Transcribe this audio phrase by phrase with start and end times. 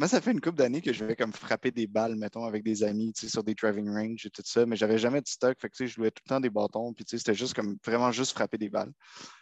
[0.00, 2.64] moi, ça fait une couple d'années que je vais comme frapper des balles, mettons, avec
[2.64, 5.28] des amis, tu sais, sur des driving range et tout ça, mais j'avais jamais de
[5.28, 5.58] stock.
[5.60, 7.34] Fait que, tu sais, je jouais tout le temps des bâtons, puis tu sais, c'était
[7.34, 8.92] juste comme vraiment juste frapper des balles.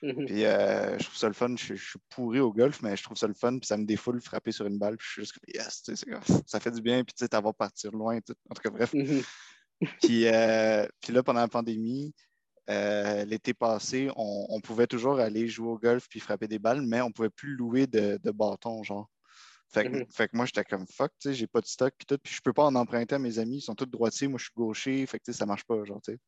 [0.02, 0.26] Mhm.
[0.26, 1.54] Puis euh, je trouve ça le fun.
[1.56, 3.84] Je, je suis pourri au golf, mais je trouve ça le fun, puis ça me
[3.84, 6.06] défoule frapper sur une balle, puis je suis juste comme yes, tu sais,
[6.44, 8.34] ça fait du bien, puis tu sais, t'avoir partir loin, tout.
[8.50, 8.92] En tout cas, bref.
[8.94, 9.22] Mhm.
[10.02, 12.12] Puis, euh, puis là, pendant la pandémie,
[12.68, 16.82] euh, l'été passé, on, on pouvait toujours aller jouer au golf puis frapper des balles,
[16.82, 19.08] mais on pouvait plus louer de, de bâtons, genre.
[19.70, 20.06] Fait que, Mhm.
[20.10, 22.32] fait que moi, j'étais comme fuck, tu sais, j'ai pas de stock puis tout, puis
[22.34, 24.54] je peux pas en emprunter à mes amis, ils sont tous droitiers, moi je suis
[24.56, 26.18] gaucher, fait que tu sais, ça marche pas, genre, tu sais.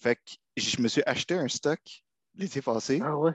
[0.00, 0.22] Fait que
[0.56, 1.80] je me suis acheté un stock
[2.34, 3.32] l'été passé, Ah ouais?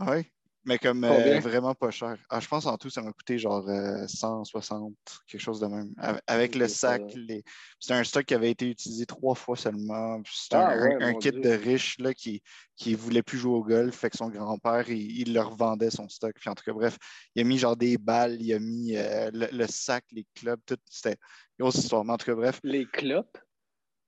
[0.00, 0.30] ouais,
[0.64, 2.16] mais comme euh, vraiment pas cher.
[2.28, 4.94] Ah, je pense en tout, ça m'a coûté genre euh, 160,
[5.26, 5.94] quelque chose de même.
[6.26, 7.42] Avec, le sac, les...
[7.78, 10.20] c'était un stock qui avait été utilisé trois fois seulement.
[10.30, 11.40] C'était Ah un, ouais, un mon kit Dieu.
[11.40, 12.42] de riche là, qui
[12.76, 16.08] qui voulait plus jouer au golf, fait que son grand-père, il, il leur vendait son
[16.08, 16.34] stock.
[16.40, 16.96] Puis en tout cas, bref,
[17.34, 20.60] il a mis genre des balles, il a mis euh, le, le sac, les clubs,
[20.66, 20.76] tout.
[20.88, 21.16] C'était
[21.58, 22.04] une grosse histoire.
[22.04, 23.36] Mais en tout cas, bref, Les clopes.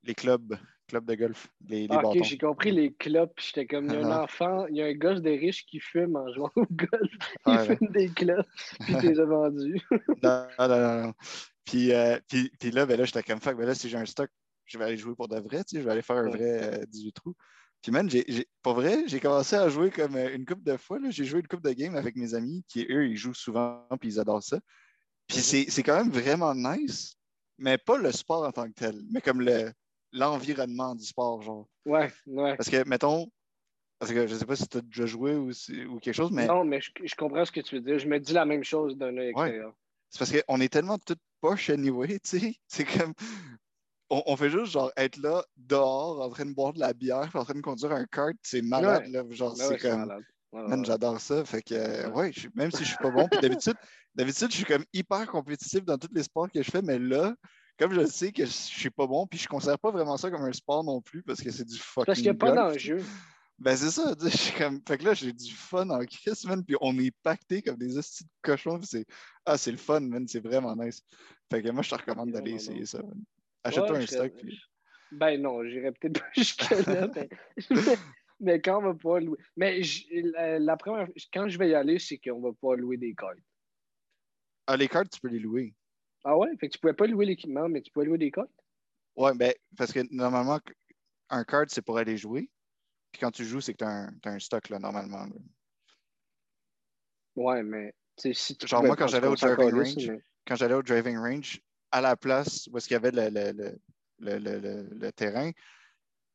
[0.05, 0.56] les clubs,
[0.93, 3.41] clubs de golf, les, les Ah, ok, j'ai compris les clopes.
[3.41, 4.25] J'étais comme, il y a un Ah.
[4.25, 7.11] enfant, il y a un gosse de riche qui fume en jouant au golf.
[7.47, 7.77] Il Ouais, ouais.
[7.79, 8.47] fume des clopes,
[8.85, 9.81] puis il les a vendus.
[10.23, 11.13] Non, non, non, non.
[11.65, 14.05] Puis, euh, puis, puis là, ben là, j'étais comme fuck, ben là, si j'ai un
[14.05, 14.29] stock,
[14.67, 16.81] je vais aller jouer pour de vrai, tu sais, je vais aller faire un vrai
[16.83, 17.35] euh, 18 trous.
[17.81, 20.77] Puis, man, j'ai, j'ai- pour vrai, j'ai commencé à jouer comme euh, une couple de
[20.77, 20.98] fois.
[21.09, 24.11] J'ai joué une couple de games avec mes amis qui, eux, ils jouent souvent, puis
[24.11, 24.61] ils adorent ça.
[25.27, 25.65] Puis, Mhm.
[25.70, 27.17] c'est quand même vraiment nice,
[27.59, 29.73] mais pas le sport en tant que tel, mais comme le,
[30.12, 31.68] l'environnement du sport, genre.
[31.86, 32.56] Ouais, ouais.
[32.56, 33.27] Parce que, mettons,
[33.98, 36.30] parce que je sais pas si tu as déjà joué ou, si- ou quelque chose,
[36.32, 36.46] mais.
[36.46, 37.98] Non, mais je, je comprends ce que tu veux dire.
[37.98, 39.46] Je me dis la même chose d'un œil Ouais.
[39.48, 39.74] extérieur.
[40.10, 42.55] C'est parce qu'on est tellement toutes poches anyway, tu sais.
[42.66, 43.14] C'est comme.
[44.10, 47.30] On, on fait juste genre être là, dehors, en train de boire de la bière,
[47.34, 49.22] en train de conduire un kart, c'est malade, là.
[49.30, 50.12] Genre, Ouais, c'est comme.
[50.52, 51.42] Man, j'adore ça.
[51.46, 52.30] Fait que, euh, Ouais.
[52.30, 53.72] je- même si je suis pas bon, puis d'habitude,
[54.14, 57.34] d'habitude, je suis comme hyper compétitif dans tous les sports que je fais, mais là,
[57.83, 60.44] comme je sais que je suis pas bon, puis je considère pas vraiment ça comme
[60.44, 63.02] un sport non plus, parce que c'est du fucking Parce qu'il n'y a pas d'enjeu.
[63.58, 64.80] Ben, c'est ça, je suis comme...
[64.86, 67.98] Fait que là, j'ai du fun en crise, man, puis on est pacté comme des
[67.98, 69.05] hosties de cochons, puis c'est...
[69.45, 71.02] Ah, c'est le fun, man, c'est vraiment nice.
[71.51, 73.20] Fait que moi, je te recommande d'aller essayer ça, man.
[73.64, 74.61] Achète-toi Ouais, un stock, puis...
[75.11, 77.08] Ben non, j'irais peut-être pas jusque-là.
[77.14, 77.28] mais...
[78.40, 79.39] mais quand on va pas louer.
[79.57, 81.08] Mais j- la première...
[81.33, 83.39] quand je vais y aller, c'est qu'on va pas louer des cartes.
[84.68, 85.74] Ah, les cartes, tu peux les louer.
[86.24, 86.56] Ah ouais?
[86.58, 88.50] Fait que tu pouvais pas louer l'équipement, mais tu pouvais louer des cartes?
[89.16, 90.58] Ouais, ben, parce que normalement,
[91.30, 92.50] un card, c'est pour aller jouer,
[93.10, 95.24] puis quand tu joues, c'est que t'as un, t'as un stock, là, normalement.
[95.24, 95.34] là.
[97.36, 100.74] Ouais, mais tu si tu Genre, moi, quand j'allais au driving range, mais- Quand j'allais
[100.74, 101.60] au driving range,
[101.90, 103.10] à la place où est-ce qu'il y avait
[104.20, 105.50] le terrain,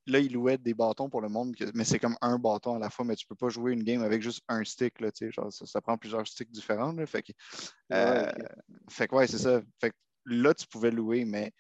[0.08, 2.90] là, ils louaient des bâtons pour le monde, mais c'est comme un bâton à la
[2.90, 5.66] fois, mais tu peux pas jouer une game avec juste un stick, là, genre, ça,
[5.66, 7.32] ça prend plusieurs sticks différents, là, fait que,
[7.94, 8.34] euh, Ouais,
[8.90, 9.62] fait que, ouais, c'est ça.
[9.80, 11.52] Fait que là, tu pouvais louer, mais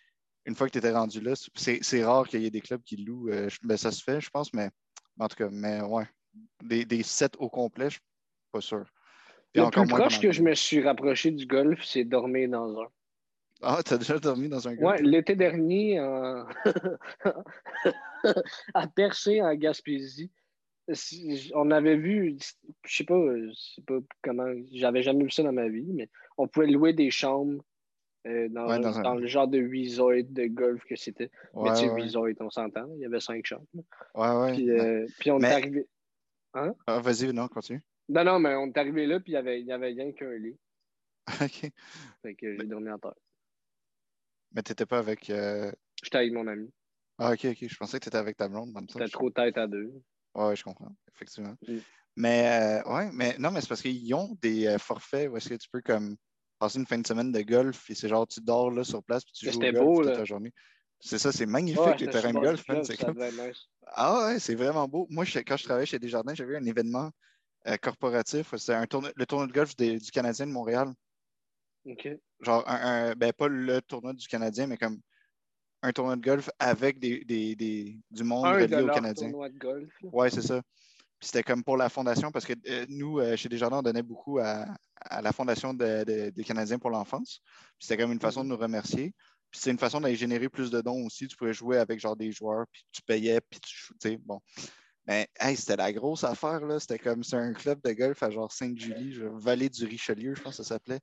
[0.45, 2.97] une fois que tu étais rendu là, c'est rare qu'il y ait des clubs qui
[2.97, 3.29] louent.
[3.29, 4.69] euh, ben, ça se fait, je pense, mais
[5.19, 6.07] en tout cas, mais ouais.
[6.63, 8.01] Des, des sets au complet, je suis
[8.51, 8.85] pas sûr.
[9.51, 12.79] Puis Le encore plus proche que je me suis rapproché du golf, c'est dormir dans
[12.79, 12.87] un.
[13.61, 14.99] Ah, t'as déjà dormi dans un golf?
[14.99, 16.45] Ouais, l'été dernier, en-
[18.73, 20.31] à Percé, en Gaspésie,
[20.93, 22.37] si- on avait vu,
[22.85, 26.09] je sais pas, je sais pas comment, j'avais jamais vu ça dans ma vie, mais
[26.37, 27.63] on pouvait louer des chambres
[28.27, 31.31] euh, dans, Ouais, dans un- dans le genre de resort de golf que c'était.
[31.53, 33.65] Ouais, mais tu sais, ouais, resort, on s'entend, il y avait cinq chambres.
[34.15, 34.53] ouais, ouais.
[34.53, 35.87] Puis, euh, puis on Mais- est arrivé.
[36.53, 37.81] Ah, vas-y, non, continue.
[38.09, 40.31] Non, non, mais on est arrivé là, puis il y avait, y avait rien qu'un
[40.33, 40.57] lit.
[41.41, 41.71] OK.
[42.21, 43.13] Fait que j'ai dormi en terre.
[44.51, 45.29] Mais t'étais pas avec.
[45.29, 45.71] euh,
[46.03, 46.71] J'étais avec mon ami.
[47.17, 47.67] Ah, OK, OK.
[47.67, 48.73] Je pensais que t'étais avec ta blonde.
[48.89, 49.93] C'était trop tête à deux.
[50.35, 51.55] Ouais, je comprends, effectivement.
[51.67, 51.77] Mm.
[52.15, 55.49] Mais euh, ouais, mais non, mais c'est parce qu'ils ont des euh, forfaits où est-ce
[55.49, 56.15] que tu peux comme
[56.59, 59.23] passer une fin de semaine de golf et c'est genre tu dors là sur place
[59.23, 60.17] puis tu joues au golf beau, toute là.
[60.19, 60.51] la journée.
[60.99, 63.19] C'est ça, c'est magnifique Ouais, les terrains de golf, ça comme...
[63.19, 63.67] nice.
[63.85, 65.05] Ah ouais, c'est vraiment beau.
[65.11, 67.11] Moi, je- quand je travaillais chez Desjardins, j'avais eu un événement
[67.67, 68.55] euh, corporatif.
[68.55, 70.91] C'était un le tournoi de golf des- du Canadien de Montréal.
[71.85, 72.09] OK.
[72.41, 74.99] Genre, un, un- ben, pas le tournoi du Canadien, mais comme
[75.81, 79.29] un tournoi de golf avec des, des, des- du monde Un relié au Canadien.
[79.29, 79.91] tournois de golf.
[80.03, 80.61] Ouais, c'est ça.
[81.19, 84.03] Puis c'était comme pour la fondation, parce que euh, nous, euh, chez Desjardins, on donnait
[84.03, 84.65] beaucoup à,
[85.01, 87.39] à la fondation de- de- des Canadiens pour l'enfance.
[87.79, 89.13] Puis c'était comme une façon de nous remercier.
[89.49, 91.27] Puis c'est une façon d'aller générer plus de dons aussi.
[91.27, 94.39] Tu pouvais jouer avec genre des joueurs, puis tu payais, puis tu sais, bon.
[95.07, 96.79] Mais hey, c'était la grosse affaire, là.
[96.79, 100.57] C'était comme c'est un club de golf à genre Sainte-Julie, Vallée du Richelieu, je pense
[100.57, 100.99] que ça s'appelait.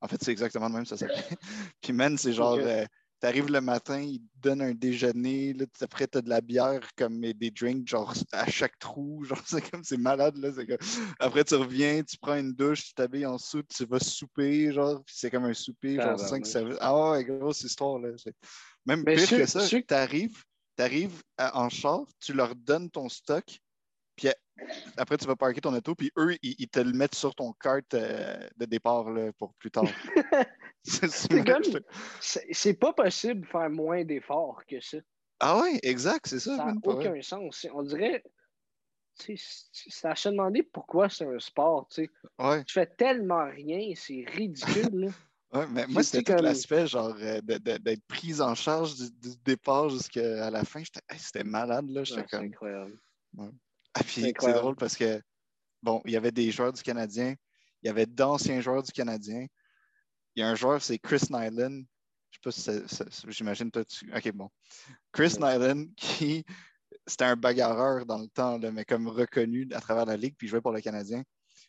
[0.00, 1.16] En fait, c'est exactement le même, ça s'appelait.
[1.80, 2.84] puis man, c'est genre euh,
[3.20, 5.54] Tu arrives le matin, ils te donnent un déjeuner.
[5.54, 9.24] Là, après, tu as de la bière comme des drinks, genre à chaque trou.
[9.28, 10.36] Genre, c'est comme c'est malade.
[10.36, 10.50] Là,
[11.18, 15.02] Après, tu reviens, tu prends une douche, tu t'habilles en soute, tu vas souper, genre,
[15.06, 16.78] c'est comme un souper, genre 5 services.
[16.80, 17.98] Ah ouais, grosse histoire.
[17.98, 18.10] Là.
[18.84, 23.44] Même Mais pire que ça, ceux- tu arrives, en char, tu leur donnes ton stock,
[24.16, 24.28] puis
[24.96, 27.52] après, tu vas parker ton auto, puis eux, ils, ils te le mettent sur ton
[27.52, 29.84] carte euh, de départ là, pour plus tard.
[30.82, 31.62] c'est C'est comme-
[32.20, 34.98] C'est c'est pas possible de faire moins d'efforts que ça.
[35.40, 36.56] Ah ouais, exact, c'est ça.
[36.56, 37.08] Ça n'a vrai.
[37.10, 37.66] aucun sens.
[37.74, 38.24] On dirait.
[39.18, 41.86] tu sais, C'est à se demander pourquoi c'est un sport.
[41.88, 42.10] Tu sais.
[42.38, 44.88] Ouais, Tu fais tellement rien, c'est ridicule.
[45.00, 45.08] là.
[45.60, 49.36] ouais, mais moi, c'était tout comme- l'aspect genre euh, d'être prise en charge du, du
[49.44, 50.80] départ jusqu'à la fin.
[50.80, 52.00] Hey, c'était malade, là.
[52.00, 52.46] Ouais, c'est comme.
[52.46, 52.98] incroyable.
[53.38, 53.48] Ah,
[54.04, 55.20] puis C'est drôle parce que,
[55.82, 57.34] bon, il y avait des joueurs du Canadien,
[57.82, 59.46] il y avait d'anciens joueurs du Canadien.
[60.34, 61.82] Il y a un joueur, c'est Chris Nyland.
[62.30, 64.12] Je sais pas si j'imagine toi tu.
[64.14, 64.50] Ok, bon.
[65.12, 65.58] Chris Ouais.
[65.58, 66.44] Nyland, qui
[67.06, 70.46] c'était un bagarreur dans le temps, là, mais comme reconnu à travers la ligue, puis
[70.46, 71.22] il jouait pour le Canadien.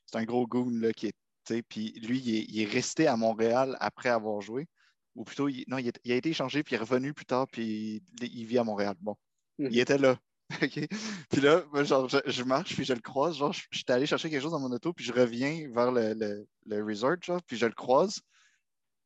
[0.05, 1.11] C'est un gros goon là, qui
[1.47, 4.67] sais, Puis lui, il est, il est resté à Montréal après avoir joué.
[5.15, 7.25] Ou plutôt, il, non, il, est- il a été échangé, puis il est revenu plus
[7.25, 8.95] tard, puis il, il vit à Montréal.
[8.99, 9.15] Bon.
[9.57, 9.69] Mhm.
[9.71, 10.17] Il était là.
[10.63, 10.87] OK?
[11.29, 13.37] Puis là, moi, genre, je, je marche, puis je le croise.
[13.37, 16.13] Genre, je- j'étais allé chercher quelque chose dans mon auto, puis je reviens vers le,
[16.13, 18.21] le, le resort, genre, puis je le croise.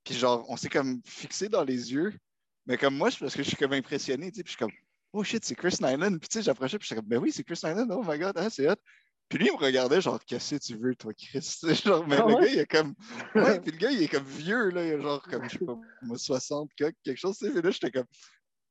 [0.04, 2.14] Puis genre, on s'est comme fixé dans les yeux.
[2.68, 4.72] Mais comme moi, parce que je suis comme impressionné, tu sais, puis je suis comme,
[5.14, 6.18] oh shit, c'est Chris Nyland.
[6.20, 8.38] Puis tu sais, j'approchais, puis j'étais comme, ben oui, c'est Chris Nyland, oh my god,
[8.38, 8.76] hein, c'est hot.
[9.30, 11.60] Puis lui, il me regardait, genre, qu'est-ce que tu veux, toi, Chris?
[11.86, 12.94] genre, mais Ah le gars, il est comme,
[13.36, 15.66] ouais, puis le gars, il est comme vieux, là, il a genre, comme, je sais
[15.66, 18.06] pas, moi, 60, coques, quelque chose, tu sais, là, j'étais comme,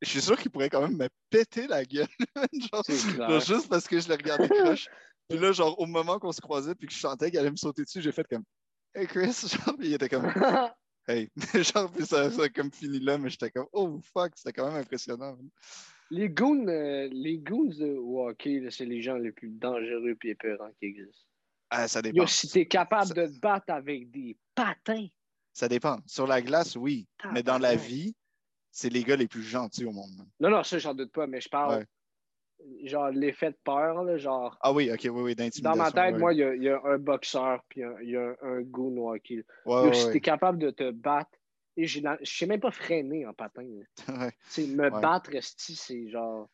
[0.02, 2.06] je suis sûr qu'il pourrait quand même me péter la gueule,
[2.72, 2.82] genre,
[3.16, 4.88] genre, juste parce que je l'ai regardé croche.
[5.28, 7.56] Puis là, genre, au moment qu'on se croisait, puis que je sentais qu'il allait me
[7.56, 8.42] sauter dessus, j'ai fait comme,
[8.94, 9.32] hey Chris,
[9.66, 10.26] genre, puis il était comme,
[11.08, 14.52] hey, genre, puis ça, ça a comme fini là, mais j'étais comme, oh fuck, c'était
[14.52, 15.36] quand même impressionnant.
[16.10, 20.72] les goons, euh, les goons de hockey, c'est les gens les plus dangereux et épeurants
[20.80, 21.26] qui existent.
[21.72, 22.26] Ah, ça Yo, dépend.
[22.26, 25.06] si t'es capable Ça- de te battre avec des patins,
[25.52, 25.98] Ça dépend.
[26.06, 28.16] Sur la glace, oui, mais dans la vie,
[28.70, 30.10] c'est les gars les plus gentils au monde.
[30.40, 31.86] Non, non, ça, j'en doute pas, mais je parle,
[32.60, 32.88] Ouais.
[32.88, 35.82] genre, l'effet de peur, là, genre, Ah oui, ok, oui, oui, dans d'intimidation.
[35.82, 36.18] ma tête, ouais.
[36.20, 38.96] moi, il y a, il y a un boxeur, puis il y a un, goon
[38.98, 39.36] au hockey.
[39.66, 39.82] là.
[39.82, 41.30] Ouais, si t'es capable de te battre,
[41.76, 43.66] et je sais même pas freiner en patin.
[44.58, 46.48] me battre, c'est genre,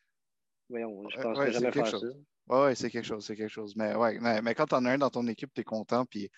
[0.69, 2.07] voyons, je pense ouais, jamais c'est quelque faire ça.
[2.07, 2.17] chose.
[2.47, 3.75] Ouais, ouais, c'est quelque chose, c'est quelque chose.
[3.75, 6.29] Mais ouais, mais, mais quand t'en as un dans ton équipe, t'es content, puis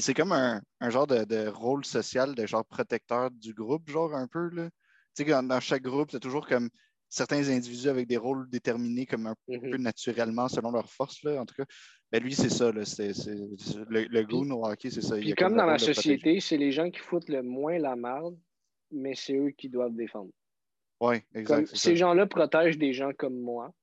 [0.00, 4.14] c'est comme un, un genre de, de rôle social, de genre protecteur du groupe, genre
[4.14, 4.68] un peu, là.
[5.14, 6.70] Tu sais, dans, dans chaque groupe, t'as toujours comme
[7.08, 9.70] certains individus avec des rôles déterminés comme un Mhm.
[9.70, 11.64] peu naturellement selon leur force, là, en tout cas.
[12.10, 12.84] Ben lui, c'est ça, là.
[12.84, 15.16] C'est, c'est- c'est- le, le goon au hockey, c'est ça.
[15.16, 18.38] Puis comme dans la société, c'est les gens qui foutent le moins la merde,
[18.90, 20.30] mais c'est eux qui doivent défendre.
[21.00, 21.66] Ouais, Comme exact.
[21.68, 23.74] c'est ces gens-là protègent des gens comme moi,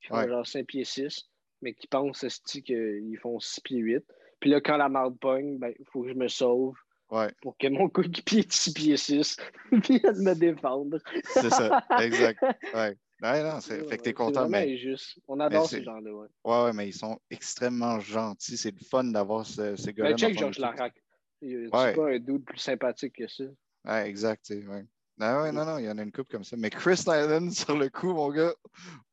[0.00, 0.28] qui font Ouais.
[0.28, 1.28] genre 5 pieds 6,
[1.60, 2.24] mais qui pensent
[2.64, 4.04] qu'ils font 6 pieds 8.
[4.40, 6.76] Puis là, quand la marde pogne, ben, il faut que je me sauve
[7.10, 9.36] Ouais, pour que mon coéquipier de 6 pieds 6
[9.72, 10.98] vienne me défendre.
[11.24, 11.84] c'est ça.
[12.00, 12.40] exact.
[12.74, 12.96] Ouais.
[13.20, 14.72] Ouais, non, c'est, fait que t'es content, mais.
[14.74, 15.18] injuste.
[15.26, 16.12] On adore ces gens-là.
[16.12, 16.28] Ouais.
[16.44, 18.56] Ouais, ouais, mais ils sont extrêmement gentils.
[18.56, 20.10] C'est le fun d'avoir ce- ces gars-là.
[20.10, 20.58] Ben, check Georges.
[20.58, 20.94] Larac.
[21.42, 21.94] C'est Ouais.
[21.94, 23.44] pas un dude plus sympathique que ça.
[23.86, 24.48] Ouais, exact.
[24.50, 24.84] Ouais.
[25.20, 26.56] Ah ouais, non, non, il y en a une coupe comme ça.
[26.56, 28.54] Mais Chris Nyland, sur le coup, mon gars,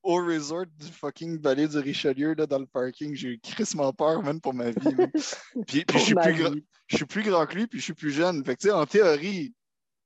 [0.03, 4.21] au resort du fucking vallée du Richelieu, là, dans le parking, j'ai eu crissement peur,
[4.21, 4.95] man, pour ma vie.
[5.67, 6.63] Puis, je, suis plus gra- vie.
[6.87, 8.43] je suis plus grand que lui, puis je suis plus jeune.
[8.45, 9.55] Fait que, tu sais, en théorie,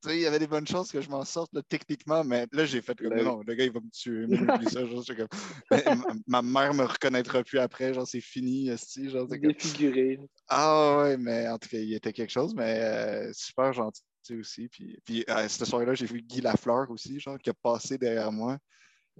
[0.01, 2.48] tu sais, il y avait des bonnes chances que je m'en sorte, là, techniquement, mais
[2.53, 4.25] là, j'ai fait comme, Ben non, le gars, il va me tuer.
[4.68, 9.41] ça, genre, comme, ma, ma mère me reconnaîtra plus après, genre, c'est fini, genre, c'est
[9.41, 10.18] comme, Défiguré.
[10.48, 14.01] ah ouais, mais en tout cas, il était quelque chose, mais euh, super gentil
[14.32, 14.68] aussi.
[14.70, 18.32] Puis, puis euh, cette soirée-là, j'ai vu Guy Lafleur aussi, genre, qui a passé derrière
[18.32, 18.58] moi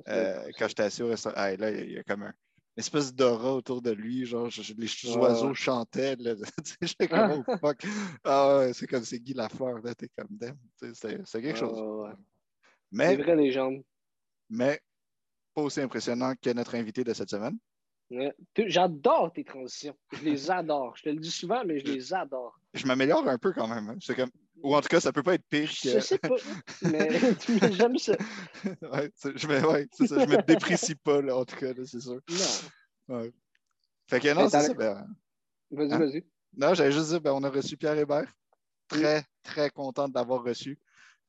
[0.08, 1.36] euh, quand j'étais assis au restaurant.
[1.38, 2.34] Ah, là, il y a comme un
[2.78, 6.34] une espèce d'aura autour de lui, genre, je- les oiseaux chantaient, là.
[7.10, 7.84] Comme, oh fuck.
[8.24, 10.56] Ah c'est comme c'est Guy Lafleur, là, t'es comme, damn.
[10.94, 12.16] C'était quelque chose.
[12.92, 13.84] Mais, Des vraies légendes.
[14.50, 14.80] mais,
[15.54, 17.58] pas aussi impressionnant que notre invité de cette semaine.
[18.58, 19.96] J'adore tes transitions.
[20.14, 20.96] Je les adore.
[20.96, 22.58] Je te le dis souvent, mais je les adore.
[22.74, 23.90] Je m'améliore un peu quand même.
[23.90, 23.98] hein.
[24.02, 24.32] C'est comme,
[24.64, 25.90] ou en tout cas, ça peut pas être pire que.
[25.90, 26.36] Je sais pas,
[26.82, 27.10] mais
[27.72, 28.14] j'aime ça.
[28.66, 32.20] ouais, je me, ouais, ça, je me déprécie pas, là, en tout cas, c'est sûr.
[33.08, 33.18] Non.
[33.18, 33.32] Ouais.
[34.10, 34.74] Fait que non, c'est ça.
[34.74, 35.08] ben,
[35.72, 36.00] Vas-y, Hein?
[36.00, 36.26] vas-y.
[36.58, 38.32] non, j'allais juste dire, ben, on a reçu Pierre Hébert.
[38.88, 40.80] Très, très content de l'avoir reçu.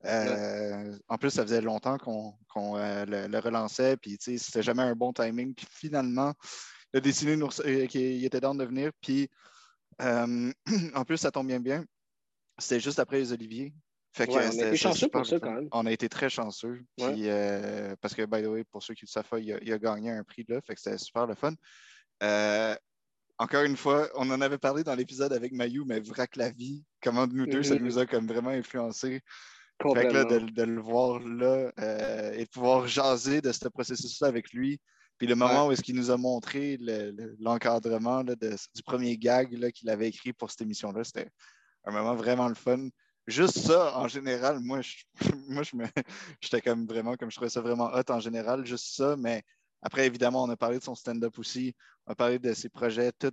[0.06, 4.38] Euh, En plus, ça faisait longtemps qu'on qu'on, euh, le, le relançait, puis tu sais,
[4.38, 5.54] c'était jamais un bon timing.
[5.54, 6.32] Puis finalement,
[6.94, 8.92] il a décidé de nous euh, qu'il était dans de venir.
[9.02, 9.28] Puis
[10.00, 10.50] euh,
[10.94, 11.84] en plus, ça tombe bien bien.
[12.60, 13.72] C'était juste après les Oliviers.
[14.12, 15.46] Fait que, Ouais, on a été c'était chanceux super pour ça le fun.
[15.46, 15.68] quand même.
[15.72, 16.82] On a été très chanceux.
[16.98, 17.12] Ouais.
[17.12, 19.58] Puis, euh, parce que, by the way, pour ceux qui le savent pas, il a,
[19.62, 20.60] il a gagné un prix là.
[20.66, 21.54] Fait que c'était super le fun.
[22.22, 22.74] Euh,
[23.38, 26.84] encore une fois, on en avait parlé dans l'épisode avec Mayu, mais Vrac la vie,
[27.02, 27.82] comment nous deux, ça Mhm.
[27.84, 29.20] nous a comme vraiment influencé.
[29.94, 33.66] Fait que là, de, de le voir là euh, et de pouvoir jaser de ce
[33.68, 34.78] processus-là avec lui.
[35.16, 39.70] Puis le moment où est-ce qu'il nous a montré le- le- l'encadrement du premier gag
[39.72, 41.30] qu'il avait écrit pour cette émission-là, c'était
[41.84, 42.88] un moment vraiment le fun.
[43.26, 44.96] Juste ça, en général, moi, je,
[45.48, 45.84] moi, je me,
[46.40, 49.16] j'étais comme vraiment, comme je trouvais ça vraiment hot en général, juste ça.
[49.16, 49.42] Mais
[49.82, 51.74] après, évidemment, on a parlé de son stand-up aussi.
[52.06, 53.32] On a parlé de ses projets, tout.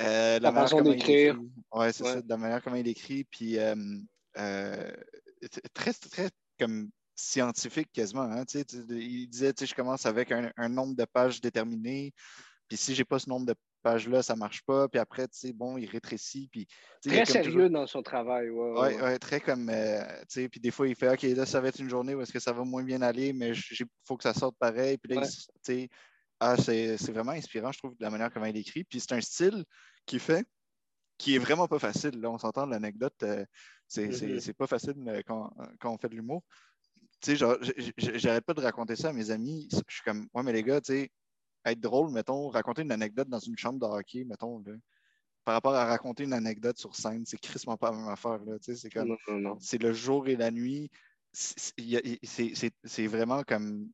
[0.00, 1.34] euh, La manière façon comment il d'écrire.
[1.34, 1.48] écrit.
[1.72, 2.12] Ouais, c'est Ouais.
[2.14, 3.24] ça, de la manière comment il écrit.
[3.24, 3.74] Puis euh,
[4.38, 4.92] euh,
[5.74, 8.22] très, très comme scientifique quasiment.
[8.22, 11.04] hein, tu sais, tu- il disait, tu sais, je commence avec un, un nombre de
[11.04, 12.12] pages déterminé.
[12.68, 13.54] Puis si j'ai pas ce nombre de
[13.86, 14.88] pages-là, ça marche pas.
[14.88, 16.48] Puis après, tu sais, bon, il rétrécit.
[16.50, 16.66] Puis,
[17.04, 18.50] il Très sérieux toujours- dans son travail.
[18.50, 19.02] Ouais, ouais, Ouais, ouais.
[19.02, 21.68] ouais, très comme, euh, tu sais, puis des fois, il fait, OK, là, ça va
[21.68, 24.24] être une journée où est-ce que ça va moins bien aller, mais il faut que
[24.24, 24.98] ça sorte pareil.
[24.98, 25.88] Puis là, tu sais,
[26.40, 28.82] ah, c'est vraiment inspirant, je trouve, de la manière comment il écrit.
[28.84, 29.64] Puis c'est un style
[30.04, 30.44] qui fait,
[31.18, 32.20] qui est vraiment pas facile.
[32.20, 33.44] Là, on s'entend, l'anecdote, euh,
[33.88, 35.50] c'est c'est- pas facile euh, quand,
[35.80, 36.42] quand on fait de l'humour.
[37.20, 37.46] Tu sais,
[38.18, 39.68] j'arrête pas de raconter ça à mes amis.
[39.72, 41.10] Je suis comme, ouais, mais les gars, tu sais,
[41.66, 44.74] être drôle, mettons, raconter une anecdote dans une chambre de hockey, mettons, là,
[45.44, 48.58] par rapport à raconter une anecdote sur scène, c'est crissement pas la même affaire, là,
[48.58, 49.16] tu sais, c'est comme
[49.58, 50.90] c'est le jour et la nuit.
[51.32, 53.90] C'est- vraiment comme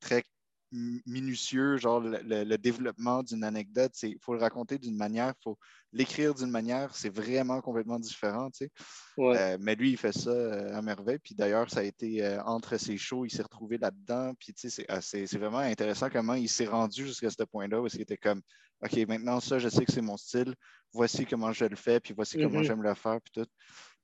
[0.00, 0.22] très
[0.70, 3.92] minutieux, genre le, le- le développement d'une anecdote.
[4.02, 5.58] Il faut le raconter d'une manière, il faut
[5.92, 6.94] l'écrire d'une manière.
[6.94, 8.50] C'est vraiment complètement différent.
[8.50, 8.70] tu sais.
[9.16, 9.36] Ouais.
[9.38, 11.18] Euh, mais lui, il fait ça euh, à merveille.
[11.18, 14.34] Puis d'ailleurs, ça a été euh, entre ses shows, il s'est retrouvé là-dedans.
[14.38, 17.86] Puis tu sais, c'est ah, vraiment intéressant comment il s'est rendu jusqu'à ce point-là où
[17.86, 18.42] il était comme
[18.80, 20.54] OK, maintenant ça, je sais que c'est mon style.
[20.92, 22.64] Voici comment je le fais, puis voici comment Mhm.
[22.64, 23.50] j'aime le faire, puis tout.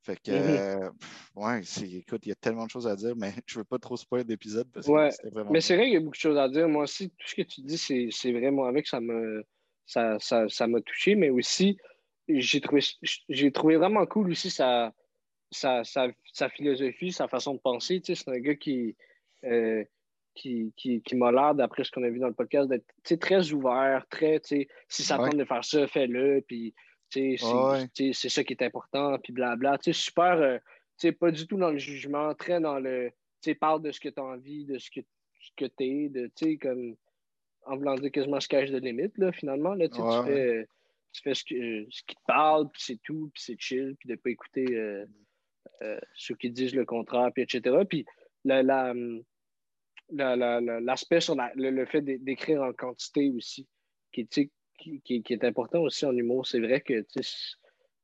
[0.04, 0.90] Fait que, euh,
[1.34, 3.96] ouais, écoute, il y a tellement de choses à dire, mais je veux pas trop
[3.96, 5.50] spoiler d'épisode parce Ouais, que c'était vraiment.
[5.52, 6.68] Mais c'est vrai qu'il y a beaucoup de choses à dire.
[6.68, 9.44] Moi aussi, tout ce que tu dis, c'est vraiment avec ça me
[9.86, 11.76] ça, ça, ça m'a touché, mais aussi
[12.28, 12.80] j'ai trouvé
[13.28, 14.92] j'ai trouvé vraiment cool aussi sa,
[15.50, 18.00] sa, sa, sa philosophie, sa façon de penser.
[18.00, 18.96] Tu sais, c'est un gars qui,
[19.44, 19.84] euh,
[20.34, 23.10] qui, qui, qui m'a l'air, d'après ce qu'on a vu dans le podcast, d'être tu
[23.10, 25.30] sais, très ouvert, très, tu sais, si ça Ouais.
[25.30, 26.74] tente de faire ça, fais-le, puis
[27.10, 28.12] c'est Ouais.
[28.28, 29.78] ça qui est important, puis blabla.
[29.92, 30.58] Super, euh,
[31.12, 33.10] pas du tout dans le jugement, très dans le,
[33.42, 35.00] tu sais, parle de ce que tu as envie, de ce que,
[35.40, 36.96] ce que tu es, de, tu sais, comme,
[37.66, 40.24] en voulant dire quasiment ce cache de limite, là, finalement, là, tu sais, Ouais, tu
[40.24, 40.68] fais,
[41.12, 44.08] tu fais ce, que, ce qui te parle, puis c'est tout, puis c'est chill, puis
[44.08, 45.04] de pas écouter euh,
[45.82, 47.76] euh, ceux qui disent le contraire, puis etc.
[47.88, 48.04] Puis
[48.44, 48.62] la,
[50.10, 53.66] la, la- la- l'aspect sur le, le fait d'é- d'écrire en quantité aussi,
[54.12, 54.50] qui, sais,
[54.84, 56.46] qui, qui- qui est important aussi en humour.
[56.46, 56.92] C'est vrai que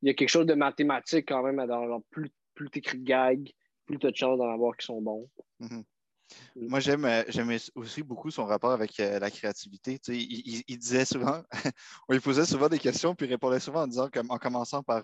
[0.01, 1.57] il y a quelque chose de mathématique quand même.
[1.67, 3.51] Dans, dans plus plus tu écris de gags,
[3.85, 5.29] plus tu as de chances d'en avoir qui sont bons.
[5.59, 5.83] Mhm.
[6.55, 6.67] Mm.
[6.67, 9.99] Moi, j'aime euh, j'aimais aussi beaucoup son rapport avec euh, la créativité.
[10.07, 11.43] Il, il- il disait souvent,
[12.09, 14.81] on lui posait souvent des questions, puis il répondait souvent en disant, comme, en commençant
[14.81, 15.03] par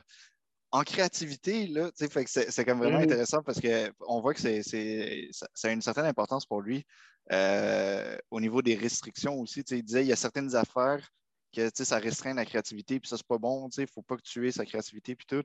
[0.71, 3.03] en créativité, là, c'est comme vraiment Mhm.
[3.03, 4.61] intéressant parce qu'on voit que c'est
[5.31, 6.85] ça, ça a une certaine importance pour lui
[7.31, 9.61] euh, au niveau des restrictions aussi.
[9.71, 11.09] Il disait il y a certaines affaires
[11.53, 13.69] que ça restreint la créativité, puis ça, c'est pas bon.
[13.77, 15.43] Il ne faut pas que tu aies sa créativité, puis tout.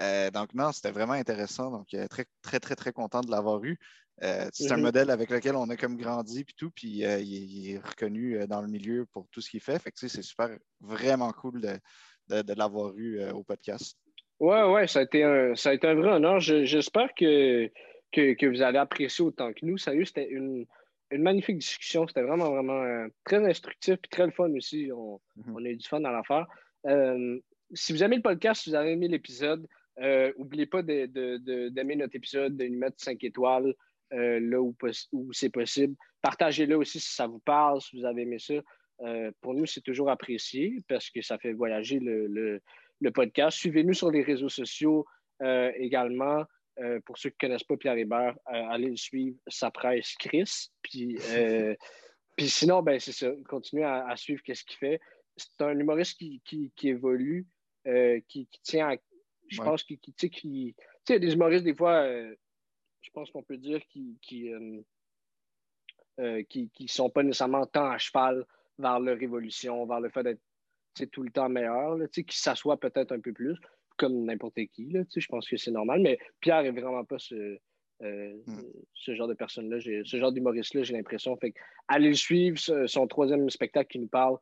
[0.00, 1.70] Euh, donc, non, c'était vraiment intéressant.
[1.70, 3.78] Donc, euh, très, très, très, très content de l'avoir eu.
[4.22, 7.32] Euh, c'est un modèle avec lequel on a comme grandi, puis tout, puis euh, il,
[7.32, 9.78] il est reconnu dans le milieu pour tout ce qu'il fait.
[9.78, 10.50] Fait que, c'est super,
[10.80, 11.78] vraiment cool de,
[12.28, 13.96] de- de l'avoir eu au podcast.
[14.40, 16.40] Ouais, ouais, ça a été un, ça a été un vrai honneur.
[16.40, 17.70] Je- J'espère que,
[18.12, 19.78] que, que vous allez apprécier autant que nous.
[19.78, 20.66] Sérieux, c'était une,
[21.10, 22.06] une magnifique discussion.
[22.06, 24.90] C'était vraiment, vraiment euh, très instructif et très le fun aussi.
[24.92, 25.20] On,
[25.54, 26.46] on a eu du fun dans l'affaire.
[26.86, 27.38] Euh,
[27.74, 29.66] si vous aimez le podcast, si vous avez aimé l'épisode,
[30.00, 33.74] euh, n'oubliez pas de- de- de- d'aimer notre épisode, de nous mettre 5 étoiles
[34.12, 34.74] euh, là où,
[35.32, 35.94] c'est possible.
[36.22, 38.54] Partagez-le aussi si ça vous parle, si vous avez aimé ça.
[39.02, 42.60] Euh, pour nous, c'est toujours apprécié parce que ça fait voyager le, le-
[43.00, 43.58] le podcast.
[43.58, 45.04] Suivez-nous sur les réseaux sociaux
[45.42, 46.44] euh, également.
[46.78, 50.14] Euh, pour ceux qui ne connaissent pas Pierre Hébert, euh, allez le suivre, sa presse
[50.18, 50.68] Chris.
[50.82, 51.74] Puis, euh,
[52.36, 53.30] puis sinon, ben, c'est ça.
[53.48, 55.00] Continuez à, à suivre qu'est-ce qu'il fait.
[55.36, 57.46] C'est un humoriste qui, qui, qui évolue,
[58.28, 58.96] qui, qui tient à.
[59.48, 59.64] Je Ouais.
[59.66, 60.74] pense qu'il qui, tu sais, qui-
[61.08, 64.50] il y a des humoristes, des fois, je pense qu'on peut dire qui qui,
[66.48, 68.44] qui qui sont pas nécessairement tant à cheval
[68.78, 70.40] vers leur évolution, vers le fait d'être
[71.12, 73.56] tout le temps meilleur, là, qui s'assoit peut-être un peu plus,
[73.96, 74.86] comme n'importe qui.
[74.90, 77.34] Là, tu sais, je pense que c'est normal, mais Pierre est vraiment pas ce,
[78.02, 78.60] euh, Mm.
[78.94, 81.36] ce genre de personne-là, ce genre d'humoriste-là, j'ai l'impression.
[81.36, 84.36] Fait que, allez le suivre, son troisième spectacle qui nous parle,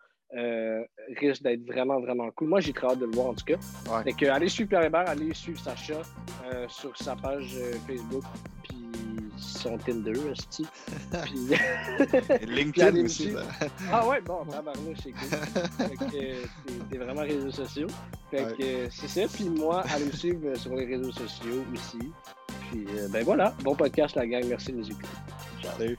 [1.16, 2.49] risque d'être vraiment, vraiment cool.
[2.49, 3.58] Moi, j'ai très hâte de le voir en tout cas.
[3.88, 4.28] Ouais.
[4.28, 6.02] allez suivre Pierre Hébert, allez suivre Sacha
[6.68, 7.54] sur sa page
[7.87, 8.25] Facebook,
[8.64, 8.83] puis
[9.44, 10.12] son Tinder.
[11.24, 12.46] Puis...
[12.46, 13.34] LinkedIn aussi.
[13.92, 16.08] Ah ouais, bon, tabarnouche, c'est cool.
[16.90, 17.88] c'est vraiment réseaux sociaux.
[18.30, 19.28] Fait que c'est ça.
[19.32, 22.12] Puis moi, allez me suivre sur les réseaux sociaux aussi.
[22.70, 24.44] Puis euh, ben voilà, bon podcast la gang.
[24.48, 25.08] Merci de nous écouter.
[25.62, 25.98] Salut.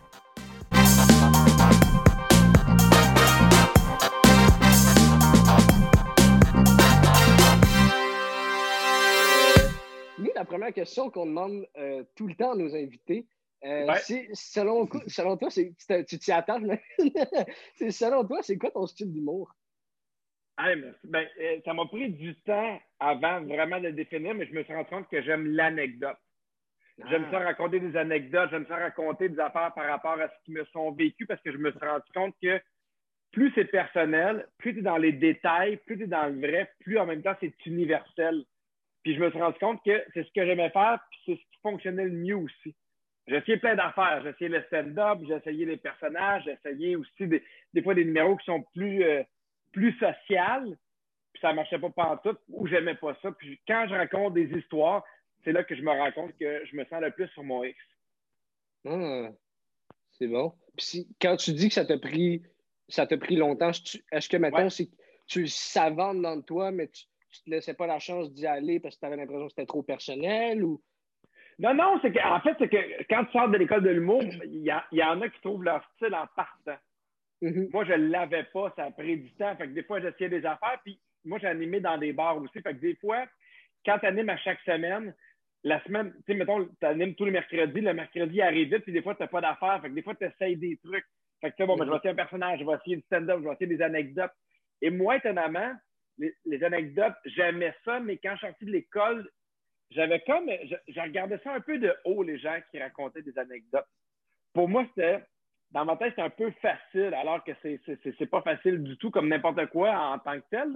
[10.17, 13.25] Nous, la première question qu'on demande euh, tout le temps à nos invités,
[13.65, 13.93] euh,
[14.33, 15.49] selon, selon toi,
[16.07, 16.61] tu t'y attaches,
[17.89, 19.51] selon toi, c'est quoi ton style d'humour?
[21.03, 24.63] ben, euh, ça m'a pris du temps avant vraiment de le définir, mais je me
[24.63, 26.17] suis rendu compte que j'aime l'anecdote.
[27.09, 27.31] J'aime ah.
[27.31, 30.63] ça raconter des anecdotes, j'aime ça raconter des affaires par rapport à ce qui me
[30.65, 32.61] sont vécues parce que je me suis rendu compte que
[33.33, 36.71] plus c'est personnel, plus tu es dans les détails, plus tu es dans le vrai,
[36.79, 38.45] plus en même temps c'est universel.
[39.03, 41.51] Puis je me suis rendu compte que c'est ce que j'aimais faire, puis c'est ce
[41.51, 42.75] qui fonctionnait le mieux aussi.
[43.27, 44.21] J'ai essayé plein d'affaires.
[44.23, 48.35] J'ai essayé le stand-up, j'ai essayé les personnages, j'ai essayé aussi des, fois des numéros
[48.37, 49.23] qui sont plus, euh,
[49.71, 50.77] plus sociales.
[51.33, 53.31] Puis ça ne marchait pas partout ou j'aimais pas ça.
[53.31, 55.03] Puis quand je raconte des histoires,
[55.43, 57.63] c'est là que je me rends compte que je me sens le plus sur mon
[57.63, 57.77] X.
[58.87, 59.29] Ah,
[60.11, 60.53] c'est bon.
[60.77, 62.43] Puis quand tu dis que ça t'a pris
[62.87, 63.71] ça t'a pris longtemps,
[64.11, 64.89] est-ce que maintenant c'est
[65.27, 68.95] tu savantes dans toi, mais tu, ne te laissais pas la chance d'y aller parce
[68.95, 70.81] que tu avais l'impression que c'était trop personnel ou
[71.57, 74.63] non, non, c'est qu'en fait, c'est que quand tu sors de l'école de l'humour, il
[74.91, 76.77] y, en a qui trouvent leur style en partant.
[77.41, 77.71] Mm-hmm.
[77.71, 79.55] Moi, je ne l'avais pas, ça a pris du temps.
[79.55, 82.61] Fait que des fois, j'essayais des affaires, puis moi, animé dans des bars aussi.
[82.61, 83.25] Fait que des fois,
[83.85, 85.13] quand tu animes à chaque semaine,
[85.63, 88.93] la semaine, tu sais, mettons, tu animes tous les mercredis, le mercredi arrive vite, puis
[88.93, 89.81] des fois, tu n'as pas d'affaires.
[89.81, 91.05] Fait que des fois, tu essayes des trucs.
[91.41, 93.47] Fait que, bon, ben, je vais essayer un personnage, je vais essayer du stand-up, je
[93.47, 94.31] vais essayer des anecdotes.
[94.81, 95.73] Et moi, étonnamment,
[96.17, 99.29] les, les anecdotes, j'aimais ça, mais quand je suis sorti de l'école,
[99.91, 100.49] j'avais comme.
[100.49, 103.87] Je, regardais ça un peu de haut, les gens qui racontaient des anecdotes.
[104.53, 105.23] Pour moi, c'était.
[105.71, 109.27] Dans ma tête, c'était un peu facile, alors que c'est pas facile du tout, comme
[109.27, 110.71] n'importe quoi en tant que tel.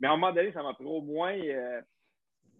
[0.00, 1.36] Mais à un moment donné, ça m'a pris au moins.
[1.36, 1.82] Euh,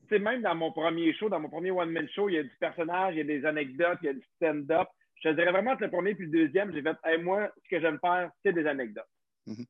[0.09, 2.43] tu sais, même dans mon premier show, dans mon premier one-man show, il y a
[2.43, 4.89] du personnage, il y a des anecdotes, il y a du stand-up.
[5.23, 7.99] Je dirais vraiment que le premier puis le deuxième, j'ai fait, moi, ce que j'aime
[8.01, 9.09] faire, c'est des anecdotes.
[9.49, 9.65] Mhm.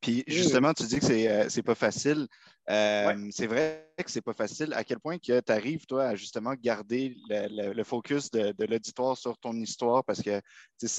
[0.00, 2.28] Puis justement, tu dis que c'est euh, pas facile.
[2.70, 4.72] Euh, c'est vrai que c'est pas facile.
[4.74, 9.36] À quel point que tu arrives, toi, à justement garder le, focus de, l'auditoire sur
[9.38, 10.04] ton histoire?
[10.04, 10.40] Parce qu'il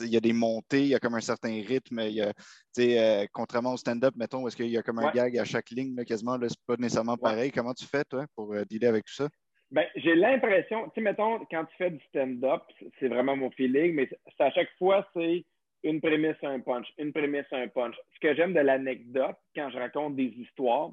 [0.09, 1.99] y a des montées, il y a comme un certain rythme.
[2.01, 2.33] Il y a,
[2.79, 5.95] euh, contrairement au stand-up, mettons, est-ce qu'il y a comme un gag à chaque ligne,
[5.95, 7.51] là, quasiment, c'est pas nécessairement pareil.
[7.51, 9.29] Comment tu fais, toi, pour dealer avec tout ça?
[9.71, 12.63] Ben, j'ai l'impression, tu sais, mettons, quand tu fais du stand-up,
[12.99, 15.45] c'est vraiment mon feeling, mais à chaque fois, c'est
[15.85, 17.95] une prémisse, un punch, une prémisse, un punch.
[18.15, 20.91] Ce que j'aime de l'anecdote quand je raconte des histoires,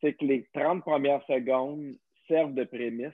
[0.00, 1.96] c'est que les 30 premières secondes
[2.28, 3.12] servent de prémisse.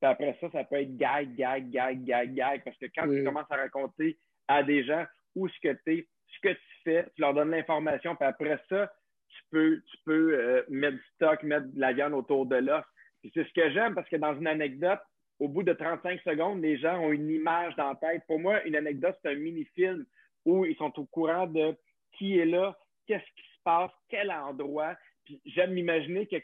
[0.00, 2.64] Puis après ça, ça peut être gag, gag, gag, gag, gag.
[2.64, 4.16] Parce que quand tu commences à raconter
[4.48, 5.04] à des gens
[5.36, 8.58] où ce que tu es, ce que tu fais, tu leur donnes l'information, puis après
[8.70, 8.90] ça,
[9.28, 12.82] tu peux, tu peux euh, mettre du stock, mettre de la viande autour de l'os.
[13.22, 15.00] c'est ce que j'aime parce que dans une anecdote,
[15.38, 18.22] au bout de 35 secondes, les gens ont une image dans la tête.
[18.26, 20.06] Pour moi, une anecdote, c'est un mini-film
[20.44, 21.76] où ils sont au courant de
[22.16, 22.76] qui est là,
[23.06, 24.96] qu'est-ce qui se passe, quel endroit.
[25.24, 26.36] Puis j'aime m'imaginer que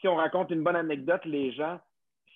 [0.00, 1.78] si on raconte une bonne anecdote, les gens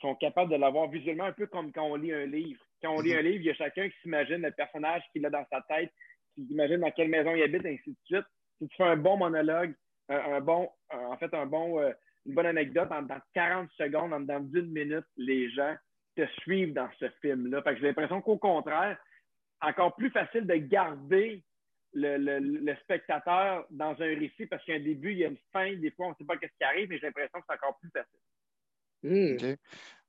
[0.00, 2.60] sont capables de l'avoir visuellement un peu comme quand on lit un livre.
[2.82, 5.30] Quand on lit un livre, il y a chacun qui s'imagine le personnage qu'il a
[5.30, 5.92] dans sa tête,
[6.34, 8.26] qui s'imagine dans quelle maison il habite, ainsi de suite.
[8.58, 9.74] Si tu fais un bon monologue,
[10.08, 11.92] un, bon, en fait, un bon, euh,
[12.26, 15.74] une bonne anecdote, dans 40 secondes, dans d'une minute, les gens
[16.16, 17.62] te suivent dans ce film-là.
[17.62, 18.98] Fait que j'ai l'impression qu'au contraire,
[19.60, 21.42] encore plus facile de garder
[21.94, 25.38] le, spectateur dans un récit parce qu'il y a un début, il y a une
[25.52, 27.54] fin, des fois, on ne sait pas ce qui arrive, mais j'ai l'impression que c'est
[27.54, 28.20] encore plus facile.
[29.02, 29.56] Hmm.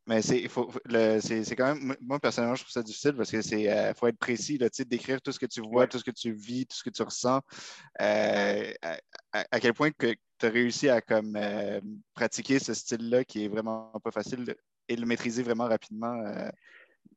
[0.08, 4.08] Mais c'est quand même, moi personnellement, je trouve ça difficile parce que c'est euh, faut
[4.08, 6.84] être précis, d'écrire tout ce que tu vois, tout ce que tu vis, tout ce
[6.84, 7.42] que tu ressens.
[8.02, 8.74] Euh,
[9.32, 11.80] à, quel point que tu as réussi à comme, euh,
[12.16, 14.56] pratiquer ce style-là qui est vraiment pas facile
[14.88, 16.20] et le maîtriser vraiment rapidement.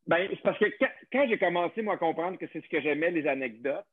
[0.06, 0.66] Ben, c'est parce que
[1.12, 3.86] quand, j'ai commencé, moi, à comprendre que c'est ce que j'aimais, les anecdotes,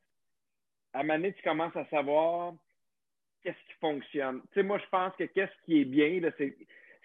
[0.94, 2.54] à un moment donné, tu commences à savoir
[3.44, 4.42] qu'est-ce qui fonctionne.
[4.52, 6.20] Tu sais, moi, je pense que qu'est-ce qui est bien,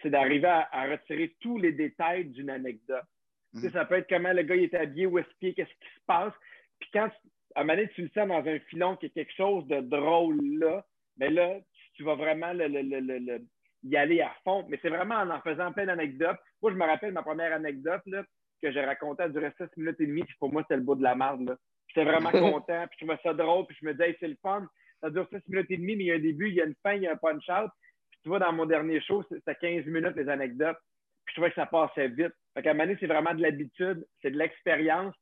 [0.02, 3.04] c'est d'arriver à, retirer tous les détails d'une anecdote.
[3.52, 3.72] Tu sais, mhm.
[3.72, 6.04] ça peut être comment le gars est habillé, où est-ce qu'il est, qu'est-ce qui se
[6.06, 6.32] passe.
[6.80, 7.10] Puis quand,
[7.54, 9.66] à un moment donné, tu le sens dans un filon qu'il y a quelque chose
[9.66, 10.84] de drôle là,
[11.18, 11.60] mais ben là,
[11.94, 14.66] tu, vas vraiment y aller à fond.
[14.68, 16.38] Mais c'est vraiment en en faisant plein d'anecdotes.
[16.60, 18.24] Moi, je me rappelle ma première anecdote, là,
[18.62, 20.94] que j'ai raconté, a duré 6 minutes et demie, puis pour moi, c'était le bout
[20.94, 21.56] de la marde.
[21.88, 24.66] J'étais vraiment content, puis je me ça drôle, puis je me disais, c'est le fun.
[25.00, 26.64] ça dure 6 minutes et demie, mais il y a un début, il y a
[26.64, 27.70] une fin, il y a un punch-out.
[28.10, 30.78] Puis tu vois, dans mon dernier show, c'était 15 minutes les anecdotes.
[31.24, 32.32] Puis je trouvais que ça passait vite.
[32.54, 35.14] Fait qu'à un moment donné, c'est vraiment de l'habitude, c'est de l'expérience.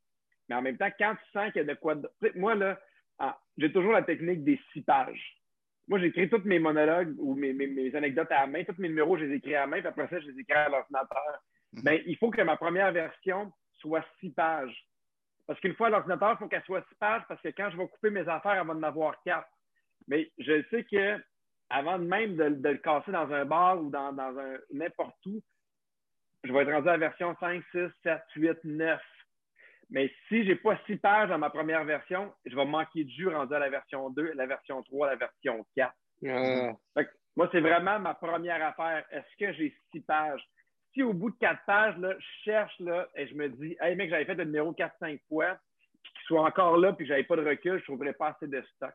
[0.49, 1.95] Mais en même temps, quand tu sens qu'il y a de quoi.
[2.35, 2.79] Moi, là,
[3.19, 5.41] ah, j'ai toujours la technique des six pages.
[5.87, 8.63] Moi, j'écris tous mes monologues ou mes, mes, anecdotes à la main.
[8.63, 9.79] Tous mes numéros, je les écris à la main.
[9.79, 11.43] Puis après ça, je les écris à l'ordinateur.
[11.73, 11.81] Mhm.
[11.83, 14.75] ben, il faut que ma première version soit six pages.
[15.45, 17.87] Parce qu'une fois l'ordinateur, il faut qu'elle soit six pages parce que quand je vais
[17.87, 19.49] couper mes affaires, elle va en avoir quatre.
[20.07, 21.21] Mais je sais que
[21.69, 25.41] avant même de, le casser dans un bar ou dans, dans un n'importe où,
[26.43, 29.01] je vais être rendu à la version 5, 6, 7, 8, 9.
[29.89, 33.09] Mais si je n'ai pas six pages dans ma première version, je vais manquer de
[33.09, 35.93] jus rendu à la version 2, la version 3, la version 4.
[36.25, 36.73] Ah.
[37.35, 39.05] moi, c'est vraiment ma première affaire.
[39.11, 40.43] Est-ce que j'ai six pages?
[40.93, 43.95] Si au bout de quatre pages, là, je cherche là, et je me dis, hey
[43.95, 45.57] mec, j'avais fait le numéro 4-5 fois,
[46.03, 48.29] puis qu'il soit encore là, puis que j'avais pas de recul, je ne trouverais pas
[48.29, 48.93] assez de stock.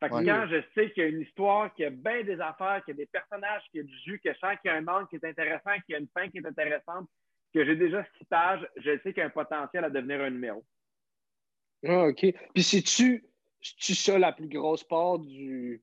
[0.00, 2.40] Fait que quand je sais qu'il y a une histoire, qu'il y a bien des
[2.40, 4.70] affaires, qu'il y a des personnages, qu'il y a du jus, que je sens qu'il
[4.70, 7.08] y a un angle qui est intéressant, qu'il y a une fin qui est intéressante,
[7.54, 10.30] que j'ai déjà six pages, je sais qu'il y a un potentiel à devenir un
[10.30, 10.64] numéro.
[11.86, 12.26] Ah, OK.
[12.52, 13.24] Puis si tu
[13.64, 15.82] tu ça la plus grosse part du.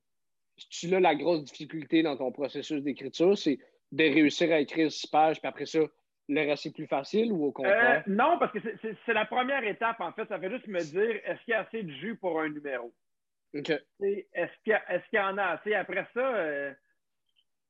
[0.56, 3.58] Si tu là la grosse difficulté dans ton processus d'écriture, c'est
[3.92, 5.80] de réussir à écrire six pages, puis après ça,
[6.28, 8.02] le reste est plus facile ou au contraire?
[8.06, 8.58] Euh, non, parce que
[9.06, 10.26] c'est la première étape, en fait.
[10.28, 12.92] Ça fait juste me dire est-ce qu'il y a assez de jus pour un numéro?
[13.54, 13.70] OK.
[14.00, 14.78] Est-ce qu'il
[15.12, 15.74] y, en a assez?
[15.74, 16.72] Après ça, euh,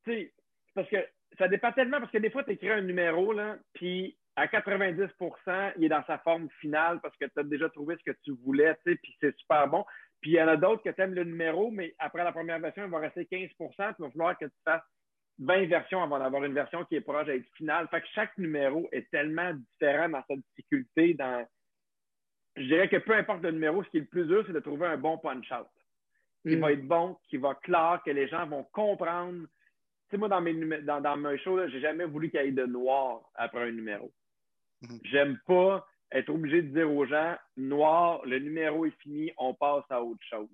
[0.05, 0.33] sais,
[0.73, 1.05] parce que
[1.37, 5.73] ça dépend tellement parce que des fois, tu écris un numéro, là, puis à 90%
[5.77, 8.31] il est dans sa forme finale parce que tu as déjà trouvé ce que tu
[8.43, 9.85] voulais, puis c'est super bon.
[10.21, 12.59] Puis il y en a d'autres que tu aimes le numéro, mais après la première
[12.59, 14.81] version, il va rester 15 puis il va falloir que tu fasses
[15.39, 17.87] 20 versions avant d'avoir une version qui est proche d'être finale.
[17.89, 21.13] Fait que chaque numéro est tellement différent dans sa difficulté.
[21.13, 21.45] Dans...
[22.55, 24.59] Je dirais que peu importe le numéro, ce qui est le plus dur, c'est de
[24.59, 25.67] trouver un bon punch-out
[26.45, 26.71] qui va mm.
[26.71, 29.47] être bon, qui va clair, que les gens vont comprendre
[30.13, 32.65] sais, moi, dans mes, dans, dans mes shows, j'ai jamais voulu qu'il y ait de
[32.65, 34.11] noir après un numéro.
[34.81, 34.99] Mhm.
[35.03, 39.85] J'aime pas être obligé de dire aux gens, noir, le numéro est fini, on passe
[39.89, 40.49] à autre chose.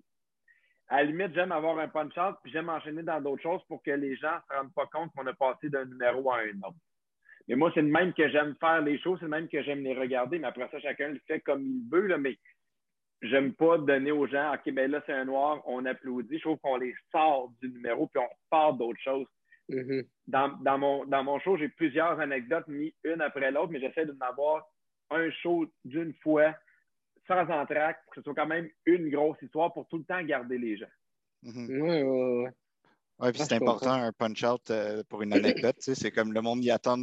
[0.89, 3.91] À la limite, j'aime avoir un punch-out, puis j'aime enchaîner dans d'autres choses pour que
[3.91, 6.77] les gens ne se rendent pas compte qu'on a passé d'un numéro à un autre.
[7.47, 9.83] Mais moi, c'est le même que j'aime faire les choses, c'est le même que j'aime
[9.83, 12.07] les regarder, mais après ça, chacun le fait comme il veut.
[12.07, 12.37] Là, mais
[13.21, 16.37] j'aime pas donner aux gens, OK, ben là, c'est un noir, on applaudit.
[16.37, 19.27] Je trouve qu'on les sort du numéro, puis on part d'autres choses.
[19.69, 20.05] Mm-hmm.
[20.27, 24.13] dans, mon, dans mon show, j'ai plusieurs anecdotes mis une après l'autre, mais j'essaie de
[24.13, 24.67] m'avoir
[25.11, 26.55] un show d'une fois
[27.29, 30.21] sans entracte pour que ce soit quand même une grosse histoire pour tout le temps
[30.23, 30.87] garder les gens.
[31.43, 31.81] Mm-hmm.
[31.81, 32.49] Oui, oui, oui.
[33.19, 35.75] Oui, puis c'est important, un punch-out euh, pour une anecdote.
[35.79, 36.95] c'est comme le monde y attend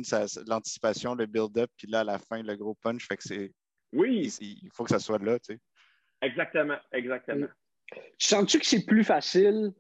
[0.47, 3.07] l'anticipation, le build-up, puis là, à la fin, le gros punch.
[3.07, 3.53] Fait que c'est.
[3.93, 4.35] Oui.
[4.41, 5.61] Il, faut que ça soit là, tu sais.
[6.23, 7.47] Exactement, exactement.
[7.47, 7.99] Mm.
[8.19, 9.73] Sens-tu que c'est plus facile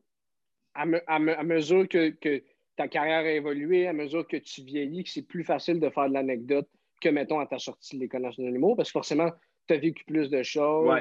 [0.74, 2.44] à, à, mesure que, que
[2.76, 6.08] ta carrière a évolué à mesure que tu vieillis, que c'est plus facile de faire
[6.08, 6.68] de l'anecdote
[7.00, 9.30] que, mettons, à ta sortie de l'École nationale de l'humour, parce que forcément,
[9.66, 10.88] tu as vécu plus de choses.
[10.88, 11.00] Oui.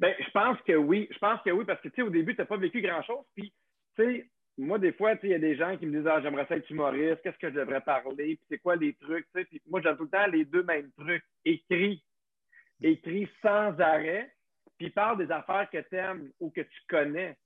[0.00, 1.08] Ben, je pense que oui.
[1.10, 3.24] Je pense que oui, parce que, tu sais, au début, tu n'as pas vécu grand-chose.
[3.34, 3.52] Puis,
[3.96, 6.46] tu sais, moi, des fois, il y a des gens qui me disent Ah, j'aimerais
[6.46, 9.44] ça être humoriste, qu'est-ce que je devrais parler, puis c'est quoi les trucs, tu sais.
[9.44, 11.24] Puis moi, j'aime tout le temps les deux mêmes trucs.
[11.44, 12.02] Écrit,
[12.82, 14.30] écrit sans arrêt,
[14.78, 17.36] puis parle des affaires que tu aimes ou que tu connais.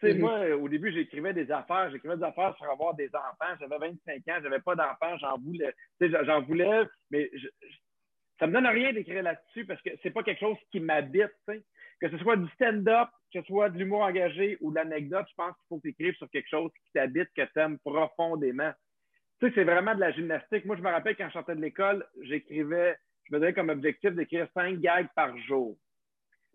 [0.00, 0.20] Tu sais, mhm.
[0.20, 1.90] moi, au début, j'écrivais des affaires.
[1.90, 3.56] J'écrivais des affaires sur avoir des enfants.
[3.58, 5.74] J'avais 25 ans, j'avais pas d'enfants, j'en voulais.
[6.00, 7.48] Tu sais, j'en voulais, mais je,
[8.38, 11.32] ça me donne rien d'écrire là-dessus parce que c'est pas quelque chose qui m'habite.
[12.00, 15.34] Que ce soit du stand-up, que ce soit de l'humour engagé ou de l'anecdote, je
[15.34, 18.70] pense qu'il faut que tu sur quelque chose qui t'habite, que tu aimes profondément.
[19.40, 20.64] Tu sais, c'est vraiment de la gymnastique.
[20.64, 24.12] Moi, je me rappelle quand je sortais de l'école, j'écrivais, je me donnais comme objectif
[24.12, 25.76] d'écrire cinq gags par jour.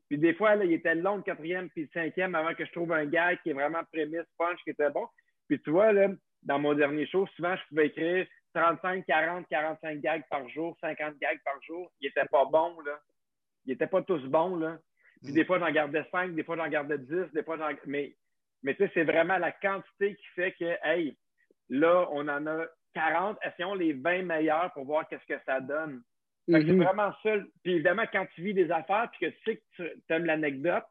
[0.08, 2.72] Puis des fois, là, il était long le quatrième puis le cinquième avant que je
[2.72, 5.08] trouve un gag qui est vraiment prémisse, punch, qui était bon.
[5.50, 6.10] Puis tu vois, là,
[6.44, 11.18] dans mon dernier show, souvent, je pouvais écrire 35, 40, 45 gags par jour, 50
[11.20, 11.92] gags par jour.
[12.00, 13.00] Ils n'étaient pas bons, là.
[13.66, 14.78] Ils n'étaient pas tous bons, là.
[15.22, 15.36] Puis mm.
[15.36, 17.70] des fois, j'en gardais 5, des fois, j'en gardais 10, des fois, j'en...
[17.86, 18.16] Mais,
[18.62, 21.18] mais tu sais, c'est vraiment la quantité qui fait que, hey,
[21.70, 26.02] là, on en a 40, essayons les 20 meilleurs pour voir qu'est-ce que ça donne.
[26.48, 26.84] C'est mhm.
[26.84, 27.48] vraiment seul.
[27.64, 30.84] Puis évidemment, quand tu vis des affaires puis que tu sais que tu aimes l'anecdote,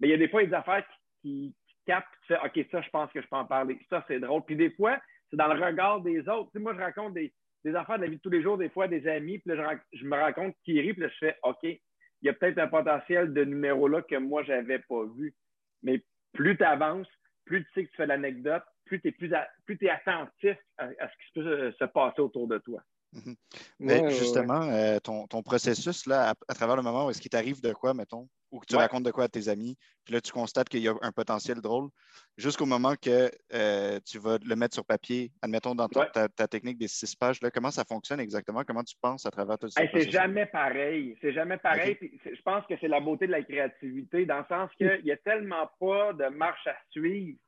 [0.00, 0.84] mais il y a des fois des affaires
[1.20, 3.78] qui, qui, captent, tu fais OK, ça, je pense que je peux en parler.
[3.90, 4.42] Ça, c'est drôle.
[4.44, 4.98] Puis des fois,
[5.30, 6.50] c'est dans le regard des autres.
[6.58, 7.32] Moi, je raconte des,
[7.74, 10.04] affaires de la vie de tous les jours, des fois, des amis, puis là, je,
[10.04, 11.80] me raconte rit, puis là, je fais OK, il
[12.22, 15.34] y a peut-être un potentiel de numéro là que moi, je n'avais pas vu.
[15.82, 17.08] Mais plus tu avances,
[17.44, 19.32] plus tu sais que tu fais l'anecdote, plus tu es, plus,
[19.64, 22.80] plus es attentif à, ce qui peut se passer autour de toi.
[23.16, 23.36] Mhm.
[23.80, 27.72] Mais justement, euh, ton, processus, là, à, travers le moment où est-ce qu'il t'arrive de
[27.72, 30.68] quoi, mettons, ou que tu racontes de quoi à tes amis, puis là, tu constates
[30.68, 31.88] qu'il y a un potentiel drôle,
[32.36, 36.88] jusqu'au moment que euh, tu vas le mettre sur papier, admettons, dans ta, technique des
[36.88, 38.62] six pages, là, comment ça fonctionne exactement?
[38.64, 39.82] Comment tu penses à travers tout ça?
[39.92, 41.16] c'est jamais pareil.
[41.20, 41.96] C'est jamais pareil.
[42.24, 45.16] Je pense que c'est la beauté de la créativité, dans le sens qu'il n'y a
[45.16, 47.38] tellement pas de marche à suivre.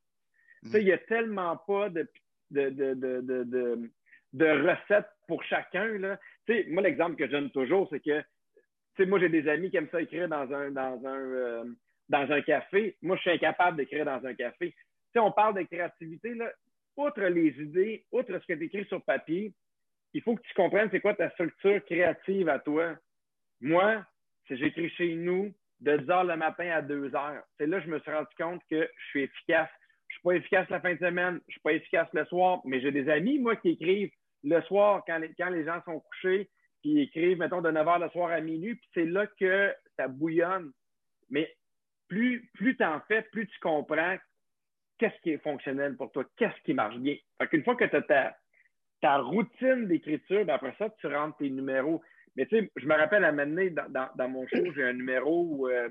[0.63, 0.73] Mhm.
[0.75, 2.09] Il n'y a tellement pas de,
[2.51, 3.91] de, de,
[4.33, 5.87] de recettes pour chacun.
[5.99, 6.19] Là.
[6.69, 8.25] moi, l'exemple que je donne toujours, c'est que
[9.05, 11.65] moi, j'ai des amis qui aiment ça écrire dans un, dans un, euh,
[12.09, 12.97] dans un café.
[13.01, 14.75] Moi, je suis incapable d'écrire dans un café.
[15.13, 16.51] Si on parle de créativité, là,
[16.97, 19.53] outre les idées, outre ce que tu écris sur papier,
[20.15, 22.97] il faut que tu comprennes c'est quoi ta structure créative à toi.
[23.61, 24.05] Moi,
[24.47, 27.87] si j'écris chez nous de 10 heures le matin à 2 heures, c'est là que
[27.87, 29.71] je me suis rendu compte que je suis efficace.
[30.09, 32.25] Je ne suis pas efficace la fin de semaine, je ne suis pas efficace le
[32.25, 34.11] soir, mais j'ai des amis, moi, qui écrivent
[34.45, 36.51] le soir, quand les, gens sont couchés,
[36.83, 40.09] puis écrivent, mettons, de 9 h le soir à minuit, puis c'est là que ça
[40.09, 40.73] bouillonne.
[41.31, 41.53] Mais
[42.09, 44.17] plus, plus tu en fais, plus tu comprends
[44.99, 47.17] qu'est-ce qui est fonctionnel pour toi, qu'est-ce qui marche bien.
[47.39, 48.37] Fait qu'une fois que tu as
[49.01, 52.03] ta, routine d'écriture, ben après ça, tu rentres tes numéros.
[52.37, 53.71] Mais tu sais, je me rappelle à un moment
[54.15, 55.89] dans, mon show, j'ai un numéro où, euh,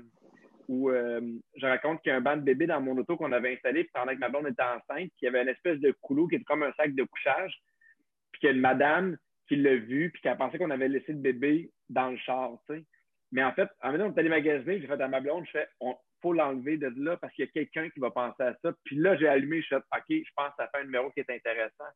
[0.70, 1.20] euh,
[1.56, 3.88] je raconte qu'il y a un banc de bébé dans mon auto qu'on avait installé
[3.94, 6.44] pendant que ma blonde était enceinte, qu'il y avait une espèce de couloir qui était
[6.44, 7.58] comme un sac de couchage
[8.38, 9.16] puis qu'il y a une madame
[9.48, 12.58] qui l'a vu, puis qui a pensé qu'on avait laissé le bébé dans le char,
[12.68, 12.84] tu sais.
[13.32, 15.44] Mais en fait, en même temps, on est allé magasiner, j'ai fait à ma blonde,
[15.46, 18.42] je fais, on faut l'enlever de là parce qu'il y a quelqu'un qui va penser
[18.42, 18.72] à ça.
[18.84, 21.20] Puis là, j'ai allumé, je fais, OK, je pense que ça fait un numéro qui
[21.20, 21.90] est intéressant.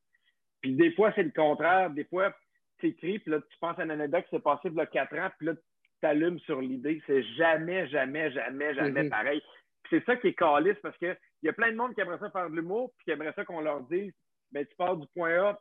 [0.60, 1.90] Puis des fois, c'est le contraire.
[1.90, 2.32] Des fois,
[2.78, 4.86] tu écris, puis là, tu penses à une anecdote qui s'est passée il y a
[4.86, 7.02] quatre ans, puis là, tu allumes sur l'idée.
[7.06, 9.10] C'est jamais, jamais, jamais, jamais mm-hmm.
[9.10, 9.42] pareil.
[9.82, 12.18] Puis c'est ça qui est calice parce qu'il y a plein de monde qui aimerait
[12.18, 14.12] ça faire de l'humour, puis qui aimerait ça qu'on leur dise,
[14.52, 15.58] mais ben, tu pars du point A,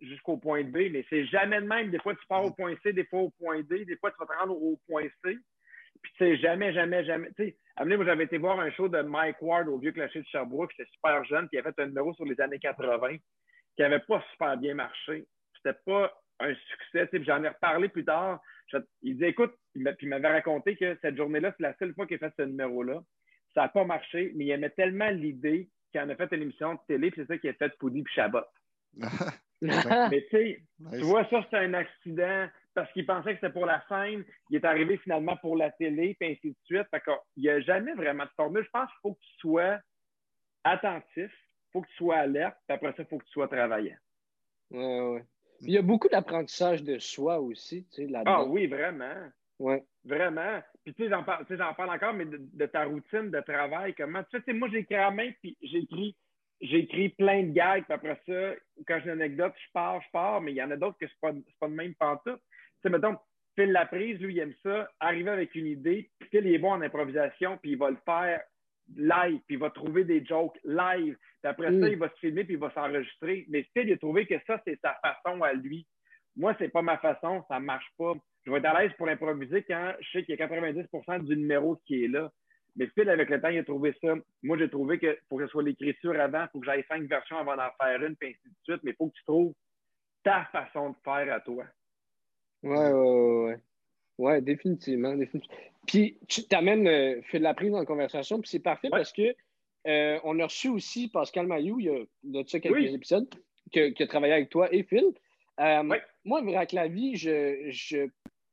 [0.00, 1.90] jusqu'au point B, mais c'est jamais de même.
[1.90, 4.16] Des fois, tu pars au point C, des fois au point D, des fois, tu
[4.18, 5.38] vas te rendre au point C.
[6.02, 7.28] Puis, tu sais, jamais, jamais, jamais.
[7.36, 10.26] Tu sais, moi, j'avais été voir un show de Mike Ward au Vieux Clocher de
[10.26, 10.72] Sherbrooke.
[10.76, 13.16] C'était super jeune, qui avait fait un numéro sur les années 80,
[13.76, 15.26] qui n'avait pas super bien marché.
[15.56, 17.08] C'était pas un succès.
[17.08, 18.40] Tu sais, j'en ai reparlé plus tard.
[19.02, 22.16] il disait, écoute, puis il m'avait raconté que cette journée-là, c'est la seule fois qu'il
[22.16, 23.02] a fait ce numéro-là.
[23.54, 26.74] Ça n'a pas marché, mais il aimait tellement l'idée qu'il en a fait une émission
[26.74, 28.44] de télé, puis c'est ça qui a fait Poudy puis Chabot.
[29.62, 33.66] Mais tu sais, tu vois, ça, c'est un accident parce qu'il pensait que c'était pour
[33.66, 34.24] la scène.
[34.48, 36.86] Il est arrivé finalement pour la télé, puis ainsi de suite.
[36.90, 37.02] Fait
[37.36, 38.64] il n'y a jamais vraiment de formule.
[38.64, 39.78] Je pense qu'il faut que tu sois
[40.64, 43.48] attentif, il faut que tu sois alerte, puis après ça, il faut que tu sois
[43.48, 43.96] travaillant.
[44.70, 45.24] Ouais, ouais.
[45.62, 48.32] Il y a beaucoup d'apprentissage de soi aussi, tu sais, là-dedans.
[48.32, 49.30] Ah oui, vraiment.
[49.58, 49.84] Ouais.
[50.04, 50.62] Vraiment.
[50.84, 51.44] Puis tu sais, j'en parle,
[51.76, 54.22] parle, encore, mais de, ta routine de travail, comment.
[54.24, 56.16] Tu sais, moi, j'écris à main, puis j'écris
[56.60, 58.54] j'écris plein de gags, puis après ça,
[58.86, 61.06] quand j'ai une anecdote, je pars, je pars, mais il y en a d'autres que
[61.06, 62.40] c'est pas, pas de même pantoute.
[62.40, 63.16] Tu sais, mettons,
[63.56, 66.72] Phil Laprise, lui, il aime ça, arriver avec une idée, puis Phil, il est bon
[66.72, 68.40] en improvisation, puis il va le faire
[68.96, 71.92] live, puis il va trouver des jokes live, puis après ça, mm.
[71.92, 73.46] il va se filmer, puis il va s'enregistrer.
[73.48, 75.86] Mais Phil, il a trouvé que ça, c'est sa façon à lui.
[76.36, 78.14] Moi, c'est pas ma façon, ça marche pas.
[78.44, 81.36] Je vais être à l'aise pour improviser quand je sais qu'il y a 90% du
[81.36, 82.30] numéro qui est là.
[82.76, 84.14] Mais Phil, avec le temps, il a trouvé ça.
[84.42, 87.02] Moi, j'ai trouvé que pour que ce soit l'écriture avant, il faut que j'aille cinq
[87.08, 88.80] versions avant d'en faire une, puis ainsi de suite.
[88.84, 89.54] Mais il faut que tu trouves
[90.22, 91.64] ta façon de faire à toi.
[92.62, 93.58] Ouais, ouais, ouais.
[94.18, 95.56] Ouais, définitivement, définitivement.
[95.86, 99.34] Puis tu t'amènes euh, Phil Laprise dans la conversation, puis c'est parfait parce que
[99.86, 103.26] euh, on a reçu aussi Pascal Mayou, il y a de ça quelques épisodes,
[103.72, 105.06] qui a travaillé avec toi et Phil.
[105.58, 105.82] Euh,
[106.24, 108.08] moi, avec la vie, je, je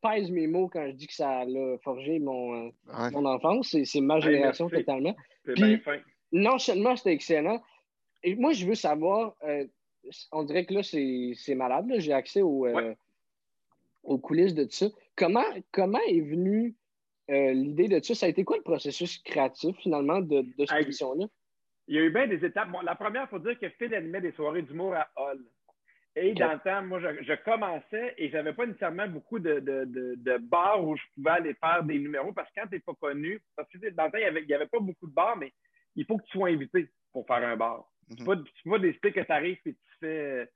[0.08, 1.46] pèse mes mots quand je dis que ça a
[1.84, 2.72] forgé mon, euh,
[3.12, 3.76] mon enfance.
[3.84, 5.16] C'est ma génération totalement.
[5.44, 5.82] Puis,
[6.32, 7.62] non seulement c'était excellent,
[8.24, 9.66] et moi, je veux savoir, euh,
[10.32, 11.92] on dirait que là, c'est malade.
[11.98, 12.94] J'ai accès euh,
[14.04, 14.88] aux coulisses de tout ça.
[15.16, 16.76] Comment, comment est venue
[17.30, 18.16] l'idée de ça?
[18.16, 21.26] Ça a été quoi le processus créatif, finalement, de, de cette émission-là?
[21.88, 22.70] Il y a eu bien des étapes.
[22.84, 25.40] la première, il faut dire que Phil animait des soirées d'humour à Hall.
[26.20, 30.84] Et dans le temps, moi, je, commençais et j'avais pas nécessairement beaucoup de, de, bars
[30.84, 33.70] où je pouvais aller faire des numéros parce que quand tu n'es pas connu, parce
[33.70, 35.54] que dans le temps, il n'y avait, pas beaucoup de bars, mais
[35.96, 37.86] il faut que tu sois invité pour faire un bar.
[38.18, 40.50] Tu peux pas décider que tu arrives et tu fais,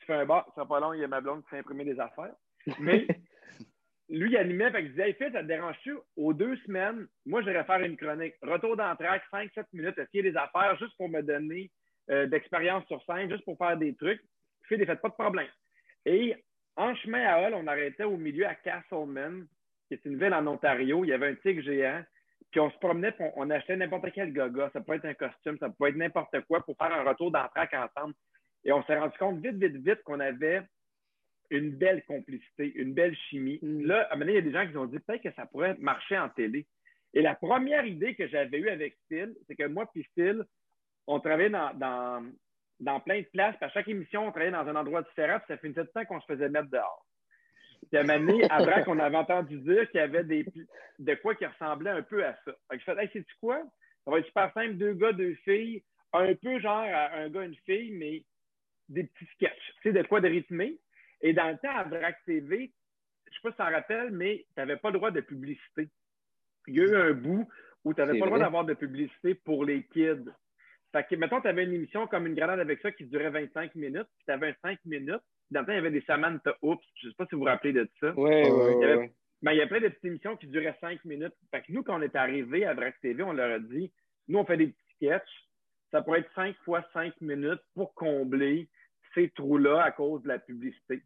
[0.00, 0.52] tu fais un bar.
[0.54, 2.34] Ça pas long, il y a ma blonde qui fait imprimer des affaires.
[2.78, 3.06] Mais
[4.10, 5.96] lui, il animait, fait il disait Hey, Phil, ça te dérange-tu?
[6.16, 8.34] Aux deux semaines, moi, je vais faire une chronique.
[8.42, 11.70] Retour d'entraque, 5-7 minutes, essayer des affaires juste pour me donner
[12.10, 14.22] euh, d'expérience sur scène, juste pour faire des trucs.
[14.68, 15.48] Phil, fait pas de problème.
[16.04, 16.36] Et
[16.76, 19.46] en chemin à Hull, on arrêtait au milieu à Castleman,
[19.88, 21.04] qui est une ville en Ontario.
[21.04, 22.02] Il y avait un tigre géant.
[22.50, 24.70] Puis on se promenait, puis on, achetait n'importe quel gaga.
[24.72, 27.74] Ça peut être un costume, ça peut être n'importe quoi pour faire un retour d'entraque
[27.74, 28.14] ensemble.
[28.64, 30.62] Et on s'est rendu compte vite, vite, vite qu'on avait
[31.50, 33.58] une belle complicité, une belle chimie.
[33.60, 33.86] Mm.
[33.86, 35.32] Là, à un moment donné, il y a des gens qui ont dit peut-être que
[35.32, 36.66] ça pourrait marcher en télé.
[37.14, 40.44] Et la première idée que j'avais eue avec Phil, c'est que moi puis Phil,
[41.06, 42.24] on travaillait dans, dans,
[42.80, 43.56] dans plein de places.
[43.56, 45.38] Puis à chaque émission, on travaillait dans un endroit différent.
[45.38, 47.06] Puis ça fait une de temps qu'on se faisait mettre dehors.
[47.88, 50.46] Puis à un moment donné, après qu'on avait entendu dire qu'il y avait des,
[50.98, 52.52] de quoi qui ressemblait un peu à ça.
[52.70, 53.62] Fait que je fais, hey, sais-tu quoi?
[54.04, 57.56] Ça va être super simple, deux gars, deux filles, un peu genre un gars, une
[57.66, 58.24] fille, mais
[58.88, 59.74] des petits sketchs.
[59.82, 60.78] Tu sais, de quoi de rythmer.
[61.20, 62.72] Et dans le temps, à VRAC TV,
[63.26, 65.88] je sais pas si tu t'en rappelles, mais tu n'avais pas le droit de publicité.
[66.66, 67.48] Il y a eu un bout
[67.84, 70.30] où tu n'avais pas le droit d'avoir de publicité pour les kids.
[70.92, 73.74] Fait que, mettons, tu avais une émission comme une grenade avec ça qui durait 25
[73.74, 75.20] minutes, puis tu avais un 5 minutes.
[75.20, 76.82] Puis Dans le temps, il y avait des Samantha Oops.
[77.00, 78.12] Je ne sais pas si vous vous rappelez de ça.
[78.14, 79.12] Ouais, Euh, ouais, il y avait- ouais.
[79.42, 81.34] Mais il y a plein de petites émissions qui duraient 5 minutes.
[81.50, 83.92] Fait que nous, quand on est arrivé à VRAC TV, on leur a dit
[84.28, 85.44] nous, on fait des petits sketchs.
[85.90, 88.68] Ça pourrait être 5 fois 5 minutes pour combler
[89.14, 91.02] ces trous-là à cause de la publicité.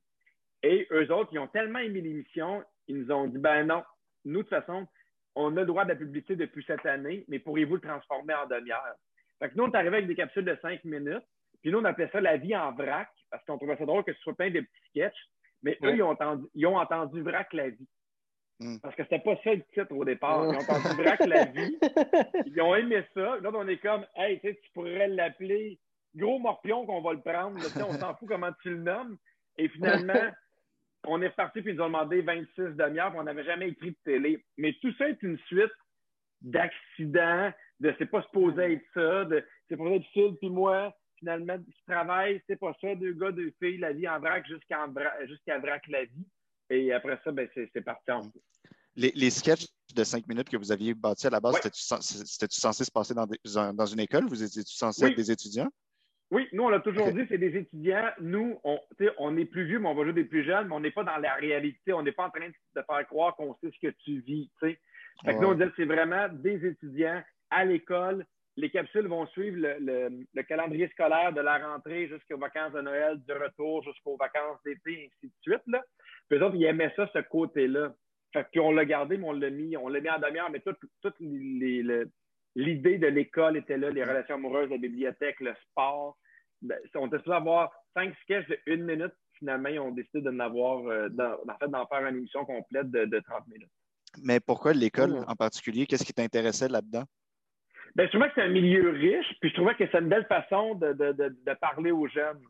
[0.63, 3.83] Et eux autres, ils ont tellement aimé l'émission, ils nous ont dit ben non,
[4.25, 4.87] nous, de toute façon,
[5.35, 8.47] on a le droit de la publicité depuis cette année, mais pourriez-vous le transformer en
[8.47, 8.95] demi-heure?
[9.43, 11.25] Fait que nous, on est arrivé avec des capsules de 5 minutes,
[11.63, 14.13] puis nous, on appelait ça la vie en vrac, parce qu'on trouvait ça drôle que
[14.13, 15.29] ce soit plein de petits sketchs,
[15.65, 15.97] mais eux, Ouais.
[15.97, 17.89] ils ont entendu, ils ont entendu vrac la vie.
[18.61, 18.79] Mm.
[18.81, 20.45] Parce que c'était pas ça le titre au départ.
[20.45, 21.77] Ils ont entendu vrac la vie.
[22.47, 23.39] Ils ont aimé ça.
[23.41, 25.81] Là, on est comme, hey, tu pourrais l'appeler
[26.15, 27.59] Gros Morpion qu'on va le prendre.
[27.59, 29.17] Là, on s'en fout comment tu le nommes.
[29.59, 30.13] Et finalement,
[31.07, 33.91] on est reparti puis ils nous ont demandé 26 demi-heures puis on n'avait jamais écrit
[33.91, 34.45] de télé.
[34.57, 35.73] Mais tout ça est une suite
[36.43, 37.53] d'accidents,
[37.83, 40.95] de c'est pas supposé être ça, de c'est supposé être Phil puis moi.
[41.19, 44.89] Finalement, du travail, c'est pas ça, deux gars, deux filles, la vie en vrac jusqu'à
[45.27, 46.27] jusqu'à vrac la vie.
[46.69, 48.23] Et après ça, ben, c'est parti en
[48.97, 51.61] Les, les sketchs de cinq minutes que vous aviez bâtis à la base, Ouais.
[51.63, 54.25] c'était-tu cens- c'était-tu censé se passer dans, des- dans- une école?
[54.25, 55.11] Vous étiez-tu censé Oui.
[55.13, 55.71] être des étudiants?
[56.33, 58.11] Oui, nous, on l'a toujours dit, c'est des étudiants.
[58.21, 58.81] Nous, on,
[59.19, 61.05] on est plus vieux, mais on va jouer des plus jeunes, mais on n'est pas
[61.05, 61.93] dans la réalité.
[61.93, 64.51] On n'est pas en train de faire croire qu'on sait ce que tu vis.
[64.61, 64.79] Fait
[65.25, 65.57] que nous, on Ouais.
[65.67, 68.25] dit que c'est vraiment des étudiants à l'école.
[68.57, 72.83] Les capsules vont suivre le, le- le calendrier scolaire de la rentrée jusqu'aux vacances de
[72.83, 75.63] Noël, du retour jusqu'aux vacances d'été, ainsi de suite.
[75.69, 75.83] Là.
[76.29, 77.95] Puis eux autres, ils aimaient ça, ce côté-là.
[78.35, 80.79] Fait qu'on l'a gardé, mais on l'a mis, on l'a mis en demi-heure, mais toute,
[82.55, 86.19] l'idée de l'école était là, les relations amoureuses, la bibliothèque, le sport.
[86.61, 89.13] Ben, on était supposé avoir cinq sketchs de une minute.
[89.39, 92.91] Finalement, ils ont décidé de n'avoir, euh, d'en en fait, d'en faire une émission complète
[92.91, 93.71] de, de 30 minutes.
[94.23, 95.87] Mais pourquoi l'école en particulier?
[95.87, 97.05] Qu'est-ce qui t'intéressait là-dedans?
[97.95, 100.27] Ben, je trouvais que c'est un milieu riche, puis je trouvais que c'est une belle
[100.27, 102.41] façon de, de, de, de parler aux jeunes.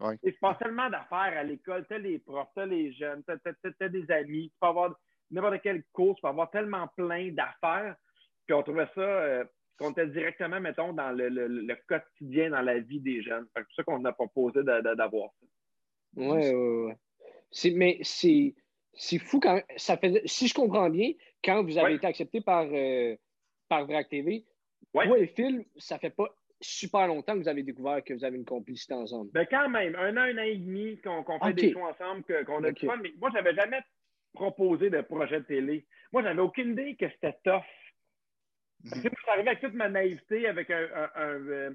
[0.00, 0.16] Ouais.
[0.22, 1.86] Il se passe tellement d'affaires à l'école.
[1.86, 4.94] Tu as les profs, tu as les jeunes, tu as, des amis, tu peux avoir
[5.30, 7.96] n'importe quelle course, tu peux avoir tellement plein d'affaires.
[8.46, 9.44] Puis on trouvait ça, euh,
[9.78, 13.46] qu'on était directement, mettons, dans le, le, le quotidien, dans la vie des jeunes.
[13.54, 15.46] Fait C'est pour ça qu'on a proposé d'avoir ça.
[16.20, 16.96] Ouais, ouais.
[17.50, 18.54] C'est- Mais c'est
[19.18, 20.22] fou quand ça faisait.
[20.26, 21.12] Si je comprends bien,
[21.44, 21.94] quand vous avez Ouais.
[21.96, 23.16] été accepté par, euh,
[23.68, 24.44] par VRAC TV,
[24.94, 25.06] Ouais.
[25.06, 26.28] toi et Phil, ça fait pas
[26.60, 29.30] super longtemps que vous avez découvert que vous avez une complicité ensemble.
[29.32, 32.62] Ben quand même, un an, un an et demi qu'on fait des shows ensemble, qu'on
[32.64, 32.74] a Ok.
[32.74, 33.80] du fun, mais moi, j'avais jamais
[34.32, 35.86] proposé de projet de télé.
[36.12, 37.62] Moi, j'avais aucune idée que c'était tough.
[38.88, 40.82] Parce que moi, je suis arrivé avec toute ma naïveté, avec un.
[40.94, 41.70] un- un, euh,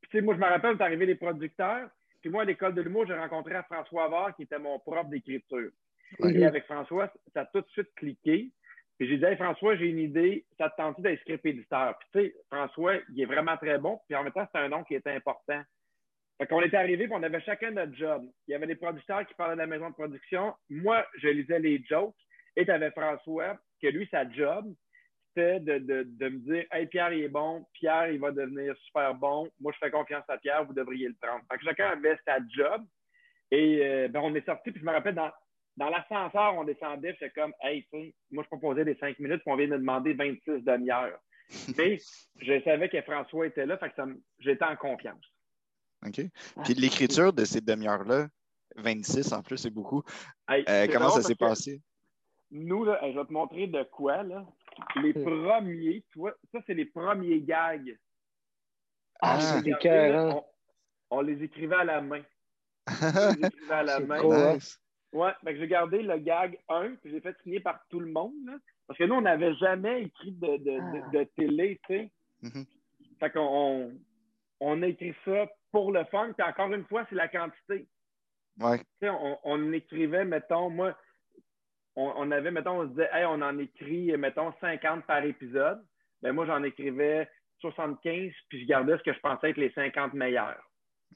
[0.00, 1.88] puis, tu sais, moi, je me rappelle, c'est arrivé les producteurs.
[2.20, 5.70] Puis moi, à l'école de l'humour, j'ai rencontré François Avard, qui était mon prof d'écriture.
[6.20, 6.34] Ouais.
[6.34, 8.50] Et avec François, ça a tout de suite cliqué.
[9.02, 11.98] Puis j'ai dit, François, j'ai une idée, ça te tente script éditeur?
[11.98, 13.98] Puis tu sais, François, il est vraiment très bon.
[14.06, 15.60] Puis en même temps, c'est un nom qui était important.
[16.38, 18.24] Fait qu'on était arrivés, puis on avait chacun notre job.
[18.46, 20.54] Il y avait des producteurs qui parlaient de la maison de production.
[20.70, 22.14] Moi, je lisais les jokes.
[22.54, 24.72] Et tu avais François, que lui, sa job,
[25.34, 27.66] c'était de, de, de me dire Hey, Pierre, il est bon.
[27.72, 29.48] Pierre, il va devenir super bon.
[29.60, 30.64] Moi, je fais confiance à Pierre.
[30.64, 31.42] Vous devriez le prendre.
[31.50, 32.84] Fait que chacun avait sa job.
[33.50, 35.32] Et euh, ben, on est sorti, puis je me rappelle, dans,
[35.76, 39.42] dans l'ascenseur, on descendait, j'étais comme, hey, tu sais, moi, je proposais des cinq minutes,
[39.42, 41.18] puis on vient de me demander 26 demi-heures.
[41.76, 41.98] Mais
[42.40, 45.24] je savais que François était là, fait que me- j'étais en confiance.
[46.06, 46.20] OK.
[46.64, 48.28] Puis l'écriture de ces demi-heures-là,
[48.76, 50.02] 26 en plus, c'est beaucoup.
[50.48, 51.80] Hey, Euh, c'est comment ça s'est passé?
[52.50, 54.44] Nous, là, je vais te montrer de quoi, là.
[55.02, 57.96] Les premiers, tu vois, ça, c'est les premiers gags.
[59.20, 59.68] Ah, c'est
[60.10, 60.44] là, on,
[61.10, 62.22] on les écrivait à la main.
[62.90, 64.18] On les écrivait à la C'est main.
[64.20, 64.34] cool.
[64.34, 64.54] hein?
[64.54, 64.80] Nice.
[65.12, 68.32] Ouais, que j'ai gardé le gag 1, puis j'ai fait signer par tout le monde.
[68.46, 68.54] là.
[68.86, 71.10] parce que nous, on n'avait jamais écrit de, de, Ah.
[71.12, 72.10] de, de télé, tu sais.
[72.42, 72.64] Mhm.
[73.20, 73.92] Fait qu'on on,
[74.60, 76.32] on a écrit ça pour le fun.
[76.36, 77.86] Puis encore une fois, c'est la quantité.
[78.58, 78.78] Ouais.
[78.78, 80.96] Tu sais, on, on écrivait, mettons, moi,
[81.94, 85.82] on, on avait, mettons, on se disait, hey, on en écrit, mettons, 50 par épisode.
[86.22, 87.28] Ben moi, j'en écrivais
[87.60, 90.62] 75, puis je gardais ce que je pensais être les 50 meilleurs.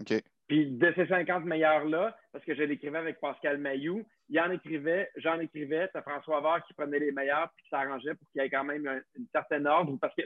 [0.01, 0.15] OK.
[0.49, 5.11] Puis de ces 50 meilleurs-là, parce que je l'écrivais avec Pascal Mayou, il en écrivait,
[5.17, 8.45] j'en écrivais, c'est François Vard qui prenait les meilleurs puis qui s'arrangeait pour qu'il y
[8.45, 9.97] ait quand même un, une certaine ordre.
[10.01, 10.23] Parce que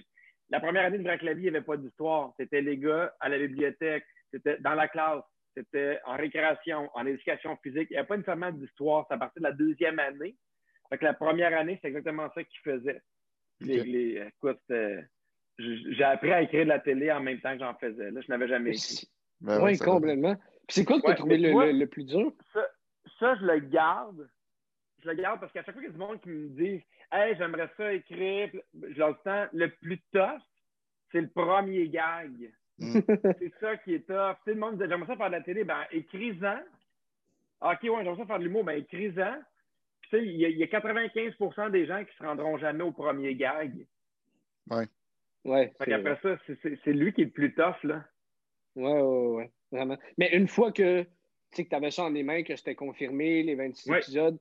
[0.50, 2.34] la première année de Vrac il n'y avait pas d'histoire.
[2.38, 5.22] C'était les gars à la bibliothèque, c'était dans la classe,
[5.56, 7.88] c'était en récréation, en éducation physique.
[7.90, 9.06] Il n'y avait pas nécessairement d'histoire.
[9.08, 10.36] C'est à partir de la deuxième année.
[10.90, 13.00] Fait que la première année, c'est exactement ça qu'ils faisaient.
[13.60, 14.60] écoute,
[15.58, 18.10] j'ai appris à écrire de la télé en même temps que j'en faisais.
[18.10, 19.08] Là, je n'avais jamais écrit.
[19.40, 20.36] Ben oui, complètement.
[20.68, 22.32] c'est quoi que tu as trouvé le, plus dur?
[23.18, 24.28] Ça, je le garde.
[25.02, 26.82] Je le garde parce qu'à chaque fois qu'il y a du monde qui me dit
[27.12, 30.40] Hey, j'aimerais ça écrire, je leur dis le plus tough,
[31.10, 32.52] c'est le premier gag.
[32.78, 33.00] Mm.
[33.38, 34.36] c'est ça qui est tough.
[34.44, 36.60] Tu sais, le monde dit J'aimerais ça faire de la télé, ben écris-en.
[37.62, 39.36] Ok, ouais, j'aimerais ça faire de l'humour, ben écris-en.
[40.02, 43.86] Tu sais, il y, a 95% des gens qui se rendront jamais au premier gag.
[44.70, 44.86] Ouais.
[45.44, 45.72] Ouais.
[45.78, 48.04] Après ça, c'est lui qui est le plus tough, là.
[48.76, 49.50] Ouais, ouais, ouais.
[49.72, 49.98] Vraiment.
[50.18, 51.06] Mais une fois que
[51.52, 54.38] tu avais ça en les mains, que c'était confirmé, les 26 épisodes,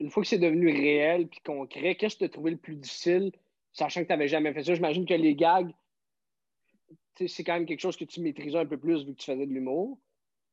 [0.00, 2.76] une fois que c'est devenu réel puis concret, qu'est-ce que tu as trouvé le plus
[2.76, 3.32] difficile,
[3.72, 4.74] sachant que tu n'avais jamais fait ça?
[4.74, 5.70] J'imagine que les gags,
[7.14, 9.46] c'est quand même quelque chose que tu maîtrisais un peu plus vu que tu faisais
[9.46, 9.98] de l'humour.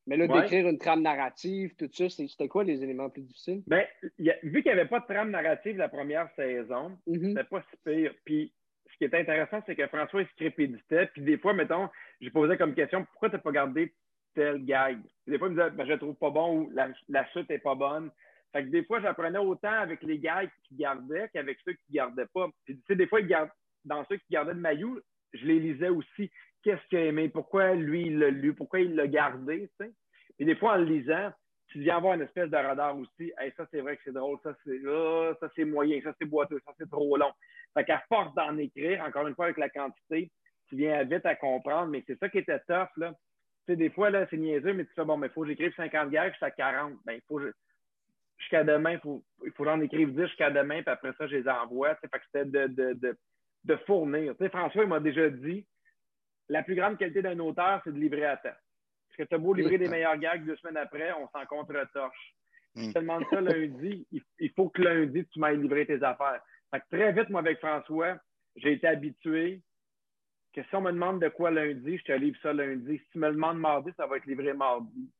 [0.05, 3.63] Mais là, d'écrire une trame narrative, tout ça, c'était quoi les éléments plus difficiles?
[3.67, 3.85] Ben,
[4.43, 7.29] vu qu'il n'y avait pas de trame narrative la première saison, mm-hmm.
[7.29, 8.13] c'était pas si pire.
[8.25, 8.53] Puis
[8.93, 11.07] ce qui est intéressant, c'est que François il scripéditait.
[11.07, 11.89] Puis des fois, mettons,
[12.21, 13.93] j'ai posé comme question pourquoi tu n'as pas gardé
[14.35, 14.99] tel gag?
[15.27, 17.59] Des fois, il me disait ben, je le trouve pas bon ou la, chute est
[17.59, 18.11] pas bonne.
[18.51, 22.27] Fait que des fois, j'apprenais autant avec les gags qui gardaient qu'avec ceux qui gardaient
[22.33, 22.49] pas.
[22.65, 23.19] Puis, tu sais, des fois,
[23.85, 24.99] dans ceux qui gardaient le maillot,
[25.33, 26.29] je les lisais aussi.
[26.63, 27.29] Qu'est-ce qu'il a aimé?
[27.29, 28.53] Pourquoi lui, il l'a lu?
[28.53, 29.69] Pourquoi il l'a gardé?
[29.79, 31.31] Puis des fois, en le lisant,
[31.73, 33.33] tu viens avoir une espèce de radar aussi.
[33.57, 34.37] Ça, c'est vrai que c'est drôle.
[34.43, 34.79] Ça, c'est
[35.39, 35.99] ça, c'est moyen.
[36.03, 36.61] Ça, c'est boiteux.
[36.65, 37.31] Ça, c'est trop long.
[37.73, 40.31] Fait qu'à force d'en écrire, encore une fois, avec la quantité,
[40.69, 41.87] tu viens vite à comprendre.
[41.87, 43.11] Mais c'est ça qui était tough, là.
[43.65, 45.47] Tu sais, des fois, là, c'est niaiseux, mais tu fais, bon, mais il faut que
[45.47, 46.93] j'écrive 50 gags, je suis à 40.
[47.05, 47.41] Ben, il faut,
[48.37, 51.37] jusqu'à demain, il faut, il faut en écrire 10 jusqu'à demain, puis après ça, je
[51.37, 51.95] les envoie.
[51.95, 53.17] Fait que c'était de, de,
[53.63, 54.35] de, fournir.
[54.51, 55.65] François, il m'a déjà dit,
[56.49, 58.49] la plus grande qualité d'un auteur, c'est de livrer à temps.
[59.15, 62.35] Parce que tu as beau livrer des meilleurs gags deux semaines après, on s'en contre-torche.
[62.75, 64.07] Si tu te demandes ça lundi,
[64.39, 66.41] il, faut que lundi, tu m'ailles livrer tes affaires.
[66.71, 68.17] Fait que très vite, moi, avec François,
[68.55, 69.61] j'ai été habitué
[70.53, 72.97] que si on me demande de quoi lundi, je te livre ça lundi.
[72.97, 75.11] Si tu me le demandes mardi, ça va être livré mardi.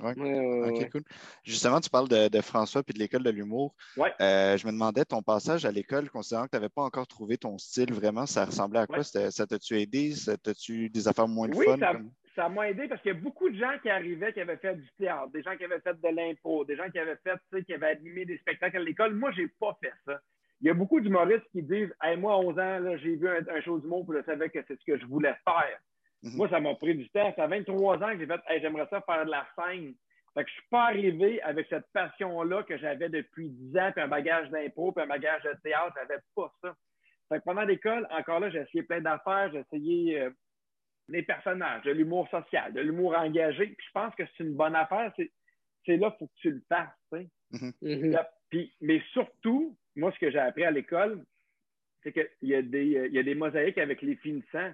[0.00, 0.12] Ouais.
[0.12, 1.02] ok, cool.
[1.42, 3.74] Justement, tu parles de, François puis de l'école de l'humour.
[3.96, 4.12] Ouais.
[4.20, 7.36] Euh, je me demandais ton passage à l'école, considérant que tu n'avais pas encore trouvé
[7.36, 9.02] ton style vraiment, ça ressemblait à quoi?
[9.02, 10.14] Ça t'a-tu aidé?
[10.14, 11.78] Ça t'a-tu des affaires moins oui, fun?
[11.78, 11.92] Ça,
[12.38, 14.76] ça m'a aidé parce qu'il y a beaucoup de gens qui arrivaient qui avaient fait
[14.76, 17.58] du théâtre, des gens qui avaient fait de l'impro, des gens qui avaient fait, tu
[17.58, 19.12] sais, qui avaient animé des spectacles à l'école.
[19.14, 20.20] Moi, j'ai pas fait ça.
[20.60, 23.60] Il y a beaucoup d'humoristes qui disent hey, moi, à 11 ans, j'ai vu un,
[23.62, 25.80] show d'humour et je savais que c'est ce que je voulais faire.
[26.22, 26.36] Mhm.
[26.36, 27.32] Moi, ça m'a pris du temps.
[27.34, 29.94] Ça fait 23 ans que j'ai fait hey, j'aimerais ça faire de la scène.
[30.34, 34.04] Fait que je suis pas arrivé avec cette passion-là que j'avais depuis 10 ans, puis
[34.04, 35.92] un bagage d'impro, puis un bagage de théâtre.
[35.96, 36.72] J'avais pas ça.
[37.30, 39.50] Fait que pendant l'école, encore là, j'ai essayé plein d'affaires.
[39.52, 40.30] J'ai essayé euh,
[41.08, 43.66] des personnages, de l'humour social, de l'humour engagé.
[43.66, 45.12] Puis je pense que c'est une bonne affaire.
[45.16, 47.24] C'est là qu'il faut que tu le fasses.
[47.52, 47.72] Mhm.
[47.80, 48.18] Mhm.
[48.50, 51.24] Puis, mais surtout, moi, ce que j'ai appris à l'école,
[52.02, 54.72] c'est qu'il y, a des, euh, il y a des mosaïques avec les finissants.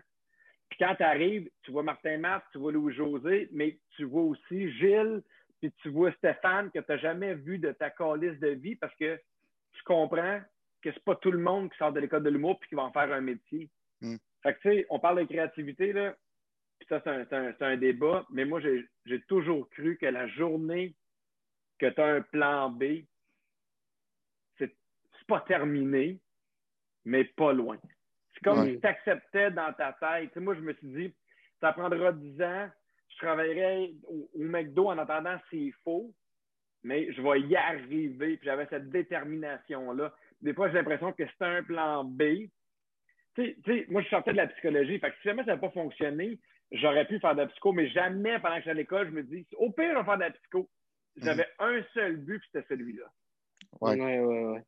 [0.68, 4.70] Puis quand tu arrives, tu vois Martin Marc, tu vois Louis-José, mais tu vois aussi
[4.72, 5.22] Gilles,
[5.60, 8.94] puis tu vois Stéphane que tu n'as jamais vu de ta calice de vie parce
[8.96, 9.16] que
[9.72, 10.40] tu comprends
[10.82, 12.82] que c'est pas tout le monde qui sort de l'école de l'humour puis qui va
[12.82, 13.70] en faire un métier.
[14.00, 14.16] Mm.
[14.42, 16.14] Fait que, tu sais, on parle de créativité, là,
[16.78, 20.94] puis ça, c'est un, un, débat, mais moi, j'ai toujours cru que la journée
[21.78, 23.04] que tu as un plan B,
[24.58, 24.74] c'est
[25.26, 26.20] pas terminé,
[27.04, 27.78] mais pas loin.
[28.34, 30.36] C'est comme si tu acceptais dans ta tête.
[30.36, 31.14] moi, je me suis dit,
[31.60, 32.68] ça prendra 10 ans,
[33.08, 36.12] je travaillerai au, McDo en attendant c'est faux,
[36.82, 38.36] mais je vais y arriver.
[38.36, 40.14] Puis j'avais cette détermination-là.
[40.42, 42.48] Des fois, j'ai l'impression que c'est un plan B.
[43.36, 44.98] Tu sais, moi, je sortais de la psychologie.
[44.98, 46.38] Fait que si jamais ça n'a pas fonctionné,
[46.74, 49.22] j'aurais pu faire de la psycho, mais jamais pendant que j'étais à l'école, je me
[49.22, 50.68] dis, au pire, je vais faire de la psycho.
[51.16, 51.64] J'avais mm.
[51.64, 53.04] un seul but, puis c'était celui-là.
[53.80, 54.62] Ouais, ouais, ouais.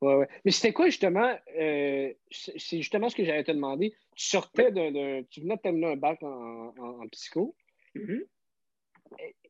[0.00, 0.14] ouais.
[0.14, 3.94] ouais, Mais c'était quoi justement, euh, c'est justement ce que j'allais te demander.
[4.14, 7.56] Tu sortais d'un, tu venais de terminer un bac en, en, psycho.
[7.94, 8.26] Mm-hmm.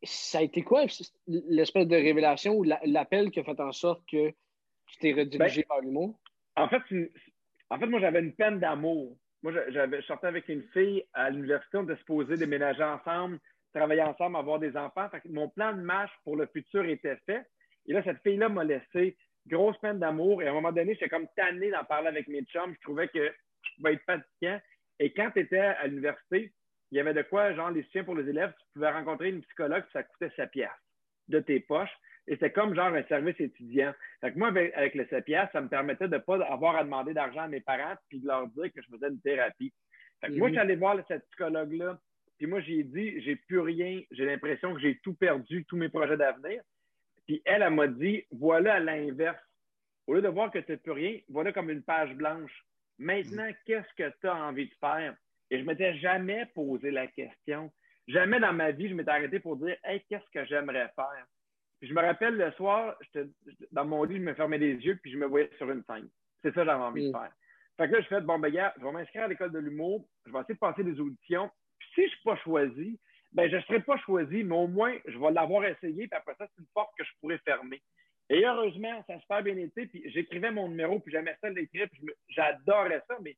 [0.04, 0.84] Ça a été quoi
[1.26, 4.30] l'espèce de révélation ou l'appel qui a fait en sorte que
[4.86, 6.18] tu t'es redirigé ben, vers l'humour?
[6.54, 6.82] En fait,
[7.70, 9.16] en fait, moi, j'avais une peine d'amour.
[9.42, 13.38] Moi, j'avais, je sortais avec une fille à l'université, on était supposé déménager ensemble,
[13.72, 15.08] travailler ensemble, avoir des enfants.
[15.30, 17.46] mon plan de marche pour le futur était fait.
[17.86, 19.16] Et là, cette fille-là m'a laissé
[19.46, 20.42] grosse peine d'amour.
[20.42, 22.74] Et à un moment donné, j'étais comme tanné d'en parler avec mes chums.
[22.74, 23.32] Je trouvais que
[23.62, 24.60] je pouvais être fatiguant.
[24.98, 26.52] Et quand tu étais à l'université,
[26.90, 29.42] il y avait de quoi, genre, les soutiens pour les élèves, tu pouvais rencontrer une
[29.42, 30.70] psychologue, ça coûtait sa pièce
[31.28, 31.96] de tes poches.
[32.26, 33.94] Et c'était comme genre un service étudiant.
[34.20, 37.14] Fait que moi, avec, le 7 ça me permettait de ne pas avoir à demander
[37.14, 39.72] d'argent à mes parents puis de leur dire que je faisais une thérapie.
[40.20, 41.98] Fait que moi, je suis allé voir cette psychologue-là,
[42.36, 45.88] puis moi, j'ai dit, j'ai plus rien, j'ai l'impression que j'ai tout perdu, tous mes
[45.88, 46.62] projets d'avenir.
[47.26, 49.42] Puis elle, elle m'a dit, voilà à l'inverse.
[50.06, 52.64] Au lieu de voir que tu n'as plus rien, voilà comme une page blanche.
[52.98, 55.14] Maintenant, qu'est-ce que tu as envie de faire?
[55.50, 57.70] Et je ne m'étais jamais posé la question.
[58.08, 61.26] Jamais dans ma vie, je m'étais arrêté pour dire, hey, qu'est-ce que j'aimerais faire?
[61.80, 62.96] je me rappelle le soir,
[63.70, 66.08] dans mon lit, je me fermais les yeux puis je me voyais sur une scène.
[66.42, 67.12] C'est ça que j'avais envie de mm.
[67.12, 67.32] faire.
[67.76, 70.04] Fait que là, je fais, bon, ben, gars, je vais m'inscrire à l'école de l'humour,
[70.26, 71.48] je vais essayer de passer des auditions.
[71.78, 72.98] Puis si je ne suis pas choisi,
[73.32, 76.34] ben, je ne serai pas choisi, mais au moins, je vais l'avoir essayé, puis après
[76.36, 77.80] ça, c'est une porte que je pourrais fermer.
[78.30, 81.88] Et heureusement, ça se fait bien été, puis j'écrivais mon numéro, puis j'aimais ça l'écrire,
[81.90, 83.36] puis j'adorais ça, mais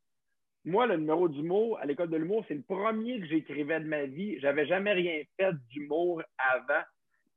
[0.64, 4.04] moi, le numéro d'humour à l'école de l'humour, c'est le premier que j'écrivais de ma
[4.04, 4.38] vie.
[4.40, 6.82] J'avais jamais rien fait d'humour avant.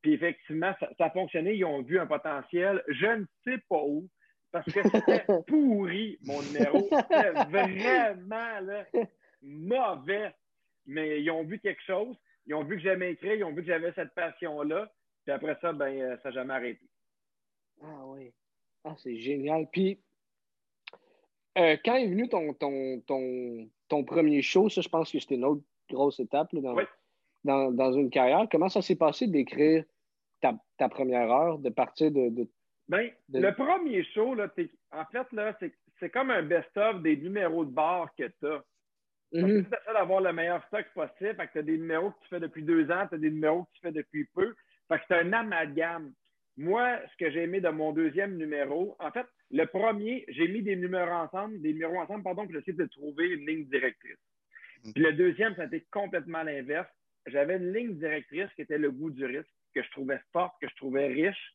[0.02, 1.54] Puis effectivement, ça, a fonctionné.
[1.54, 2.84] Ils ont vu un potentiel.
[2.90, 4.10] Je ne sais pas où,
[4.52, 6.90] parce que c'était pourri, mon numéro.
[6.92, 8.84] C'était vraiment
[9.42, 10.34] mauvais.
[10.86, 12.18] Mais ils ont vu quelque chose.
[12.46, 13.36] Ils ont vu que j'aimais écrire.
[13.36, 14.92] Ils ont vu que j'avais cette passion-là.
[15.24, 16.86] Puis après ça, ben, euh, ça n'a jamais arrêté.
[17.82, 18.34] Ah oui.
[18.84, 19.68] Ah, c'est génial.
[19.72, 19.98] Puis,
[21.58, 25.36] euh, quand est venu ton, ton, ton, ton, premier show, ça, je pense que c'était
[25.36, 26.76] une autre grosse étape dans,
[27.44, 28.48] dans, dans, une carrière.
[28.52, 29.84] Comment ça s'est passé d'écrire
[30.78, 32.30] ta, première heure, de partir de.
[32.88, 34.48] ben, le premier show, là,
[34.92, 35.58] en fait, là,
[36.00, 38.64] c'est comme un best-of des numéros de bar que tu as.
[39.32, 41.36] Mm Tu essaies d'avoir le meilleur stock possible.
[41.36, 43.32] Fait que tu as des numéros que tu fais depuis deux ans, tu as des
[43.32, 44.54] numéros que tu fais depuis peu.
[44.88, 46.14] Fait que c'est un amalgame.
[46.58, 50.64] Moi, ce que j'ai aimé de mon deuxième numéro, en fait, le premier, j'ai mis
[50.64, 54.18] des numéros ensemble, des numéros ensemble, pardon, pour essayer de trouver une ligne directrice.
[54.82, 56.90] Puis le deuxième, ça a été complètement l'inverse.
[57.28, 60.68] J'avais une ligne directrice qui était le goût du risque que je trouvais forte, que
[60.68, 61.54] je trouvais riche.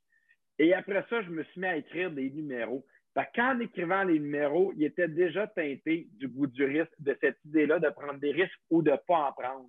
[0.60, 2.86] Et après ça, je me suis mis à écrire des numéros.
[3.34, 7.80] qu'en écrivant les numéros, il était déjà teinté du goût du risque, de cette idée-là
[7.80, 9.68] de prendre des risques ou de ne pas en prendre.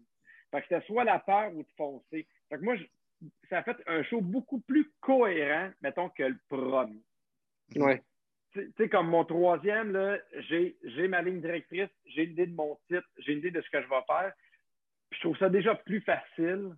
[0.52, 2.28] Fait que c'était soit la peur ou de foncer.
[2.48, 2.76] Fait que moi,
[3.50, 7.02] ça a fait un show beaucoup plus cohérent, mettons, que le premier.
[7.76, 8.02] Ouais.
[8.54, 10.20] Tu sais, comme mon troisième,
[10.50, 13.88] j'ai ma ligne directrice, j'ai l'idée de mon titre, j'ai l'idée de ce que je
[13.88, 14.34] vais faire.
[15.12, 16.72] je trouve ça déjà plus facile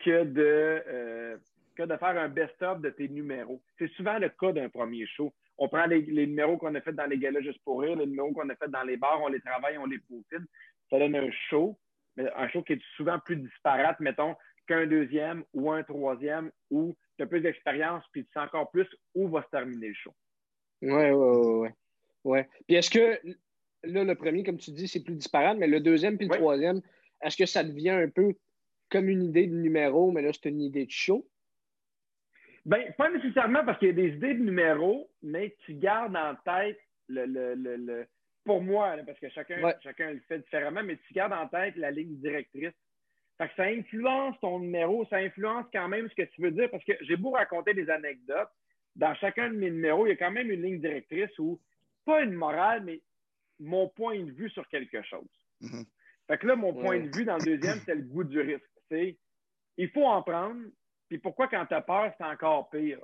[0.00, 1.36] que de, euh,
[1.76, 3.62] que de faire un best-of de tes numéros.
[3.78, 5.32] C'est souvent le cas d'un premier show.
[5.58, 8.32] On prend les, numéros qu'on a fait dans les galas juste pour rire, les numéros
[8.32, 10.46] qu'on a fait dans les bars, on les travaille, on les peaufine.
[10.90, 11.78] Ça donne un show,
[12.16, 14.36] mais un show qui est souvent plus disparate, mettons,
[14.66, 18.88] qu'un deuxième ou un troisième où tu as plus d'expérience puis tu sais encore plus
[19.14, 20.12] où va se terminer le show.
[20.82, 21.68] Oui, oui, oui.
[22.24, 22.48] Ouais.
[22.66, 23.20] Puis est-ce que
[23.84, 26.80] là, le premier, comme tu dis, c'est plus disparate, mais le deuxième puis le troisième,
[27.22, 28.34] est-ce que ça devient un peu
[28.90, 31.26] comme une idée de numéro, mais là, c'est une idée de show?
[32.64, 36.34] Bien, pas nécessairement parce qu'il y a des idées de numéro, mais tu gardes en
[36.44, 38.06] tête le, le, le,
[38.44, 41.92] pour moi, parce que chacun, chacun le fait différemment, mais tu gardes en tête la
[41.92, 42.74] ligne directrice.
[43.38, 46.70] Fait que ça influence ton numéro, ça influence quand même ce que tu veux dire,
[46.70, 48.48] parce que j'ai beau raconter des anecdotes,
[48.96, 51.60] dans chacun de mes numéros, il y a quand même une ligne directrice où,
[52.04, 53.00] pas une morale, mais
[53.58, 55.28] mon point de vue sur quelque chose.
[55.62, 55.86] Mm-hmm.
[56.26, 58.76] Fait que là, mon point de vue dans le deuxième, c'est le goût du risque
[58.88, 59.18] c'est
[59.76, 60.62] il faut en prendre.
[61.08, 63.00] Puis pourquoi quand tu as peur, c'est encore pire?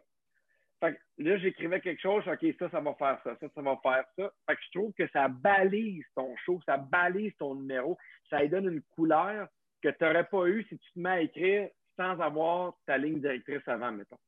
[0.81, 3.79] Fait que là, j'écrivais quelque chose, OK, ça, ça va faire ça, ça, ça va
[3.83, 4.33] faire ça.
[4.49, 7.97] Fait que je trouve que ça balise ton show, ça balise ton numéro,
[8.29, 9.47] ça lui donne une couleur
[9.81, 13.21] que tu n'aurais pas eu si tu te mets à écrire sans avoir ta ligne
[13.21, 14.19] directrice avant, mettons.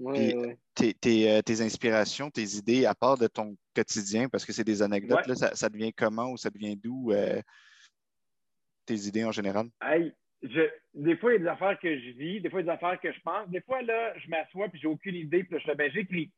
[0.00, 0.56] Mm-hmm.
[0.82, 5.26] Euh, tes, inspirations, tes idées, à part de ton quotidien, parce que c'est des anecdotes,
[5.26, 7.12] là, ça, devient comment ou ça devient d'où?
[7.12, 7.40] Euh,
[8.86, 9.68] tes idées en général?
[10.92, 12.76] des fois, il y a des affaires que je vis, des fois, il y a
[12.76, 13.48] des affaires que je pense.
[13.48, 16.30] Des fois, là, je m'assois puis j'ai aucune idée, puis je ben, j'écris.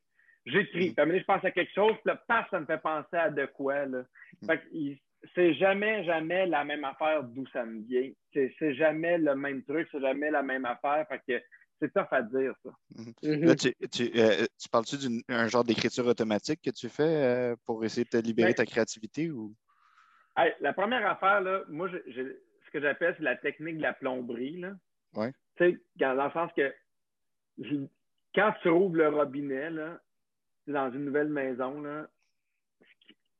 [0.45, 0.91] J'écris.
[0.91, 1.17] Mm.
[1.17, 3.85] Je pense à quelque chose, puis là, paf, ça me fait penser à de quoi,
[3.85, 4.03] là.
[4.43, 4.93] Mm.
[5.35, 8.09] c'est jamais, jamais la même affaire d'où ça me vient.
[8.33, 11.05] C'est jamais le même truc, c'est jamais la même affaire.
[11.09, 11.43] Fait que
[11.79, 12.69] c'est tough à dire, ça.
[12.95, 13.13] Mm-hmm.
[13.23, 13.45] Mm-hmm.
[13.45, 14.97] Là, tu, tu, euh, tu parles-tu
[15.27, 18.65] d'un genre d'écriture automatique que tu fais euh, pour essayer de te libérer ben, ta
[18.65, 19.55] créativité ou?
[20.59, 24.57] la première affaire, là, moi, ce que j'appelle, c'est la technique de la plomberie.
[24.57, 24.73] Là.
[25.15, 25.31] Ouais.
[25.55, 26.73] Tu sais, dans le sens que
[28.35, 29.99] quand tu rouvres le robinet, là,
[30.67, 32.07] dans une nouvelle maison, là,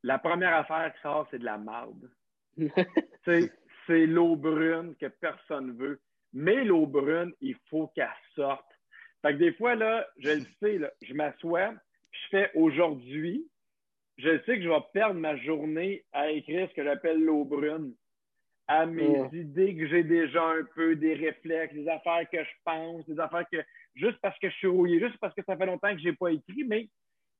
[0.04, 2.10] la première affaire qui sort, c'est de la marde.
[3.26, 6.02] c'est l'eau brune que personne veut.
[6.34, 8.66] Mais l'eau brune, il faut qu'elle sorte.
[9.22, 11.74] Fait que des fois, là, je le sais, là, je m'assois,
[12.12, 13.48] je fais aujourd'hui,
[14.18, 17.94] je sais que je vais perdre ma journée à écrire ce que j'appelle l'eau brune.
[18.70, 23.06] à mes idées que j'ai déjà un peu, des réflexes, des affaires que je pense,
[23.06, 23.64] des affaires que
[23.96, 26.16] juste parce que je suis rouillé, juste parce que ça fait longtemps que je n'ai
[26.16, 26.90] pas écrit, mais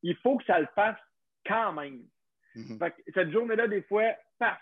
[0.04, 1.00] il faut que ça le fasse
[1.46, 2.02] quand même.
[2.56, 2.80] Mhm.
[3.14, 4.60] cette journée-là, des fois, paf,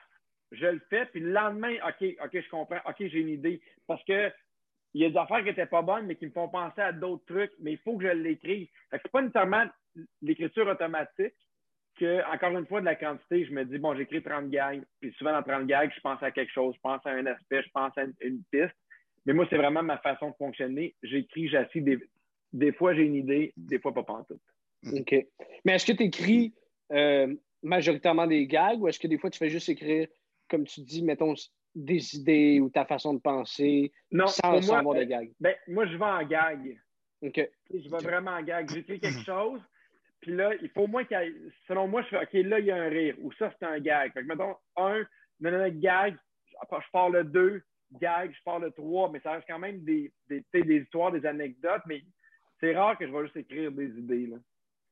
[0.52, 3.62] je le fais, puis le lendemain, OK, OK, je comprends, OK, j'ai une idée.
[3.88, 4.32] Parce que
[4.94, 6.94] il y a des affaires qui n'étaient pas bonnes, mais qui me font penser à
[6.94, 8.70] d'autres trucs, mais il faut que je l'écrive.
[8.92, 9.66] Ce n'est pas nécessairement
[10.22, 11.34] l'écriture automatique
[12.00, 15.14] que, encore une fois, de la quantité, je me dis, bon, j'écris 30 gags, puis
[15.18, 17.70] souvent dans 30 gags, je pense à quelque chose, je pense à un aspect, je
[17.74, 18.76] pense à une, piste.
[19.26, 20.96] Mais moi, c'est vraiment ma façon de fonctionner.
[21.04, 22.00] J'écris, j'assis, des,
[22.54, 24.42] des fois, j'ai une idée, des fois, pas pantoute.
[24.94, 25.16] OK.
[25.66, 26.54] Mais est-ce que tu écris
[26.94, 30.08] euh, majoritairement des gags ou est-ce que des fois, tu fais juste écrire,
[30.50, 31.34] comme tu dis, mettons,
[31.74, 33.92] des idées ou ta façon de penser
[34.28, 35.32] sans, moi, avoir de gags?
[35.40, 36.80] Ben, moi, je vais en gag.
[37.22, 37.50] OK.
[37.74, 38.70] Je vais vraiment en gag.
[38.72, 39.62] J'écris quelque chose,
[40.22, 41.34] puis là, il faut au moins qu'il y ait,
[41.68, 43.80] selon moi, je fais, OK, là, il y a un rire, ou ça, c'est un
[43.80, 44.14] gag.
[44.14, 45.06] Fait que, mettons, un,
[45.40, 46.16] non, gag,
[46.52, 47.62] je pars le deux,
[48.00, 51.26] gag, je pars le trois, mais ça reste quand même des, des, des histoires, des
[51.26, 52.02] anecdotes, mais
[52.60, 54.28] c'est rare que je vais juste écrire des idées.
[54.28, 54.38] Là.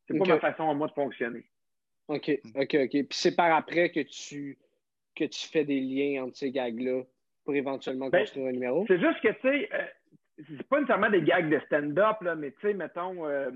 [0.07, 1.45] C'est pas ma façon à moi de fonctionner.
[2.09, 2.89] OK, OK, OK.
[2.89, 4.57] Puis c'est par après que tu,
[5.15, 7.03] que tu fais des liens entre ces gags-là
[7.45, 8.85] pour éventuellement ben, construire un numéro?
[8.87, 9.85] C'est juste que, tu sais, euh,
[10.37, 13.51] c'est pas nécessairement des gags de stand-up, mais tu sais, mettons, euh,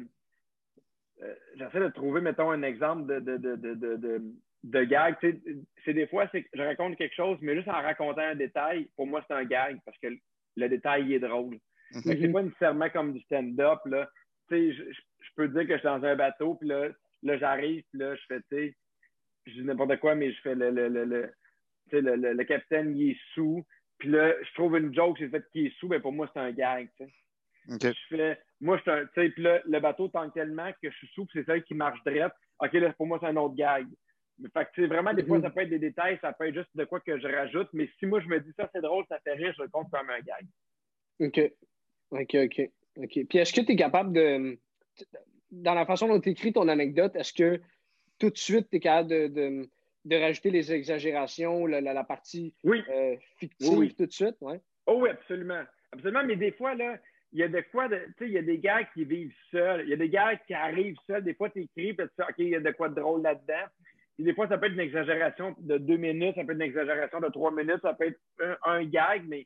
[1.24, 4.22] euh, j'essaie de trouver, mettons, un exemple de, de, de, de,
[4.64, 5.16] de gag.
[5.86, 9.08] C'est des fois, c'est je raconte quelque chose, mais juste en racontant un détail, pour
[9.08, 10.08] moi, c'est un gag parce que
[10.56, 11.56] le, détail est drôle.
[11.92, 13.80] Mm C'est pas nécessairement comme du stand-up.
[13.86, 14.10] Là.
[14.52, 16.90] Je, je, je, peux dire que je suis dans un bateau, puis là,
[17.24, 18.76] là j'arrive, puis là, je fais, tu sais,
[19.48, 21.34] je dis n'importe quoi, mais je fais le, le, le, le,
[21.92, 23.66] le, le capitaine, il est sous.
[23.98, 26.40] Puis là, je trouve une joke, j'ai fait qu'il est sous, mais pour moi, c'est
[26.40, 26.90] un gag.
[26.98, 27.94] Tu sais.
[27.94, 30.90] Je fais, moi, je suis un, tu sais, puis là, le bateau tangue tellement que
[30.90, 32.36] je suis sous, c'est ça qui marche direct.
[32.60, 33.88] OK, là, pour moi, c'est un autre gag.
[34.40, 36.70] Mais fait que, vraiment, des fois, ça peut être des détails, ça peut être juste
[36.76, 37.70] de quoi que je rajoute.
[37.74, 39.90] Mais si moi, je me dis ça, c'est drôle, ça fait rire, je le compte
[39.90, 40.46] comme un gag.
[41.20, 41.52] OK.
[42.12, 42.70] OK, OK.
[42.98, 43.26] OK.
[43.28, 44.60] Puis est-ce que tu es capable de.
[45.50, 47.62] Dans la façon dont tu écris ton anecdote, est-ce que
[48.20, 49.70] tout de suite, tu es capable de, de,
[50.16, 54.38] rajouter les exagérations, la, la, partie euh, fictive tout de suite?
[54.42, 54.62] Ouais?
[54.86, 55.64] Oh oui, absolument.
[55.92, 56.98] Absolument, mais des fois, là,
[57.34, 59.82] il y a des fois, tu sais, il y a des gars qui vivent seuls.
[59.84, 61.24] Il y a des gars qui arrivent seuls.
[61.24, 63.66] Des fois, tu écris, puis tu OK, il y a de quoi de drôle là-dedans.
[64.16, 66.62] Puis des fois, ça peut être une exagération de deux minutes, ça peut être une
[66.64, 68.20] exagération de trois minutes, ça peut être
[68.66, 69.46] un, gag, mais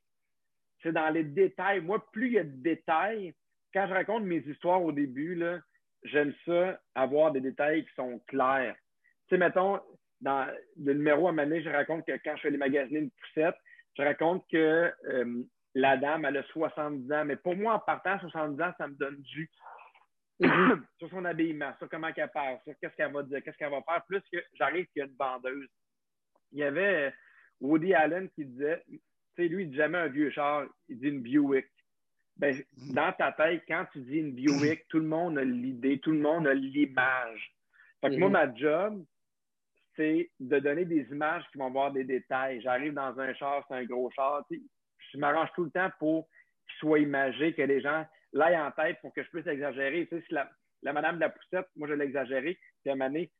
[0.82, 1.82] c'est dans les détails.
[1.82, 3.34] Moi, plus il y a de détails,
[3.74, 5.59] quand je raconte mes histoires au début, là,
[6.03, 8.76] j'aime ça, avoir des détails qui sont clairs.
[9.28, 9.80] Tu sais, mettons,
[10.22, 10.47] dans
[10.78, 13.55] le numéro à Mané, je raconte que quand je fais les magazines de poussette,
[13.97, 15.43] je raconte que euh,
[15.74, 17.26] la dame, elle a 70 ans.
[17.26, 19.49] Mais pour moi, en partant, 70 ans, ça me donne du
[20.97, 23.82] sur son habillement, sur comment elle parle, sur qu'est-ce qu'elle va dire, qu'est-ce qu'elle va
[23.82, 25.69] faire, plus que j'arrive qu'il y a une vendeuse.
[26.51, 27.11] Il y avait euh,
[27.61, 28.99] Woody Allen qui disait, tu
[29.36, 31.67] sais, lui, il dit jamais un vieux char, il dit une Buick.
[32.38, 32.55] Ben,
[32.93, 36.19] dans ta tête, quand tu dis une Buick, tout le monde a l'idée, tout le
[36.19, 37.53] monde a l'image.
[38.01, 38.32] Fait que moi, mm-hmm.
[38.32, 39.05] ma job,
[40.02, 42.60] c'est de donner des images qui vont avoir des détails.
[42.62, 44.43] J'arrive dans un char, c'est un gros char.
[44.49, 46.28] Je m'arrange tout le temps pour
[46.68, 50.08] qu'il soit imagé, que les gens l'aillent en tête pour que je puisse exagérer.
[50.10, 50.49] Si la,
[50.93, 53.32] madame de la poussette, moi, je l'ai exagéré, puis à donné,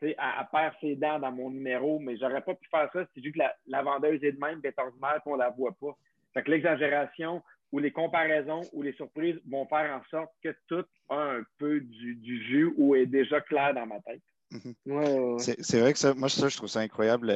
[0.00, 3.04] tu sais, elle, perd ses dents dans mon numéro, mais j'aurais pas pu faire ça
[3.12, 5.96] si vu que la, vendeuse est de même, est ordinaire, qu'on la voit pas.
[6.32, 7.42] Fait l'exagération,
[7.72, 11.80] où les comparaisons ou les surprises vont faire en sorte que tout a un peu
[11.80, 14.22] du, jus ou est déjà clair dans ma tête.
[14.50, 15.38] Mhm.
[15.38, 17.32] C'est vrai que ça, moi, ça, je trouve ça incroyable,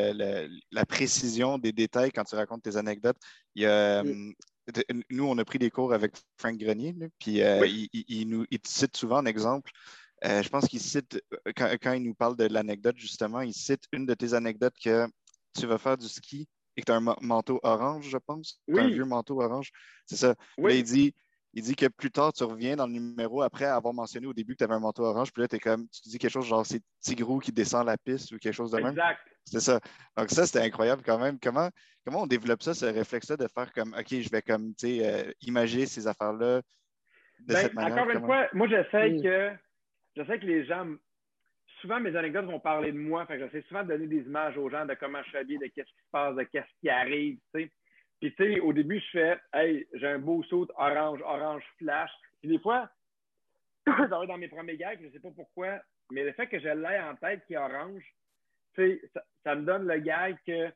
[0.71, 3.19] la, précision des détails quand tu racontes tes anecdotes.
[3.55, 4.35] Il hum,
[5.11, 9.17] nous, on a pris des cours avec Frank Grenier, puis euh, il, nous cite souvent
[9.19, 9.71] un exemple.
[10.25, 11.21] Euh, je pense qu'il cite,
[11.57, 15.07] quand, quand, il nous parle de l'anecdote, justement, il cite une de tes anecdotes que
[15.59, 16.47] tu vas faire du ski
[16.77, 18.61] et que tu as un manteau orange, je pense.
[18.69, 19.71] un vieux manteau orange.
[20.07, 20.35] C'est ça.
[20.59, 21.15] il dit,
[21.53, 24.53] il dit que plus tard, tu reviens dans le numéro après avoir mentionné au début
[24.53, 26.65] que tu avais un manteau orange, puis là, es comme, tu dis quelque chose genre
[26.65, 28.91] c'est Tigrou qui descend la piste ou quelque chose de même.
[28.91, 29.21] Exact.
[29.45, 29.81] C'est ça.
[30.17, 31.39] Donc, ça, c'était incroyable quand même.
[31.41, 31.71] Comment,
[32.05, 35.07] comment on développe ça, ce réflexe-là de faire comme, OK, je vais comme, tu sais,
[35.07, 36.59] euh, imaginer ces affaires-là
[37.41, 37.95] de ben, cette manière?
[37.95, 39.23] Encore une fois, moi, j'essaie mm.
[39.23, 39.51] que,
[40.17, 40.87] j'essaie que les gens
[41.81, 43.27] souvent, mes anecdotes vont parler de moi.
[43.27, 45.59] Fait que j'essaie souvent de donner des images aux gens de comment je suis habillé,
[45.59, 47.73] de qu'est-ce qui se passe, de qu'est-ce qui arrive, tu sais.
[48.21, 52.11] Puis, tu sais, au début, je fais, hey, j'ai un beau saut orange, orange flash.
[52.41, 52.91] Puis, des fois,
[54.11, 56.99] dans mes premiers gags, je ne sais pas pourquoi, mais le fait que je l'ai
[56.99, 58.05] en tête qui est orange,
[58.75, 60.71] tu sais, ça, me donne le gag que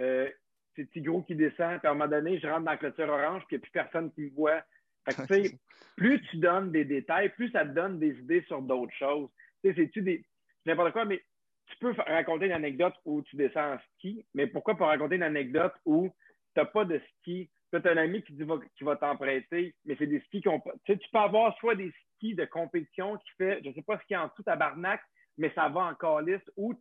[0.00, 0.28] euh,
[0.74, 3.42] c'est Tigro qui descend, puis à un moment donné, je rentre dans la clôture orange,
[3.46, 4.62] puis il n'y a plus personne qui me voit.
[5.04, 5.58] Fait que, tu sais,
[5.96, 9.28] plus tu donnes des détails, plus ça te donne des idées sur d'autres choses.
[9.62, 10.24] Tu sais, c'est-tu des
[10.66, 11.22] n'importe quoi, mais
[11.66, 15.22] tu peux raconter une anecdote où tu descends en ski, mais pourquoi pas raconter une
[15.22, 16.12] anecdote où
[16.56, 17.50] tu n'as pas de ski?
[17.70, 18.44] Tu as un ami qui, dit,
[18.78, 20.60] qui va t'emprunter, mais c'est des skis qu'on.
[20.60, 23.82] Tu sais, tu peux avoir soit des skis de compétition qui fait, je ne sais
[23.82, 25.00] pas ce qu'il y a en dessous tabarnak,
[25.36, 26.74] mais ça va en calice, ou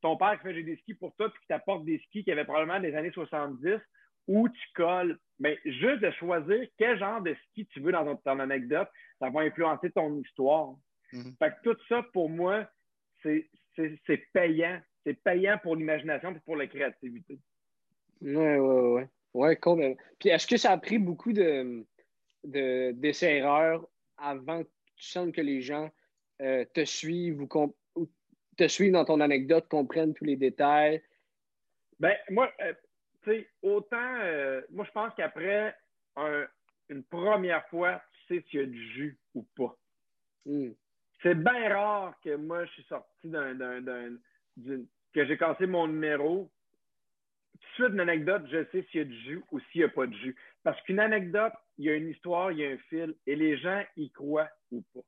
[0.00, 2.32] ton père qui fait j'ai des skis pour toi, puis qui t'apporte des skis qui
[2.32, 3.78] avaient probablement des années 70,
[4.28, 5.18] où tu colles.
[5.38, 8.88] Mais juste de choisir quel genre de ski tu veux dans ton, anecdote,
[9.18, 10.74] ça va influencer ton histoire.
[11.12, 11.36] Mm-hmm.
[11.38, 12.66] Fait que tout ça, pour moi,
[13.22, 13.50] c'est
[14.32, 14.80] payant.
[15.04, 17.38] C'est payant pour l'imagination et pour la créativité.
[18.22, 19.02] Oui, oui, oui.
[19.34, 20.02] Oui, complètement.
[20.18, 21.84] Puis est-ce que ça a pris beaucoup de,
[22.44, 23.86] d'essais-erreurs
[24.18, 25.90] avant que tu sentes que les gens
[26.42, 27.74] euh, te suivent ou,
[28.56, 31.02] te suivent dans ton anecdote, comprennent tous les détails?
[31.98, 32.74] Ben, moi, euh,
[33.22, 35.74] tu sais, autant, euh, moi, je pense qu'après
[36.90, 39.76] une première fois, tu sais s'il y a du jus ou pas.
[40.44, 40.72] Hmm
[41.22, 43.56] c'est bien rare que moi, je suis sorti d'un.
[45.14, 46.50] que j'ai cassé mon numéro.
[47.62, 49.84] Tout de suite, une anecdote, je sais s'il y a du jus ou s'il n'y
[49.84, 50.36] a pas de jus.
[50.62, 53.56] Parce qu'une anecdote, il y a une histoire, il y a un fil, et les
[53.56, 55.00] gens y croient ou pas.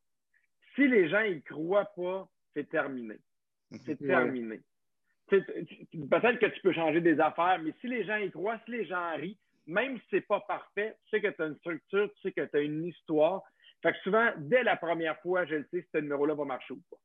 [0.74, 3.16] Si les gens y croient pas, c'est terminé.
[3.84, 4.60] C'est terminé.
[5.28, 8.84] Peut-être que tu peux changer des affaires, mais si les gens y croient, si les
[8.86, 12.10] gens rient, même si ce n'est pas parfait, tu sais que tu as une structure,
[12.14, 13.42] tu sais que tu as une histoire,
[13.82, 16.74] fait que souvent, dès la première fois, je le sais si ce numéro-là va marcher
[16.74, 16.96] ou pas.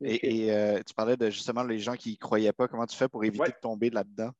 [0.00, 2.68] Et, euh, tu parlais de justement les gens qui ne croyaient pas.
[2.68, 4.30] Comment tu fais pour éviter de tomber là-dedans?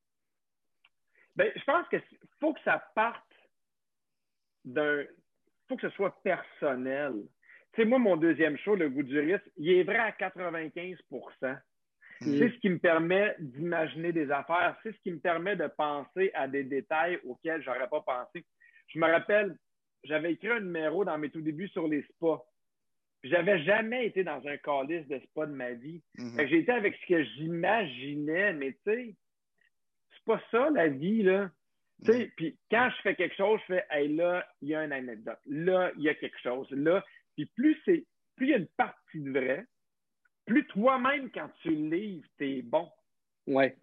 [1.36, 2.02] Ben, je pense qu'il
[2.40, 3.22] faut que ça parte
[4.64, 5.02] d'un.
[5.02, 7.14] Il faut que ce soit personnel.
[7.72, 10.98] Tu sais, moi, mon deuxième show, Le goût du risque, il est vrai à 95
[11.10, 11.56] mm.
[12.20, 14.76] C'est ce qui me permet d'imaginer des affaires.
[14.82, 18.44] C'est ce qui me permet de penser à des détails auxquels je n'aurais pas pensé.
[18.88, 19.56] Je me rappelle,
[20.04, 22.44] j'avais écrit un numéro dans mes tout débuts sur les spas.
[23.24, 26.02] J'avais jamais été dans un calice de spa de ma vie.
[26.18, 26.46] Mhm.
[26.46, 29.16] J'ai été avec ce que j'imaginais, mais tu sais,
[30.10, 31.50] c'est pas ça la vie, là.
[32.04, 32.30] Tu sais, mhm.
[32.36, 35.38] puis quand je fais quelque chose, je fais, hey, là, il y a une anecdote.
[35.46, 36.70] Là, il y a quelque chose.
[36.70, 37.02] Là,
[37.34, 38.04] puis plus c'est,
[38.36, 39.64] plus il y a une partie de vrai,
[40.44, 42.90] plus toi-même, quand tu le livres, t'es bon.
[43.46, 43.76] Ouais.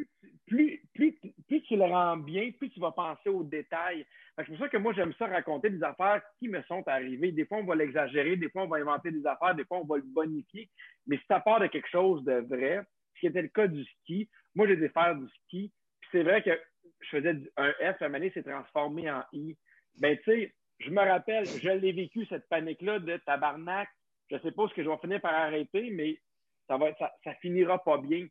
[0.47, 4.05] Plus, plus, plus, tu le rends bien, plus tu vas penser aux détails.
[4.37, 7.31] C'est pour ça que moi, j'aime ça raconter des affaires qui me sont arrivées.
[7.31, 9.85] Des fois, on va l'exagérer, des fois, on va inventer des affaires, des fois, on
[9.85, 10.69] va le bonifier.
[11.07, 12.81] Mais si ça part de quelque chose de vrai,
[13.15, 15.71] ce qui était le cas du ski, moi, j'ai des faire du ski.
[16.01, 16.59] Puis c'est vrai que
[17.01, 19.55] je faisais un F, à moment s'est transformé en I.
[19.99, 23.89] Ben, tu sais, je me rappelle, je l'ai vécu, cette panique-là de tabarnak.
[24.29, 26.19] Je ne sais pas ce que je vais finir par arrêter, mais
[26.67, 28.27] ça, va, ça, ça finira pas bien.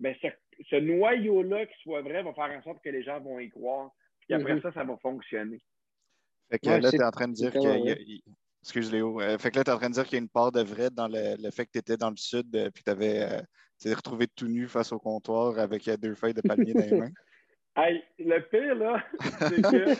[0.00, 0.28] Ce,
[0.68, 3.90] ce noyau-là qui soit vrai va faire en sorte que les gens vont y croire.
[4.20, 4.62] Puis après mhm.
[4.62, 5.60] ça, ça va fonctionner.
[6.50, 7.96] Fait que là, tu es en train de dire qu'il y a.
[8.62, 9.20] Excuse Léo.
[9.20, 10.52] Euh, fait que là, tu es en train de dire qu'il y a une part
[10.52, 13.22] de vrai dans le, fait que tu étais dans le sud et puis tu avais
[13.22, 17.00] euh, retrouvé tout nu face au comptoir avec euh, deux feuilles de palmier dans les
[17.00, 17.10] mains.
[17.74, 19.02] Hey, le pire, là,
[19.48, 19.94] c'est que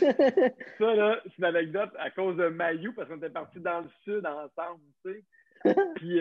[0.77, 3.89] ça, là, c'est une anecdote à cause de Mayou, parce qu'on était partis dans le
[4.05, 5.25] sud ensemble, tu
[5.65, 5.75] sais.
[5.97, 6.21] Puis,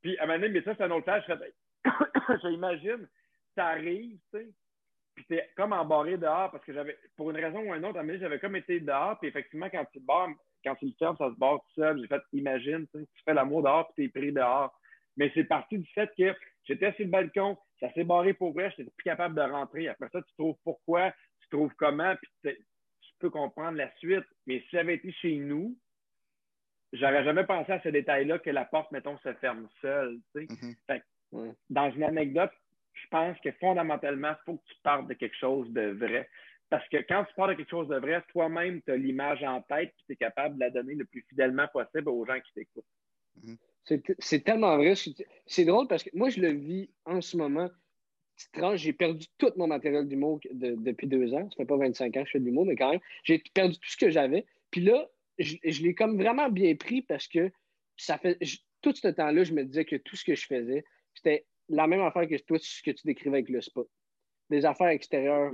[0.00, 1.24] puis à un moment donné, mais ça, c'est un autre tâche.
[1.28, 3.06] Je j'imagine,
[3.60, 4.48] ça arrive, tu sais,
[5.14, 8.16] puis t'es comme embarré dehors parce que j'avais, pour une raison ou une autre, à
[8.16, 10.30] j'avais comme été dehors, puis effectivement, quand tu te barres,
[10.64, 12.00] quand tu le fermes, ça se barre tout seul.
[12.00, 14.72] J'ai fait, imagine, tu fais l'amour dehors, puis t'es pris dehors.
[15.16, 16.34] Mais c'est parti du fait que
[16.64, 19.88] j'étais sur le balcon, ça s'est barré pour vrai, j'étais plus capable de rentrer.
[19.88, 24.24] Après ça, tu trouves pourquoi, tu trouves comment, puis tu peux comprendre la suite.
[24.46, 25.76] Mais si j'avais été chez nous,
[26.94, 30.18] j'aurais jamais pensé à ce détail-là que la porte, mettons, se ferme seule.
[30.34, 31.02] Tu sais.
[31.32, 31.54] Mm-hmm.
[31.68, 32.50] Dans une anecdote,
[32.92, 36.28] je pense que fondamentalement, il faut que tu parles de quelque chose de vrai.
[36.68, 39.60] Parce que quand tu parles de quelque chose de vrai, toi-même, tu as l'image en
[39.62, 42.52] tête et tu es capable de la donner le plus fidèlement possible aux gens qui
[42.52, 42.84] t'écoutent.
[43.44, 43.56] Mm-hmm.
[44.18, 44.94] C'est tellement vrai.
[45.46, 47.68] C'est drôle parce que moi, je le vis en ce moment.
[48.74, 51.48] J'ai perdu tout mon matériel d'humour depuis deux ans.
[51.50, 53.74] Ça fait pas 25 ans que je fais de l'humour, mais quand même, j'ai perdu
[53.74, 54.46] tout ce que j'avais.
[54.70, 57.50] Puis là, je, l'ai comme vraiment bien pris parce que
[57.96, 58.38] ça fait
[58.80, 60.84] tout ce temps-là, je me disais que tout ce que je faisais,
[61.14, 63.88] c'était la même affaire que toi, ce que tu décrivais avec le spot.
[64.50, 65.52] Des affaires extérieures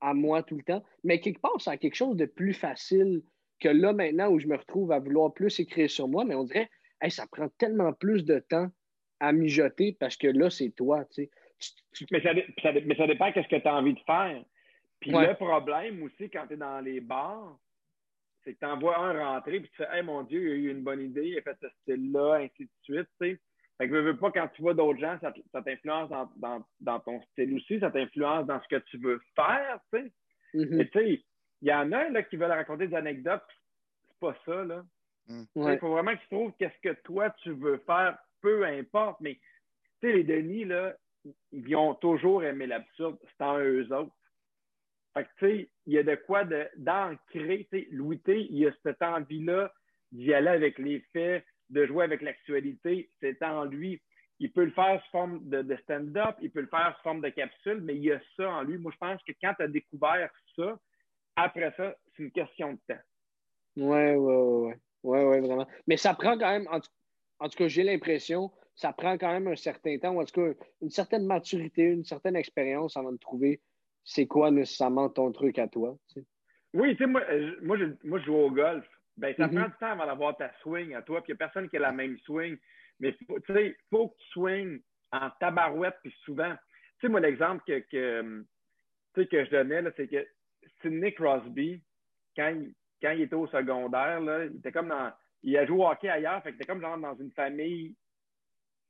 [0.00, 0.82] à, moi tout le temps.
[1.04, 3.22] Mais quelque part, c'est quelque chose de plus facile
[3.60, 6.44] que là, maintenant, où je me retrouve à vouloir plus écrire sur moi, mais on
[6.44, 6.70] dirait,
[7.08, 8.68] ça prend tellement plus de temps
[9.20, 11.30] à mijoter parce que là, c'est toi, tu sais.
[12.10, 14.44] Mais, ça, mais, ça, dépend de ce que tu as envie de faire.
[15.00, 17.58] Puis le problème aussi, quand tu es dans les bars,
[18.44, 20.70] c'est que tu envoies un rentrer, puis tu fais, hey, mon Dieu, il a eu
[20.70, 23.40] une bonne idée, il a fait ce style-là, ainsi de suite, tu sais.
[23.78, 27.54] Fait que je veux pas, quand tu vois d'autres gens, ça, t'influence dans, ton style
[27.54, 30.12] aussi, ça t'influence dans ce que tu veux faire, tu sais.
[30.54, 30.90] Mm-hmm.
[30.90, 31.24] tu sais,
[31.62, 33.42] il y en a là, qui veulent raconter des anecdotes,
[34.08, 34.84] c'est pas ça, là.
[35.28, 35.42] Mm.
[35.56, 39.38] Il faut vraiment que tu trouves qu'est-ce que toi tu veux faire, peu importe, mais
[40.00, 40.94] sais, les Denis, là,
[41.52, 43.18] ils ont toujours aimé l'absurde.
[43.22, 44.14] C'est en eux autres.
[45.14, 46.44] Fait que, tu sais, il y a de quoi
[46.76, 47.68] d'ancrer.
[47.70, 49.72] tu sais, Louis T, il y a cette envie-là
[50.12, 53.10] d'y aller avec les faits, de jouer avec l'actualité.
[53.20, 54.00] C'est en lui.
[54.38, 57.30] Il peut le faire sous forme de, stand-up, il peut le faire sous forme de
[57.30, 58.76] capsule, mais il y a ça en lui.
[58.76, 60.78] Moi, je pense que quand tu as découvert ça,
[61.36, 63.00] après ça, c'est une question de temps.
[63.76, 64.74] Oui, oui, oui.
[65.02, 65.66] Oui, oui, vraiment.
[65.86, 66.80] Mais ça prend quand même, en
[67.48, 70.52] tout, cas, j'ai l'impression, ça prend quand même un certain temps, ou en tout cas,
[70.82, 73.60] une certaine maturité, une certaine expérience avant de trouver
[74.06, 75.98] c'est quoi nécessairement ton truc à toi.
[76.72, 78.86] Oui, tu sais, moi, euh, moi, je, moi, je joue au golf.
[79.16, 79.54] Ben, ça mm-hmm.
[79.54, 81.76] prend du temps avant d'avoir ta swing à toi, puis il n'y a personne qui
[81.76, 82.56] a la même swing.
[83.00, 84.80] Mais tu sais, il faut que tu swings
[85.12, 86.54] en tabarouette, puis souvent.
[86.54, 90.26] Tu sais, moi, l'exemple que, que, que je donnais, c'est que
[90.80, 91.82] Sidney Crosby,
[92.36, 95.12] quand il, quand il était au secondaire, là, il était comme dans.
[95.42, 97.94] Il a joué au hockey ailleurs, fait que était comme genre dans une famille,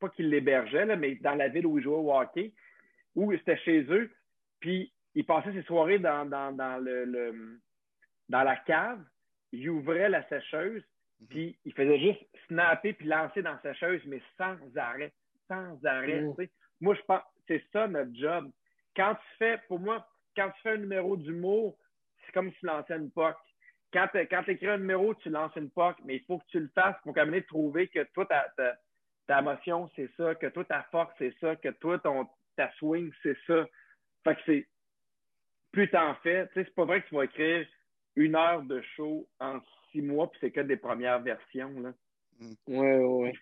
[0.01, 2.53] pas qu'il l'hébergeait, mais dans la ville où il jouait au hockey,
[3.14, 4.11] où c'était chez eux.
[4.61, 7.61] Puis il passait ses soirées dans, dans, dans le,
[8.29, 9.03] dans la cave,
[9.57, 10.83] il ouvrait la sécheuse,
[11.21, 11.27] mhm.
[11.29, 15.13] puis il faisait juste snapper puis lancer dans la sécheuse, mais sans arrêt.
[15.49, 16.23] Sans arrêt.
[16.23, 16.35] Mhm.
[16.81, 18.51] Moi, je pense c'est ça notre job.
[18.95, 21.79] Quand tu fais, pour moi, quand tu fais un numéro d'humour,
[22.25, 23.37] c'est comme si tu lançais une POC.
[23.93, 26.69] Quand tu écris un numéro, tu lances une POC, mais il faut que tu le
[26.75, 28.77] fasses pour quand même trouver que toi, ta, ta,
[29.27, 33.13] ta émotion, c'est ça, que toi, ta force, c'est ça, que toi, ton, ta swing,
[33.23, 33.65] c'est ça.
[34.25, 34.69] Fait que c'est.
[35.73, 37.67] Plus t'en fais, tu sais, c'est pas vrai que tu vas écrire
[38.17, 39.61] une heure de show en
[39.93, 41.81] six mois, puis c'est que des premières versions.
[41.81, 41.93] Là.
[42.41, 43.33] Oui, oui.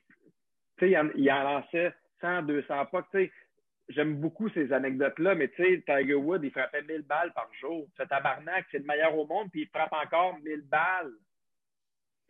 [0.79, 3.03] Tu sais, il, en lançait 100, 200 pas.
[3.03, 3.33] Tu sais,
[3.89, 7.87] j'aime beaucoup ces anecdotes-là, mais tu sais, Tiger Wood, il frappait 1000 balles par jour.
[7.97, 11.12] C'est tabarnak, c'est le meilleur au monde, puis il frappe encore 1000 balles.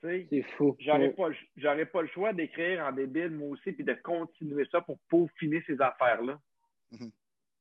[0.03, 0.76] C'est fou.
[0.80, 1.30] J'aurais pas,
[1.92, 5.80] pas le choix d'écrire en débile, moi aussi, puis de continuer ça pour peaufiner ces
[5.80, 6.38] affaires-là.
[6.92, 7.11] Mhm.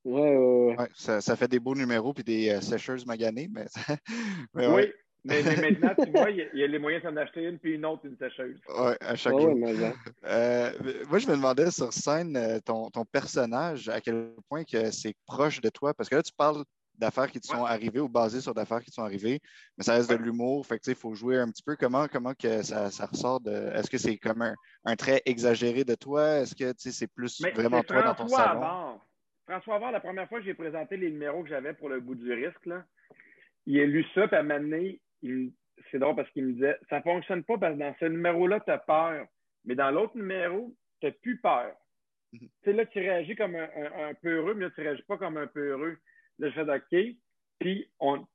[0.05, 0.87] Ouais, ouais, ouais.
[0.95, 3.65] ça, ça, fait des beaux numéros puis des euh, sécheuses maganées, mais,
[4.53, 4.91] mais oui.
[5.25, 8.05] Mais, maintenant, tu vois, il y, a les moyens d'en acheter une puis une autre,
[8.05, 8.59] une sécheuse.
[8.67, 9.55] Oui, à chaque jour.
[10.25, 10.71] Euh,
[11.09, 15.13] moi, je me demandais sur scène, euh, ton, ton personnage, à quel point que c'est
[15.25, 16.63] proche de toi, parce que là, tu parles
[16.95, 19.39] d'affaires qui te sont arrivées ou basées sur d'affaires qui te sont arrivées,
[19.77, 20.65] mais ça reste de l'humour.
[20.65, 21.75] Fait que, il faut jouer un petit peu.
[21.75, 23.51] Comment, comment que ça, ça ressort de.
[23.73, 26.39] Est-ce que c'est comme un, un, trait exagéré de toi?
[26.39, 28.99] Est-ce que c'est plus vraiment toi dans ton salon?
[29.47, 32.15] François Avoir, la première fois que j'ai présenté les numéros que j'avais pour le bout
[32.15, 32.85] du risque, là,
[33.65, 34.99] il a lu ça, puis à un moment donné,
[35.91, 38.59] c'est drôle parce qu'il me disait Ça ne fonctionne pas parce que dans ce numéro-là,
[38.61, 39.27] tu as peur.
[39.65, 41.75] Mais dans l'autre numéro, tu n'as plus peur.
[42.31, 43.69] Tu sais, là, tu réagis comme un,
[44.09, 45.97] un, peu heureux, mais là, tu ne réagis pas comme un peu heureux.
[46.39, 47.15] Là, je fais OK.
[47.59, 48.25] Puis, on,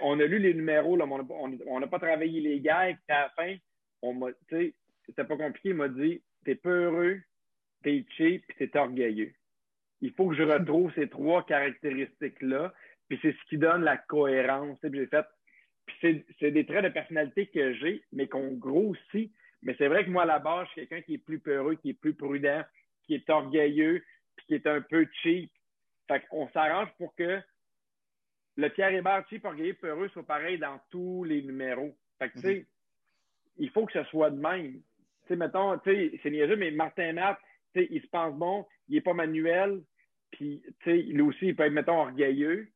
[0.00, 3.30] on a lu les numéros, là, on n'a pas travaillé les gars, et à la
[3.30, 3.56] fin,
[4.00, 7.20] on m'a, c'était pas compliqué, il m'a dit T'es peu heureux,
[7.82, 9.34] t'es cheap, puis t'es orgueilleux
[10.02, 12.74] il faut que je retrouve ces trois caractéristiques-là.
[13.08, 14.78] Puis c'est ce qui donne la cohérence.
[14.82, 15.26] J'ai fait.
[15.86, 19.32] Puis c'est des traits de personnalité que j'ai, mais qu'on grossit.
[19.62, 21.76] Mais c'est vrai que moi, à la base, je suis quelqu'un qui est plus peureux,
[21.76, 22.62] qui est plus prudent,
[23.04, 24.02] qui est orgueilleux,
[24.36, 25.50] puis qui est un peu cheap.
[26.08, 27.40] Fait qu'on s'arrange pour que
[28.56, 31.96] le Pierre Hébert cheap, orgueilleux, peureux soit pareil dans tous les numéros.
[32.18, 32.66] Fait que, tu sais,
[33.58, 34.72] il faut que ce soit de même.
[34.72, 37.38] Tu sais, mettons, tu sais, c'est niaiseux, mais Martin Matt,
[37.72, 39.80] tu sais, il se pense bon, il n'est pas manuel,
[40.32, 42.68] puis, tu sais, lui aussi, il peut être, mettons, orgueilleux,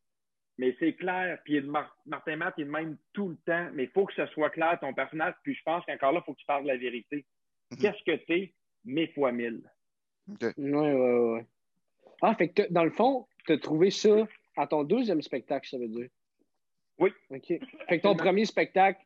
[0.59, 1.39] mais c'est clair.
[1.45, 1.61] Puis,
[2.07, 3.71] Martin Matt, il est même tout le temps.
[3.75, 5.35] Mais il faut que ce soit clair, ton personnage.
[5.43, 7.27] Puis, je pense qu'encore là, il faut que tu parles de la vérité.
[7.71, 7.79] Mhm.
[7.79, 8.55] Qu'est-ce que tu es?
[8.85, 9.63] Mille fois mille?
[10.29, 11.41] Oui, oui, oui.
[12.23, 14.27] Ah, fait que dans le fond, tu as trouvé ça
[14.57, 16.09] à ton deuxième spectacle, ça veut dire?
[16.99, 17.11] Oui.
[17.31, 17.47] OK.
[17.47, 19.01] Fait que ton premier spectacle,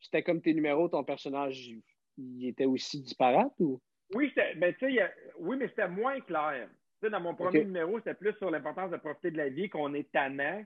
[0.00, 1.70] c'était comme tes numéros, ton personnage,
[2.18, 3.80] il était aussi disparate ou?
[4.14, 4.74] Oui, ben,
[5.38, 6.68] oui mais c'était moins clair
[7.08, 10.10] dans mon premier numéro, c'était plus sur l'importance de profiter de la vie, qu'on est
[10.12, 10.64] tannant.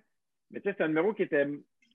[0.50, 1.46] Mais tu sais, c'est un numéro qui était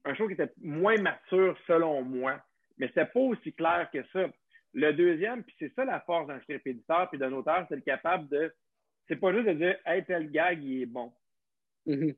[0.06, 2.42] un show qui était moins mature selon moi.
[2.78, 4.30] Mais c'était pas aussi clair que ça.
[4.74, 7.82] Le deuxième, puis c'est ça la force d'un script éditeur puis d'un auteur, c'est le
[7.82, 8.54] capable de.
[9.08, 11.12] C'est pas juste de dire Hey, tel gag, il est bon.
[11.88, 12.16] Mm-hmm.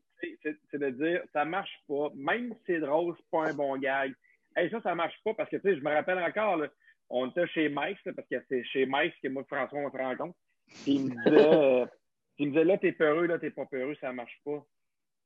[0.70, 2.10] C'est de dire ça marche pas.
[2.14, 4.14] Même si c'est drôle, c'est pas un bon gag.
[4.56, 6.62] Hey, ça, ça marche pas parce que tu sais, je me rappelle encore,
[7.10, 10.38] on était chez Mike, parce que c'est chez Mike que moi François, on se rencontre.
[10.84, 11.92] Puis il me disait
[12.42, 14.66] il me disait là, t'es peureux, là, t'es pas peureux, ça marche pas.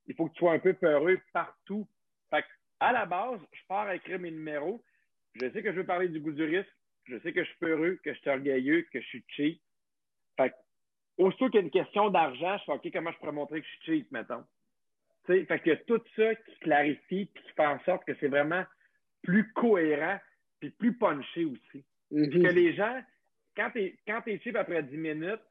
[0.07, 1.87] Il faut que tu sois un peu peureux partout.
[2.29, 2.43] Fait
[2.81, 4.83] à la base, je pars à écrire mes numéros.
[5.35, 6.69] Je sais que je veux parler du goût du risque.
[7.05, 9.61] Je sais que je suis peureux, que je suis orgueilleux, que je suis cheap.
[10.35, 10.53] Fait
[11.17, 13.67] aussitôt qu'il y a une question d'argent, je fais OK, comment je pourrais montrer que
[13.67, 14.43] je suis cheap, mettons?
[15.23, 18.13] T'sais, fait qu'il y a tout ça qui clarifie et qui fait en sorte que
[18.19, 18.65] c'est vraiment
[19.23, 20.19] plus cohérent
[20.59, 21.85] puis plus punché aussi.
[22.11, 22.43] Mm-hmm.
[22.43, 23.01] que les gens,
[23.55, 23.95] quand tu
[24.27, 25.41] es, cheap après 10 minutes,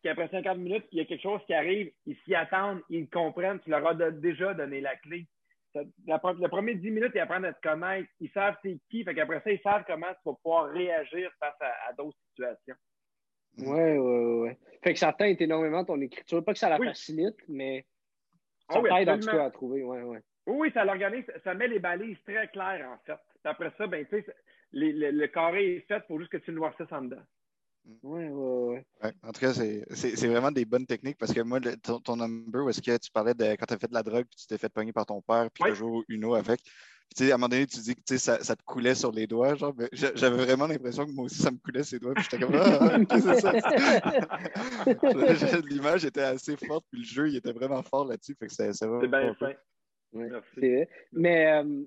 [0.00, 3.08] puis qu'après 50 minutes, il y a quelque chose qui arrive, ils s'y attendent, ils
[3.08, 5.26] comprennent, tu leur as déjà donné la clé.
[5.74, 9.40] le premier 10 minutes, ils apprennent à te connaître, ils savent c'est qui, fait qu'après
[9.42, 12.76] ça, ils savent comment tu vas pouvoir réagir face à, d'autres situations.
[13.58, 14.50] Oui, oui, oui.
[14.82, 16.42] Fait que ça t'aide énormément ton écriture.
[16.42, 17.84] Pas que ça la facilite, mais
[18.70, 19.82] ça ah t'aide en tout cas à trouver.
[19.82, 20.20] Ouais, ouais.
[20.46, 23.20] Oui, ça l'organise, ça met les balises très claires, en fait.
[23.44, 24.34] après ça, ben, tu sais,
[24.72, 27.22] le, carré est fait pour juste que tu noircisses en dedans.
[28.02, 29.10] Oui, oui, oui.
[29.22, 32.96] en tout cas, c'est vraiment des bonnes techniques parce que moi, ton, number, est-ce que
[32.98, 34.92] tu parlais de quand tu as fait de la drogue, puis tu t'es fait pogner
[34.92, 36.60] par ton père, puis tu as joué une eau avec.
[37.16, 39.56] Puis, à un moment donné, tu dis que ça, ça te coulait sur les doigts.
[39.56, 42.14] Genre, j'avais vraiment l'impression que moi aussi, ça me coulait sur les doigts.
[42.14, 43.52] Puis j'étais comme, ah, c'est ça?
[45.68, 48.36] L'image était assez forte, puis le jeu, il était vraiment fort là-dessus.
[48.38, 48.70] Fait que c'est
[49.08, 49.58] bien fait.
[50.12, 50.28] Ouais,
[51.12, 51.84] Mais euh,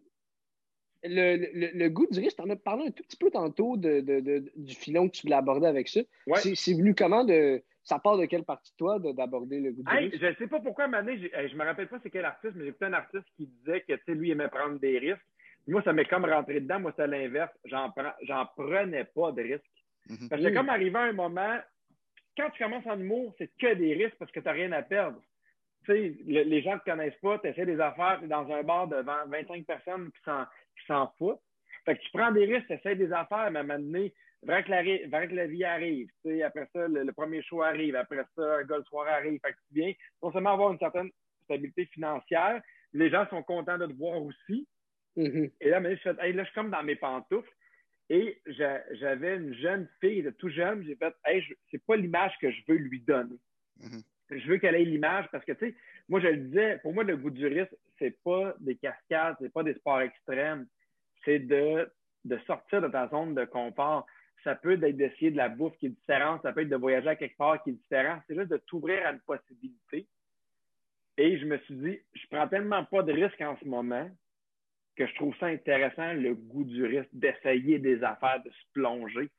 [1.04, 4.00] le, le, goût du risque, tu en as parlé un tout petit peu tantôt de,
[4.00, 6.02] de, du filon que tu voulais aborder avec ça.
[6.36, 7.62] C'est venu comment de.
[7.86, 10.18] Ça part de quelle partie de toi d'aborder le goût du risque?
[10.18, 12.70] Je ne sais pas pourquoi, Mané, je me rappelle pas c'est quel artiste, mais j'ai
[12.70, 15.26] écouté un artiste qui disait que lui, il aimait prendre des risques.
[15.68, 16.80] Moi, ça m'est comme rentré dedans.
[16.80, 17.52] Moi, c'est l'inverse.
[17.66, 19.64] J'en prenais pas de risques.
[20.10, 20.30] Mm-hmm.
[20.30, 20.54] Parce que mm.
[20.54, 21.58] comme arrivé à un moment,
[22.38, 24.82] quand tu commences en humour, c'est que des risques parce que tu n'as rien à
[24.82, 25.22] perdre
[25.86, 28.50] tu sais, les gens ne te connaissent pas, tu essaies des affaires, tu es dans
[28.52, 31.40] un bar devant 25 personnes qui s'en foutent.
[31.86, 34.14] Fait que tu prends des risques, tu essaies des affaires, mais à un moment donné,
[34.44, 36.08] vrai que la, que la vie arrive.
[36.24, 37.96] Tu sais, après ça, le, premier show arrive.
[37.96, 39.40] Après ça, un gold soir arrive.
[39.42, 41.10] Fait que tu viens non seulement avoir une certaine
[41.44, 42.62] stabilité financière,
[42.94, 44.68] les gens sont contents de te voir aussi.
[45.18, 45.52] Mm-hmm.
[45.62, 47.50] Et là, je fais, hey, là, je suis comme dans mes pantoufles.
[48.10, 52.52] Et j'avais une jeune fille de tout jeune, j'ai fait, hey, c'est pas l'image que
[52.52, 53.38] je veux lui donner.
[53.82, 55.76] Mm-hmm je veux qu'elle ait l'image parce que, tu sais,
[56.10, 59.54] moi, je le disais, pour moi, le goût du risque, c'est pas des cascades, c'est
[59.54, 60.68] pas des sports extrêmes,
[61.24, 61.90] c'est de,
[62.26, 64.06] de sortir de ta zone de confort.
[64.44, 67.10] Ça peut être d'essayer de la bouffe qui est différente, ça peut être de voyager
[67.10, 68.20] à quelque part qui est différent.
[68.28, 70.08] C'est juste de t'ouvrir à une possibilité.
[71.18, 74.10] Et je me suis dit, je prends tellement pas de risques en ce moment
[74.96, 79.30] que je trouve ça intéressant, le goût du risque, d'essayer des affaires, de se plonger.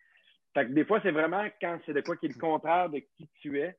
[0.52, 2.98] Fait que des fois, c'est vraiment quand c'est de quoi qui est le contraire de
[2.98, 3.76] qui tu es,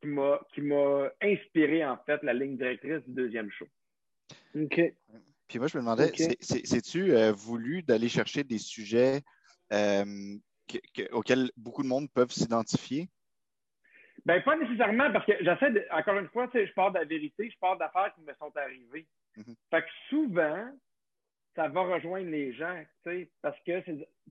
[0.00, 3.66] qui m'a inspiré, en fait, la ligne directrice du deuxième show.
[4.54, 4.80] OK.
[5.48, 9.20] Puis moi, je me demandais, c'est-tu euh, voulu d'aller chercher des sujets
[9.72, 10.04] euh,
[11.12, 13.08] auxquels beaucoup de monde peuvent s'identifier?
[14.24, 17.58] Ben, pas nécessairement, parce que j'essaie, encore une fois, je parle de la vérité, je
[17.60, 19.06] parle d'affaires qui me sont arrivées.
[19.36, 19.54] Mm-hmm.
[19.70, 20.68] Fait que souvent,
[21.54, 22.84] ça va rejoindre les gens,
[23.40, 23.82] parce que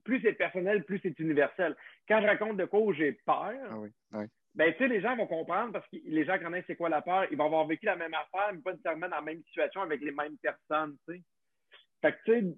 [0.04, 1.74] plus c'est personnel, plus c'est universel.
[2.08, 4.26] Quand je raconte de quoi j'ai peur, ah oui, oui
[4.56, 7.02] ben, tu sais, les gens vont comprendre parce que les gens connaissent c'est quoi la
[7.02, 7.26] peur.
[7.30, 10.00] Ils vont avoir vécu la même affaire, mais pas nécessairement dans la même situation avec
[10.00, 11.22] les mêmes personnes, tu sais.
[12.00, 12.56] Fait que, tu sais,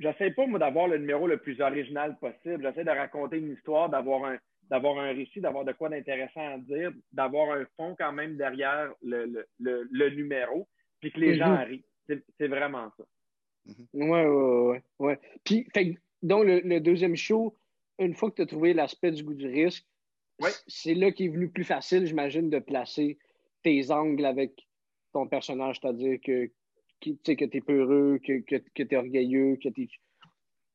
[0.00, 2.62] j'essaie pas, moi, d'avoir le numéro le plus original possible.
[2.62, 6.58] J'essaie de raconter une histoire, d'avoir un, d'avoir un récit, d'avoir de quoi d'intéressant à
[6.58, 10.68] dire, d'avoir un fond quand même derrière le, le, le, numéro,
[11.00, 11.56] puis que les gens mhm.
[11.56, 11.84] arrivent.
[12.38, 13.04] C'est vraiment ça.
[13.94, 15.14] Oui, oui, oui.
[15.42, 17.56] Puis, fait, donc, le, le deuxième show,
[17.98, 19.86] une fois que tu as trouvé l'aspect du goût du risque,
[20.66, 23.18] c'est là qu'il est venu plus facile, j'imagine, de placer
[23.62, 24.66] tes angles avec
[25.12, 26.50] ton personnage, c'est-à-dire que,
[27.00, 29.88] tu sais, que tu es peureux, que, que, que tu es orgueilleux, que tu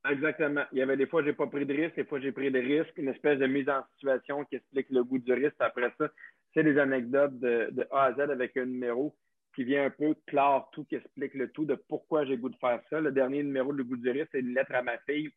[0.10, 0.64] Exactement.
[0.72, 2.62] Il y avait des fois, j'ai pas pris de risque, des fois, j'ai pris des
[2.62, 5.56] risques, une espèce de mise en situation qui explique le goût du risque.
[5.60, 6.10] Après ça,
[6.54, 9.16] c'est des anecdotes de, de, A à Z avec un numéro
[9.54, 12.56] qui vient un peu clore tout, qui explique le tout de pourquoi j'ai goût de
[12.56, 13.02] faire ça.
[13.02, 15.32] Le dernier numéro de Le goût du risque, c'est une lettre à ma fille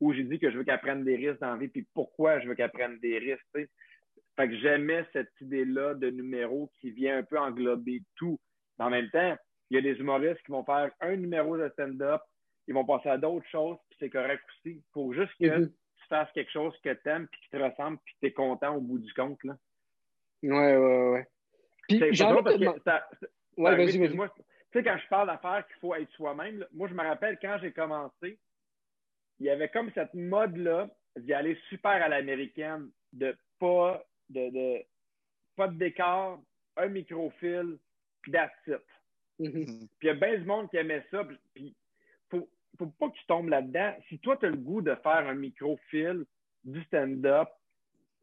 [0.00, 2.40] où j'ai dit que je veux qu'elle prenne des risques dans la vie, puis pourquoi
[2.40, 3.46] je veux qu'elle prenne des risques.
[3.54, 8.38] Fait que j'aimais cette idée-là de numéro qui vient un peu englober tout.
[8.78, 9.36] Mais en même temps,
[9.70, 12.20] il y a des humoristes qui vont faire un numéro de stand-up,
[12.68, 14.76] ils vont passer à d'autres choses, puis c'est correct aussi.
[14.76, 15.68] Il faut juste que mm-hmm.
[15.68, 18.32] tu fasses quelque chose que tu aimes, puis qui te ressemble, puis que tu es
[18.32, 19.42] content au bout du compte.
[19.44, 19.56] Là.
[20.42, 21.26] Ouais, ouais, ouais.
[21.88, 23.08] Puis, c'est parce que ça,
[23.56, 24.28] ouais, vas-y, vas-y.
[24.72, 27.58] Tu sais, quand je parle d'affaires qu'il faut être soi-même, moi, je me rappelle quand
[27.60, 28.38] j'ai commencé,
[29.38, 34.82] il y avait comme cette mode-là d'y aller super à l'américaine, de pas de, de,
[35.56, 36.40] pas de décor,
[36.76, 37.78] un microfil,
[38.30, 38.82] that's it.
[39.40, 39.88] Mm-hmm.
[39.98, 41.26] Puis il y a bien du monde qui aimait ça.
[41.54, 41.74] Puis
[42.30, 43.94] faut, faut pas que tu tombes là-dedans.
[44.08, 46.24] Si toi, tu as le goût de faire un microfil,
[46.64, 47.48] du stand-up,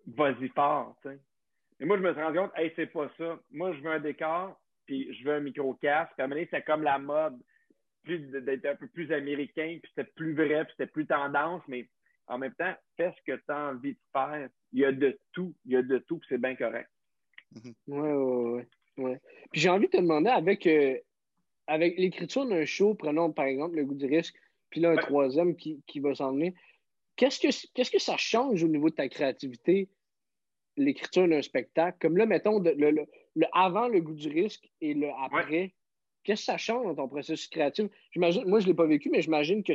[0.06, 0.96] vas-y fort.
[1.06, 3.40] Mais moi, je me suis rendu compte, hey, c'est pas ça.
[3.52, 6.12] Moi, je veux un décor, puis je veux un micro-casque.
[6.14, 7.40] Puis à un moment donné, c'est comme la mode
[8.06, 11.88] d'être un peu plus américain, puis c'était plus vrai, puis c'était plus tendance, mais
[12.28, 14.50] en même temps, fais ce que tu as envie de faire.
[14.72, 16.90] Il y a de tout, il y a de tout, puis c'est bien correct.
[17.56, 18.64] Oui, oui,
[18.98, 19.12] oui.
[19.52, 20.98] Puis j'ai envie de te demander, avec, euh,
[21.68, 24.36] avec l'écriture d'un show, prenons par exemple le goût du risque,
[24.70, 26.54] puis là, un troisième qui, qui va s'en venir,
[27.16, 29.90] qu'est-ce que, qu'est-ce que ça change au niveau de ta créativité
[30.78, 31.98] l'écriture d'un spectacle?
[32.02, 33.06] Comme là, mettons, le,
[33.52, 35.74] avant le goût du risque et le après,
[36.24, 37.90] qu'est-ce que ça change dans ton processus créatif?
[38.16, 39.74] moi, je ne l'ai pas vécu, mais j'imagine que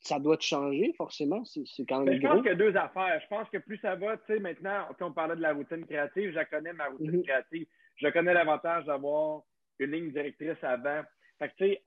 [0.00, 1.44] ça doit te changer, forcément.
[1.44, 2.20] C'est quand même.
[2.20, 3.20] je pense qu'il y a deux affaires.
[3.22, 6.32] Je pense que plus ça va, tu sais, maintenant, on parlait de la routine créative,
[6.32, 7.22] je connais ma routine mhm.
[7.22, 7.66] créative.
[7.96, 9.42] Je connais l'avantage d'avoir
[9.78, 11.02] une ligne directrice avant.
[11.38, 11.82] Fait que, tu sais,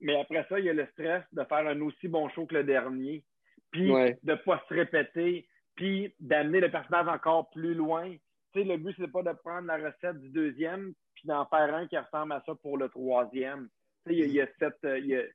[0.00, 2.54] mais après ça, il y a le stress de faire un aussi bon show que
[2.54, 3.22] le dernier,
[3.70, 5.46] puis de ne pas se répéter,
[5.76, 8.10] puis d'amener le personnage encore plus loin.
[8.52, 11.74] Tu sais, le but, c'est pas de prendre la recette du deuxième, puis d'en faire
[11.74, 13.68] un qui ressemble à ça pour le troisième.
[14.06, 15.28] Il y, a cette, il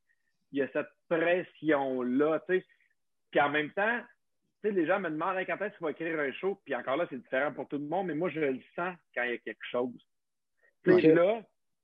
[0.51, 2.41] y a, cette pression-là.
[2.47, 4.01] Puis en même temps,
[4.63, 7.21] les gens me demandent quand est-ce qu'il va écrire un show, puis encore là, c'est
[7.21, 9.65] différent pour tout le monde, mais moi, je le sens quand il y a quelque
[9.69, 9.93] chose.
[10.86, 11.41] Sais, là,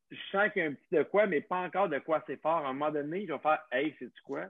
[0.10, 2.41] je sens qu'il y a un petit de quoi, mais pas encore de quoi c'est
[2.41, 2.66] fort.
[2.66, 4.47] À un moment donné, je vais faire Hey, c'est tu quoi?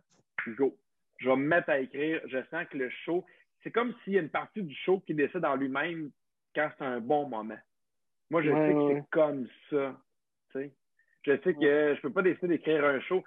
[0.47, 0.78] Go.
[1.18, 2.22] Je vais me mettre à écrire.
[2.26, 3.26] Je sens que le show,
[3.64, 6.12] c'est comme s'il y a une partie du show qui décide en lui-même
[6.56, 7.60] quand c'est un bon moment.
[8.32, 9.98] Moi, je sais que c'est comme ça.
[10.56, 13.24] Je sais que je peux pas décider d'écrire un show.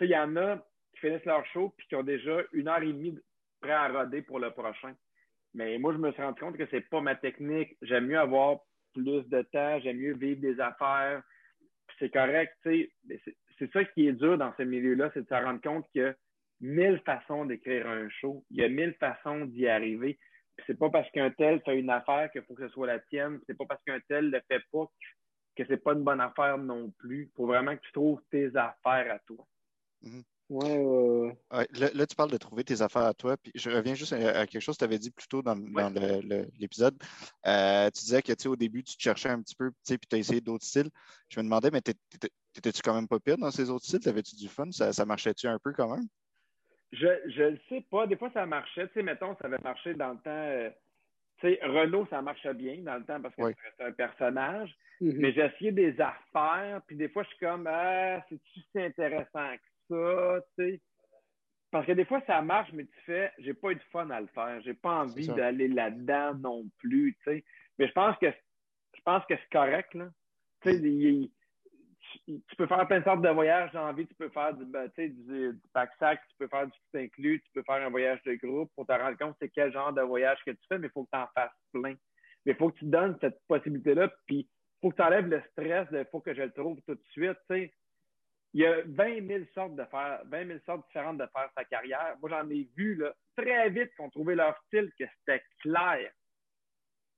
[0.00, 0.58] Il y en a
[0.92, 3.18] qui finissent leur show puis qui ont déjà une heure et demie
[3.60, 4.94] prêt à roder pour le prochain.
[5.54, 7.74] Mais moi, je me suis rendu compte que c'est pas ma technique.
[7.80, 8.58] J'aime mieux avoir
[8.92, 11.22] plus de temps, j'aime mieux vivre des affaires,
[11.98, 13.36] c'est correct, tu sais.
[13.58, 16.04] C'est ça qui est dur dans ce milieu-là, c'est de se rendre compte qu'il y
[16.04, 16.14] a
[16.60, 18.44] mille façons d'écrire un show.
[18.50, 20.18] Il y a mille façons d'y arriver.
[20.66, 23.40] C'est pas parce qu'un tel fait une affaire qu'il faut que ce soit la tienne.
[23.46, 24.90] C'est pas parce qu'un tel le fait pas
[25.56, 27.30] que c'est pas une bonne affaire non plus.
[27.30, 29.46] Il faut vraiment que tu trouves tes affaires à toi.
[30.04, 30.22] Mm-hmm.
[30.50, 33.36] Ouais, là, tu parles de trouver tes affaires à toi.
[33.36, 35.54] Puis je reviens juste à, quelque chose que tu avais dit plus tôt dans,
[36.58, 36.96] l'épisode.
[37.46, 40.18] Euh, tu disais que au début, tu te cherchais un petit peu, puis tu as
[40.18, 40.90] essayé d'autres styles.
[41.28, 44.00] Je me demandais, mais t'étais-tu quand même pas pire dans ces autres styles?
[44.00, 44.70] T'avais-tu du fun?
[44.70, 46.06] Ça, marchait-tu un peu quand même?
[46.94, 48.06] Je ne le sais pas.
[48.06, 48.86] Des fois, ça marchait.
[48.88, 50.30] Tu sais, mettons, ça avait marché dans le temps.
[50.30, 50.70] Euh,
[51.40, 54.74] tu sais, Renault, ça marchait bien dans le temps parce que c'était un personnage.
[55.00, 55.16] Mm-hmm.
[55.18, 59.50] Mais j'ai essayé des affaires, puis des fois, je suis comme, ah, c'est-tu si intéressant
[59.90, 60.80] ça, tu sais?
[61.70, 64.20] Parce que des fois, ça marche, mais tu fais, j'ai pas eu de fun à
[64.20, 64.60] le faire.
[64.60, 67.44] J'ai pas envie d'aller là-dedans non plus, tu sais.
[67.78, 68.28] Mais je pense que
[68.94, 70.08] je pense que c'est correct, là.
[70.60, 71.30] Tu sais,
[72.26, 74.06] tu peux faire plein de sortes de voyages j'ai envie.
[74.06, 77.50] Tu peux faire du, ben, du, du pack-sac, tu peux faire du tout inclus, tu
[77.52, 80.38] peux faire un voyage de groupe pour te rendre compte c'est quel genre de voyage
[80.44, 81.94] que tu fais, mais il faut que tu en fasses plein.
[82.44, 84.48] Mais il faut que tu donnes cette possibilité-là, puis il
[84.80, 87.38] faut que tu enlèves le stress de faut que je le trouve tout de suite,
[88.54, 91.64] il y a 20 000 sortes de faire, 20 000 sortes différentes de faire sa
[91.64, 92.16] carrière.
[92.20, 96.10] Moi, j'en ai vu là, très vite qu'on trouvait leur style, que c'était clair.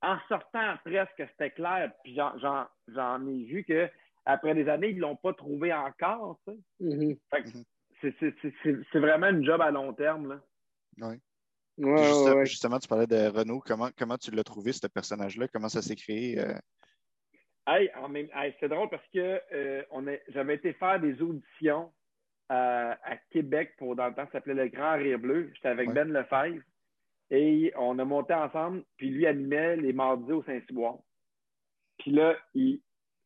[0.01, 1.93] En sortant presque, c'était clair.
[2.03, 3.89] Puis j'en ai vu que
[4.27, 6.39] après des années, ils ne l'ont pas trouvé encore.
[6.81, 7.19] Mm-hmm.
[7.33, 8.85] Mm-hmm.
[8.93, 10.29] C'est vraiment une job à long terme.
[10.29, 10.41] Là.
[10.99, 12.45] Oui.
[12.45, 13.63] justement, tu parlais de Renault.
[13.65, 15.49] Comment, comment tu l'as trouvé, ce personnage-là?
[15.49, 16.39] Comment ça s'est créé?
[16.39, 16.59] Euh?
[17.69, 17.91] Hey,
[18.61, 19.83] c'est drôle parce que euh,
[20.29, 21.93] j'avais été faire des auditions
[22.49, 22.97] à,
[23.31, 25.51] Québec pour dans le temps, ça s'appelait Le Grand Rire Bleu.
[25.55, 26.63] J'étais avec Ben Lefebvre
[27.31, 30.99] et on a monté ensemble, puis lui animait les mardis au Saint-Cyboire.
[31.99, 32.37] Puis là,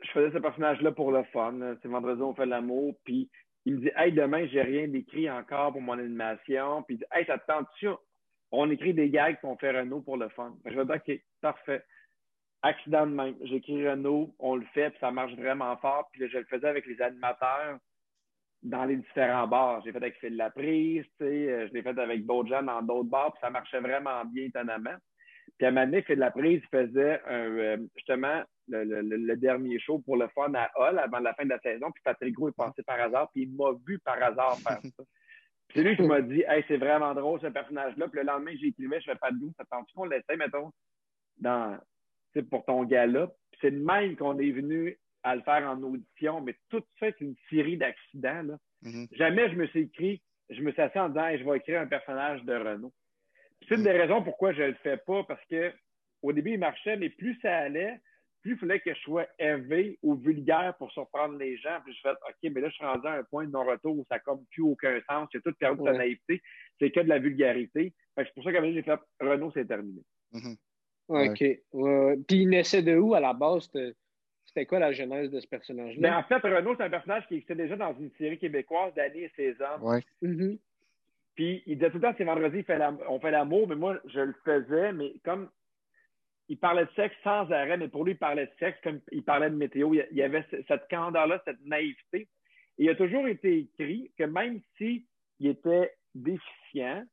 [0.03, 1.77] je faisais ce personnage-là pour le fun.
[1.83, 2.95] C'est vendredi, on fait l'amour.
[3.05, 3.31] Puis
[3.67, 6.83] il me dit Hey, demain, j'ai rien d'écrit encore pour mon animation.
[6.85, 7.89] Puis il dit Hey, ça te tente-tu?
[8.53, 10.55] On écrit des gags qu'on fait Renault pour le fun.
[10.65, 11.85] Je vais dire OK, parfait
[12.63, 13.37] accident de même.
[13.43, 16.09] J'écris Renault, on le fait, puis ça marche vraiment fort.
[16.13, 17.79] Puis je le faisais avec les animateurs
[18.63, 19.81] dans les différents bars.
[19.85, 23.33] J'ai fait avec Phil Laprise, euh, je l'ai fait avec d'autres gens dans d'autres bars,
[23.33, 24.97] puis ça marchait vraiment bien étonnamment.
[25.61, 30.27] Puis à un moment donné, Phil Laprise faisait euh, justement le, dernier show pour le
[30.29, 32.99] fun à Hall avant la fin de la saison, puis Patrick Gros est passé par
[32.99, 35.03] hasard, puis il m'a vu par hasard faire ça.
[35.75, 38.09] c'est lui qui m'a dit Hey, c'est vraiment drôle ce personnage-là.
[38.09, 40.71] Puis le lendemain, j'ai écrivé, je fais pas de doute, ça tente qu'on l'essaie, mettons,
[41.37, 41.79] dans
[42.51, 43.30] pour ton gala?
[43.61, 47.21] C'est de même qu'on est venu à le faire en audition, mais tout ça, c'est
[47.21, 48.57] une série d'accidents.
[48.83, 49.14] Mm-hmm.
[49.14, 51.87] Jamais je me suis écrit, je me suis assis en disant je vais écrire un
[51.87, 52.95] personnage de Renault.
[53.68, 55.72] C'est une des raisons pourquoi je ne le fais pas, parce que
[56.22, 57.99] au début, il marchait, mais plus ça allait,
[58.42, 61.78] plus il fallait que je sois élevé ou vulgaire pour surprendre les gens.
[61.84, 64.04] Puis je fais OK, mais là, je suis rendu à un point de non-retour où
[64.08, 65.28] ça n'a comme plus aucun sens.
[65.32, 66.42] J'ai tout perdu de sa naïveté.
[66.78, 67.92] C'est que de la vulgarité.
[68.16, 70.03] C'est pour ça que j'ai fait Renault, c'est terminé.
[70.32, 70.57] Mm-hmm.
[71.08, 72.24] OK.
[72.26, 73.70] Puis il naissait de où à la base?
[74.46, 76.00] C'était quoi la genèse de ce personnage-là?
[76.00, 79.24] Ben, en fait, Renaud, c'est un personnage qui existait déjà dans une série québécoise d'Annie
[79.24, 80.03] et ses Ouais.
[80.22, 80.58] Mm-hmm.
[81.35, 82.65] Puis il disait tout le temps, c'est vendredi,
[83.09, 85.49] on fait l'amour, mais moi, je le faisais, mais comme
[86.51, 89.23] il parlait de sexe sans arrêt, mais pour lui, il parlait de sexe comme il
[89.23, 89.95] parlait de météo.
[89.95, 92.29] Il y avait cette candeur-là, cette naïveté.
[92.77, 95.05] Et il a toujours été écrit que même s'il
[95.41, 97.05] était déficient,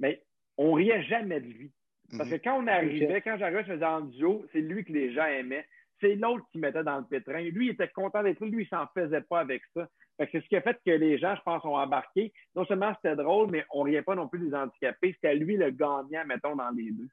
[0.00, 0.22] mais
[0.56, 1.70] on riait jamais de lui
[2.16, 5.12] Parce que quand on arrivait, quand j'arrivais, je faisais en duo, c'est lui que les
[5.12, 5.66] gens aimaient.
[6.00, 7.40] C'est l'autre qui mettait dans le pétrin.
[7.42, 8.44] Lui, il était content d'être.
[8.44, 9.88] Lui, il s'en faisait pas avec ça.
[10.18, 12.32] C'est ce qui a fait que les gens, je pense, ont embarqué.
[12.54, 15.12] Non seulement c'était drôle, mais on riait pas non plus des handicapés.
[15.14, 17.08] C'était lui le gagnant, mettons, dans les deux.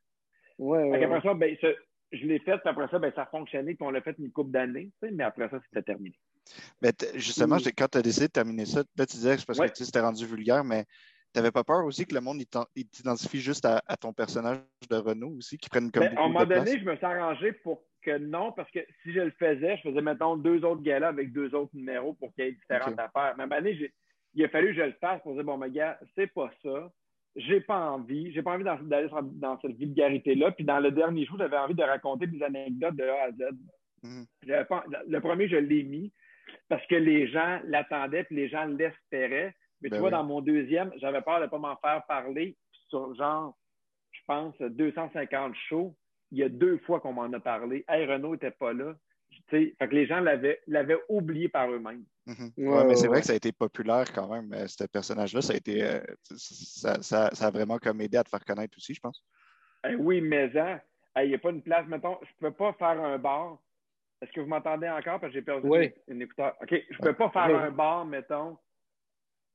[0.57, 1.55] Ouais, Après ça, ben,
[2.11, 4.31] je l'ai fait, puis après ça, ben, ça a fonctionné, puis on l'a fait une
[4.31, 6.17] couple d'années, mais après ça, c'était terminé.
[6.81, 9.59] Mais justement, quand tu as décidé de terminer ça, là, tu disais que c'est parce
[9.59, 12.41] que c'était rendu vulgaire, mais tu n'avais pas peur aussi que le monde
[12.91, 14.59] t'identifie juste à, ton personnage
[14.89, 16.03] de Renault aussi, qui prenne comme.
[16.03, 19.11] Ben, à un moment donné, je me suis arrangé pour que non, parce que si
[19.11, 22.45] je le faisais, je faisais, mettons, deux autres galas avec deux autres numéros pour qu'il
[22.45, 23.33] y ait différentes affaires.
[23.35, 23.91] Mais à un moment donné,
[24.35, 26.91] il a fallu que je le fasse pour dire, bon, mais gars, c'est pas ça.
[27.35, 28.31] J'ai pas envie.
[28.31, 30.51] J'ai pas envie d'aller dans, cette vulgarité-là.
[30.51, 33.41] Puis dans le dernier show, j'avais envie de raconter des anecdotes de A à Z.
[34.03, 34.25] Mhm.
[35.07, 36.13] le premier, je l'ai mis
[36.69, 39.53] parce que les gens l'attendaient puis les gens l'espéraient.
[39.81, 42.55] Mais tu ben vois, dans mon deuxième, j'avais peur de ne pas m'en faire parler
[42.89, 43.57] sur genre,
[44.11, 45.95] je pense, 250 shows.
[46.31, 47.85] Il y a deux fois qu'on m'en a parlé.
[47.87, 48.95] Hey, Renault n'était pas là.
[49.47, 50.59] fait que les gens l'avaient,
[51.09, 52.03] oublié par eux-mêmes.
[52.25, 52.51] Mhm.
[52.57, 55.41] mais c'est vrai que ça a été populaire quand même, euh, ce personnage-là.
[55.41, 58.99] Ça a été euh, ça, a vraiment comme aidé à te faire connaître aussi, je
[58.99, 59.23] pense.
[59.99, 60.79] oui, mais hein,
[61.23, 63.59] il n'y a pas une place, mettons, je ne peux pas faire un bar.
[64.21, 65.19] Est-ce que vous m'entendez encore?
[65.19, 65.69] Parce que j'ai perdu
[66.07, 66.55] une écouteur.
[66.61, 68.57] OK, je ne peux pas faire un bar, mettons,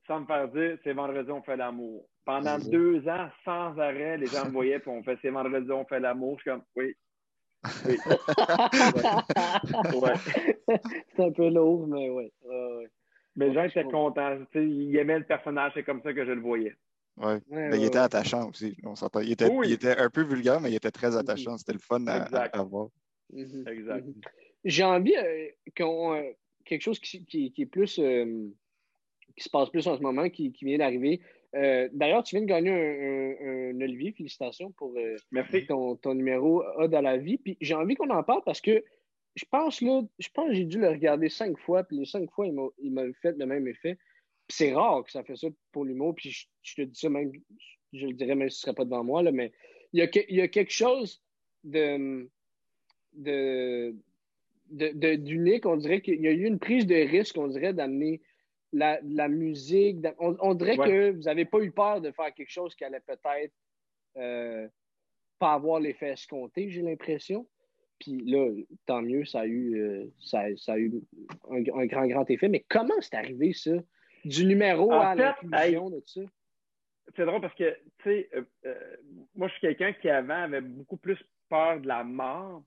[0.06, 2.06] sans me faire dire c'est vendredi, on fait l'amour.
[2.30, 5.84] Pendant deux ans, sans arrêt, les gens me voyaient et on fait c'est vendredi, on
[5.84, 6.38] fait l'amour.
[6.38, 6.94] Je suis comme oui.
[7.86, 7.98] oui.
[11.16, 12.32] c'est un peu lourd, mais oui.
[13.34, 14.38] Mais les gens étaient contents.
[14.54, 16.76] Ils aimaient le personnage, c'est comme ça que je le voyais.
[17.16, 17.32] Oui.
[17.48, 18.76] mais il était attachant aussi.
[18.84, 21.58] On il, était, il était un peu vulgaire, mais il était très attachant.
[21.58, 22.90] C'était le fun à, voir.
[23.34, 24.06] Exact.
[24.06, 24.20] Mhm.
[24.64, 26.14] J'ai envie euh, qu'on.
[26.14, 26.30] Euh,
[26.64, 27.98] quelque chose qui, qui, qui est plus.
[27.98, 28.52] Euh,
[29.36, 31.20] qui se passe plus en ce moment, qui, vient d'arriver.
[31.56, 34.12] Euh, d'ailleurs, tu viens de gagner un, Olivier.
[34.12, 35.16] Félicitations pour euh,
[35.66, 37.38] Ton, ton, numéro Odd à la vie.
[37.38, 38.84] Puis j'ai envie qu'on en parle parce que
[39.34, 42.30] je pense là, je pense que j'ai dû le regarder cinq fois, puis les cinq
[42.30, 43.98] fois, il m'a fait le même effet.
[44.48, 46.30] c'est rare que ça fait ça pour l'humour, puis
[46.62, 47.32] je, te dis ça même,
[47.92, 49.52] je le dirais même si ce ne serait pas devant moi, là, mais
[49.92, 51.22] il y, a, il y a quelque chose
[51.64, 52.28] de,
[53.14, 53.94] de,
[54.70, 55.66] d'unique.
[55.66, 58.20] On dirait qu'il y a eu une prise de risque, on dirait, d'amener
[58.72, 59.98] la, la musique.
[60.18, 63.54] On, dirait que vous n'avez pas eu peur de faire quelque chose qui allait peut-être
[64.16, 64.68] euh,
[65.38, 67.46] pas avoir l'effet escompté, j'ai l'impression.
[67.98, 68.50] Puis là,
[68.86, 71.02] tant mieux, ça a eu, euh, ça, a eu
[71.50, 72.48] un, grand, grand effet.
[72.48, 73.72] Mais comment c'est arrivé, ça?
[74.24, 76.20] Du numéro à l'inclusion de ça?
[77.16, 78.30] C'est drôle parce que, tu sais,
[78.64, 78.96] euh,
[79.34, 81.18] moi, je suis quelqu'un qui avant avait beaucoup plus
[81.48, 82.62] peur de la mort.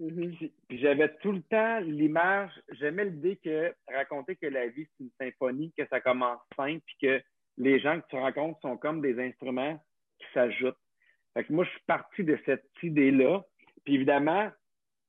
[0.00, 0.50] Mm-hmm.
[0.68, 5.10] Puis j'avais tout le temps l'image, j'aimais l'idée que raconter que la vie c'est une
[5.18, 7.22] symphonie, que ça commence simple, puis que
[7.56, 9.82] les gens que tu rencontres sont comme des instruments
[10.18, 10.76] qui s'ajoutent.
[11.34, 13.42] Fait que moi, je suis parti de cette idée-là.
[13.84, 14.50] Puis évidemment,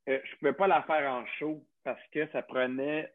[0.10, 3.12] euh, je ne pouvais pas la faire en show parce que ça prenait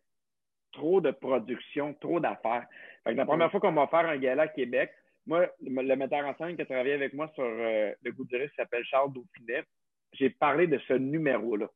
[0.72, 2.66] trop de production, trop d'affaires.
[3.04, 3.50] Fait que la première mm-hmm.
[3.50, 4.90] fois qu'on va faire un gala à Québec,
[5.26, 8.36] moi, le metteur en scène qui a travaillé avec moi sur euh, le goût du
[8.36, 9.64] risque s'appelle Charles Dauphinet
[10.12, 11.68] j'ai parlé de ce numéro-là.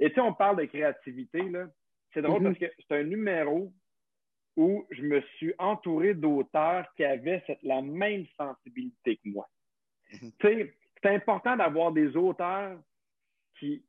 [0.00, 1.66] Et tu sais, on parle de créativité, là.
[2.12, 2.54] C'est drôle mhm.
[2.54, 3.72] parce que c'est un numéro
[4.56, 9.48] où je me suis entouré d'auteurs qui avaient la même sensibilité que moi.
[10.12, 10.32] Mhm.
[10.38, 12.78] Tu sais, c'est important d'avoir des auteurs
[13.58, 13.84] qui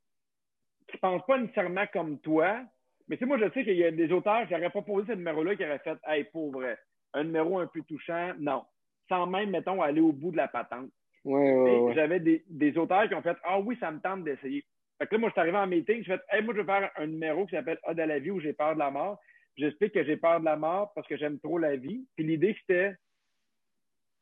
[0.94, 2.66] ne pensent pas nécessairement comme toi,
[3.08, 5.08] mais tu sais, moi, je sais qu'il y a des auteurs qui n'auraient pas posé
[5.08, 6.76] ce numéro-là, qui auraient fait «Hey, pauvre,
[7.14, 8.66] un numéro un peu touchant.» Non.
[9.08, 10.90] Sans même, mettons, aller au bout de la patente.
[11.26, 14.64] J'avais des, auteurs qui ont fait Ah oui, ça me tente d'essayer.
[14.98, 16.66] Fait que là, moi, je suis arrivé en meeting, je fait Hey, moi, je vais
[16.66, 19.20] faire un numéro qui s'appelle Odd à la vie où j'ai peur de la mort.
[19.58, 22.06] J'explique que j'ai peur de la mort parce que j'aime trop la vie.
[22.16, 22.96] Puis l'idée, c'était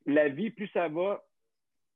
[0.06, 1.24] la vie, plus ça va,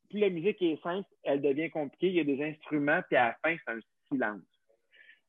[0.10, 2.08] plus la musique est simple, elle devient compliquée.
[2.08, 3.80] Il y a des instruments, puis à la fin, c'est un
[4.10, 4.42] silence.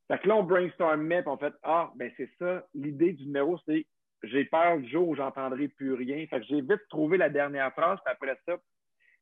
[0.09, 2.67] Fait que là, on brainstormait, puis on fait Ah, ben c'est ça.
[2.75, 3.87] L'idée du numéro, c'est
[4.25, 6.27] j'ai peur du jour où j'entendrai plus rien.
[6.27, 8.57] Fait que j'ai vite trouvé la dernière phrase, puis après ça,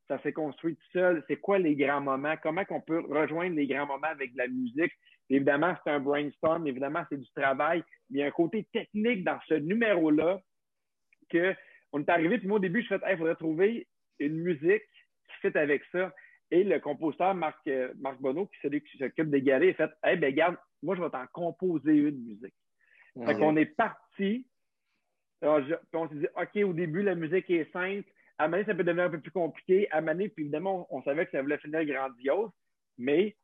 [0.08, 1.24] ça s'est construit tout seul.
[1.28, 2.34] C'est quoi les grands moments?
[2.42, 4.92] Comment qu'on peut rejoindre les grands moments avec de la musique?
[5.28, 6.66] Évidemment, c'est un brainstorm.
[6.66, 7.82] Évidemment, c'est du travail.
[8.10, 10.40] Il y a un côté technique dans ce numéro-là
[11.30, 11.54] que
[11.92, 13.86] on est arrivé, puis moi, au début, je suis il faudrait trouver
[14.18, 14.82] une musique
[15.28, 16.12] qui fit avec ça.
[16.50, 19.94] Et le compositeur Marc, euh, Marc Bonneau, qui, celui qui s'occupe des galets, a fait
[20.04, 22.54] Hey, ben, garde, moi, je vais t'en composer une musique.
[23.24, 24.46] Fait qu'on est parti.
[25.42, 29.04] on s'est dit, OK, au début, la musique est simple à Mané, ça peut devenir
[29.04, 29.88] un peu plus compliqué.
[29.90, 32.50] À Mané, puis évidemment, on, savait que ça voulait finir grandiose,
[32.98, 33.36] mais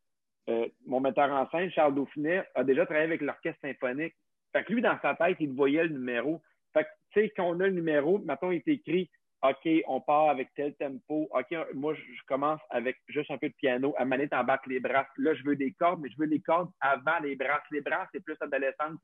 [0.48, 4.14] euh, mon metteur en scène, Charles Dauphinet, a déjà travaillé avec l'orchestre symphonique.
[4.52, 6.42] Fait que lui, dans sa tête, il voyait le numéro.
[6.72, 9.10] Fait que, tu sais, quand on a le numéro, maintenant, il est écrit
[9.42, 11.28] OK, on part avec tel tempo.
[11.32, 13.92] OK, moi, je commence avec juste un peu de piano.
[13.98, 15.08] À manette, t'embarques les brasses.
[15.16, 17.64] Là, je veux des cordes, mais je veux les cordes avant les brasses.
[17.72, 19.00] Les brasses, c'est plus adolescence.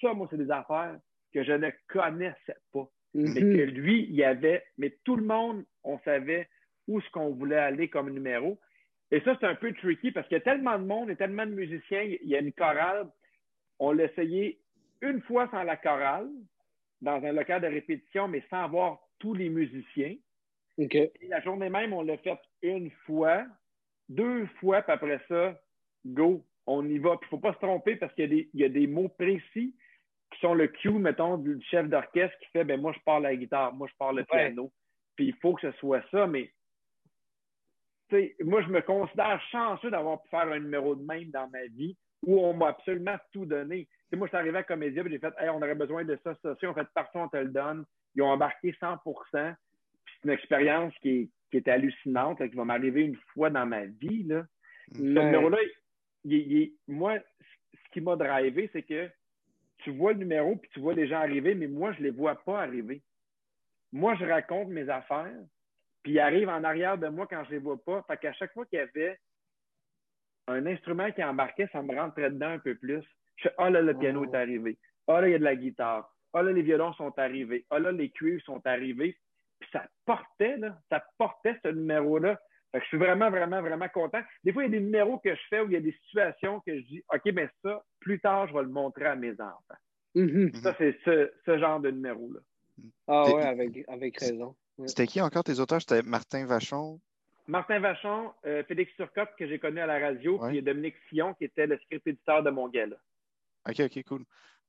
[0.00, 0.96] Ça, moi, c'est des affaires
[1.34, 2.88] que je ne connaissais pas.
[3.14, 3.56] Mais Mhm.
[3.56, 6.48] que lui, il y avait, mais tout le monde, on savait
[6.88, 8.58] où ce qu'on voulait aller comme numéro.
[9.10, 11.46] Et ça, c'est un peu tricky parce qu'il y a tellement de monde et tellement
[11.46, 12.02] de musiciens.
[12.02, 13.06] Il y a une chorale.
[13.78, 14.58] On l'a essayé
[15.00, 16.28] une fois sans la chorale,
[17.00, 20.16] dans un local de répétition, mais sans avoir tous les musiciens.
[20.78, 23.46] Et la journée même, on l'a fait une fois,
[24.08, 25.60] deux fois, puis après ça,
[26.04, 27.16] go, on y va.
[27.18, 28.68] Puis il ne faut pas se tromper parce qu'il y, a des- il y a
[28.68, 29.74] des mots précis
[30.34, 33.36] qui sont le cue, mettons, du chef d'orchestre qui fait ben moi, je parle la
[33.36, 34.70] guitare, moi, je parle le piano.
[35.16, 36.52] Puis il faut que ce soit ça, mais
[38.08, 41.48] tu sais, moi, je me considère chanceux d'avoir pu faire un numéro de même dans
[41.48, 41.96] ma vie
[42.26, 43.86] où on m'a absolument tout donné.
[43.86, 46.04] Tu sais, moi, je suis arrivé à Comédia et j'ai fait Hey, on aurait besoin
[46.04, 46.68] de ça, ça, ça.
[46.68, 47.84] On fait partout, on te le donne.
[48.14, 52.56] Ils ont embarqué 100 Puis c'est une expérience qui est, qui est hallucinante, là, qui
[52.56, 54.24] va m'arriver une fois dans ma vie.
[54.24, 54.44] Là.
[54.98, 55.58] Mais- numéro-là,
[56.88, 57.18] moi,
[57.72, 59.10] ce qui m'a drivé, c'est que
[59.78, 62.10] tu vois le numéro puis tu vois les gens arriver, mais moi, je ne les
[62.10, 63.02] vois pas arriver.
[63.92, 65.36] Moi, je raconte mes affaires,
[66.02, 68.02] puis ils arrivent en arrière de moi quand je ne les vois pas.
[68.06, 69.18] Fait qu'à chaque fois qu'il y avait
[70.48, 73.02] un instrument qui embarquait, ça me rentrait dedans un peu plus.
[73.36, 74.24] Je fais, ah là, le piano Oh.
[74.24, 74.78] est arrivé.
[75.06, 76.10] Ah là, il y a de la guitare.
[76.32, 77.64] Ah là, les violons sont arrivés.
[77.70, 79.16] Ah là, les cuivres sont arrivés.
[79.60, 82.38] Puis ça portait, là, ça portait ce numéro-là.
[82.74, 84.20] Fait que je suis vraiment, vraiment, vraiment content.
[84.42, 85.96] Des fois, il y a des numéros que je fais où il y a des
[86.06, 89.30] situations que je dis, OK, mais ça, plus tard, je vais le montrer à mes
[89.40, 89.78] enfants.
[90.16, 90.52] Mhm.
[90.54, 92.40] Ça, c'est ce, ce genre de numéro-là.
[93.06, 94.56] Ah T'es- ouais, avec, avec raison.
[94.86, 95.80] C'était qui encore tes auteurs?
[95.80, 96.98] C'était Martin Vachon?
[97.46, 100.48] Martin Vachon, euh, Félix Turcotte, que j'ai connu à la radio, Ouais.
[100.50, 102.96] puis Dominique Sillon, qui était le script éditeur de mon gala.
[103.68, 104.24] OK, OK, cool.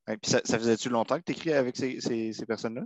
[0.06, 2.82] Puis ça, ça faisait-tu longtemps que tu écris avec ces, ces- ces personnes-là?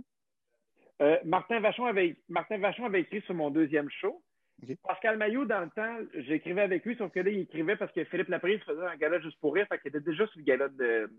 [1.03, 4.23] Euh, Martin, Vachon avait, Martin Vachon avait écrit sur mon deuxième show.
[4.83, 8.03] Pascal Maillot, dans le temps, j'écrivais avec lui, sauf que là, il écrivait parce que
[8.05, 10.67] Philippe Laprise faisait un gala juste pour rire, fait qu'il était déjà sur le gala
[10.69, 11.09] de.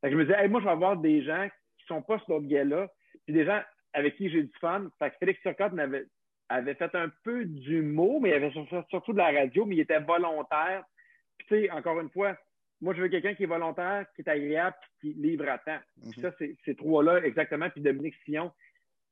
[0.00, 1.48] Fait que je me disais, hey, moi, je vais avoir des gens
[1.78, 2.88] qui sont pas sur l'autre gala,
[3.24, 3.60] puis des gens
[3.92, 4.88] avec qui j'ai du fun.
[4.98, 5.72] Fait que Félix Turcotte
[6.48, 9.80] avait fait un peu d'humour, mais il avait sur- surtout de la radio, mais il
[9.80, 10.84] était volontaire.
[11.38, 12.36] Puis, tu sais, encore une fois,
[12.80, 15.78] moi, je veux quelqu'un qui est volontaire, qui est agréable, puis qui livre à temps.
[16.02, 16.22] Puis Mhm.
[16.22, 17.70] ça, c'est ces trois-là, exactement.
[17.70, 18.52] Puis Dominique Sillon,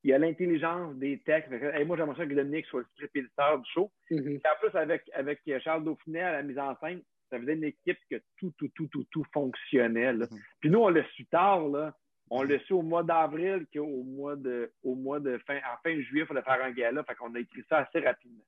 [0.04, 1.52] il a l'intelligence des textes.
[1.52, 3.90] Hey, moi, j'aimerais ça que Dominique soit le script éditeur du show.
[4.10, 4.22] Mhm.
[4.24, 7.64] Puis en plus, avec, avec Charles Dauphinet à la mise en scène, ça faisait une
[7.64, 10.12] équipe que tout, tout, tout, tout, tout fonctionnait.
[10.12, 10.26] là.
[10.30, 10.38] Mhm.
[10.60, 11.94] Puis nous, on l'a su tard, là.
[12.30, 16.00] On l'a su au mois d'avril qu'au mois de, au mois de fin, en fin
[16.00, 17.04] juillet, il fallait faire un gala.
[17.04, 18.44] Fait qu'on a écrit ça assez rapidement.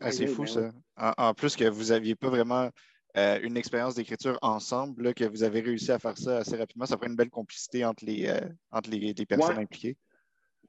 [0.00, 0.72] Ah, c'est fou, ben ça.
[0.96, 2.70] En, en plus que vous n'aviez pas vraiment
[3.16, 6.86] euh, une expérience d'écriture ensemble, là, que vous avez réussi à faire ça assez rapidement.
[6.86, 8.38] Ça prend une belle complicité entre les, euh,
[8.70, 9.62] entre les, les personnes Ouais.
[9.62, 9.96] impliquées.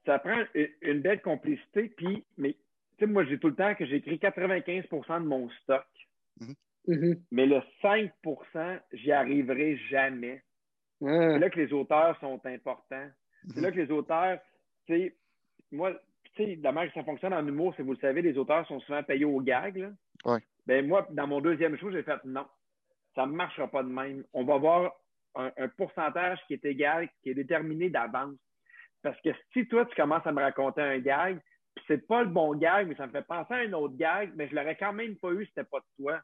[0.08, 0.42] Ça prend
[0.80, 1.92] une, belle complicité.
[1.94, 2.54] Puis, mais,
[2.96, 5.84] tu sais, moi, j'ai tout le temps que j'écris 95% de mon stock.
[6.86, 7.20] Mhm.
[7.30, 10.42] Mais le 5% j'y arriverai jamais.
[11.00, 13.08] C'est là que les auteurs sont importants.
[13.52, 14.40] C'est là que les auteurs,
[14.86, 15.16] tu sais,
[15.70, 15.92] moi,
[16.34, 18.66] tu sais, la manière que ça fonctionne en humour, c'est, vous le savez, les auteurs
[18.66, 19.76] sont souvent payés au gag.
[19.76, 19.90] Là.
[20.24, 20.40] Ouais.
[20.66, 22.46] Ben, moi, dans mon deuxième show, j'ai fait non.
[23.14, 24.24] Ça ne marchera pas de même.
[24.32, 24.96] On va avoir
[25.34, 28.38] un, un pourcentage qui est égal, qui est déterminé d'avance.
[29.02, 31.38] Parce que si toi, tu commences à me raconter un gag,
[31.74, 34.32] puis c'est pas le bon gag, mais ça me fait penser à un autre gag,
[34.34, 36.20] mais je l'aurais quand même pas eu si c'était pas de toi.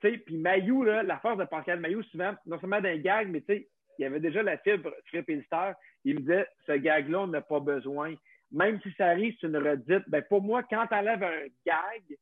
[0.00, 3.28] Tu sais, puis Mayou, là, la force de Pascal Mayou, souvent, non seulement d'un gag,
[3.28, 3.68] mais tu sais,
[3.98, 5.74] il y avait déjà la fibre éditeur.
[6.04, 8.14] Il me disait, ce gag-là, on n'a pas besoin.
[8.52, 10.08] Même si ça arrive, c'est une redite.
[10.08, 12.16] Ben, pour moi, quand tu enlèves un gag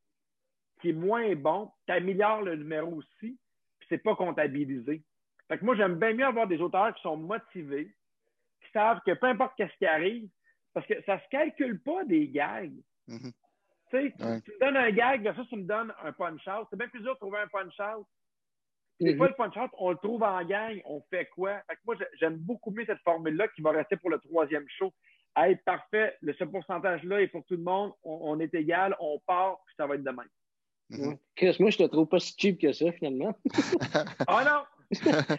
[0.80, 3.38] qui est moins bon, tu améliores le numéro aussi,
[3.78, 5.02] puis c'est pas comptabilisé.
[5.48, 7.94] Fait que moi, j'aime bien mieux avoir des auteurs qui sont motivés,
[8.66, 10.28] qui savent que peu importe qu'est-ce qui arrive,
[10.74, 12.72] parce que ça se calcule pas des gags.
[13.08, 13.32] Mhm.
[13.90, 14.40] Tu sais, tu- Ouais.
[14.42, 16.66] tu me donnes un gag, ça, tu me donnes un punch-out.
[16.70, 18.06] C'est bien plus dur de trouver un punch-out.
[18.98, 21.60] Des fois, le punch-out, on le trouve en gang, on fait quoi?
[21.68, 24.66] Fait que moi, j'ai- j'aime beaucoup mieux cette formule-là qui va rester pour le troisième
[24.68, 24.92] show.
[25.36, 29.18] Hey, parfait, le, ce pourcentage-là est pour tout le monde, on, on est égal, on
[29.26, 30.28] part, puis ça va être de même.
[30.88, 31.08] Mhm.
[31.08, 31.18] Ouais.
[31.34, 33.36] Chris, moi, je te trouve pas si cheap que ça, finalement.
[34.26, 34.90] Ah non!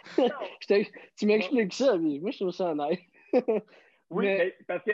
[1.16, 3.00] Tu m'expliques ça, mais moi, je trouve ça honnête.
[4.10, 4.92] Oui, Mais- mais parce que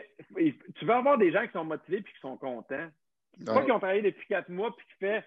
[0.74, 2.88] tu veux avoir des gens qui sont motivés puis qui sont contents.
[3.46, 3.64] Pas Ouais.
[3.64, 5.22] qui ont travaillé depuis quatre mois puis qui fait,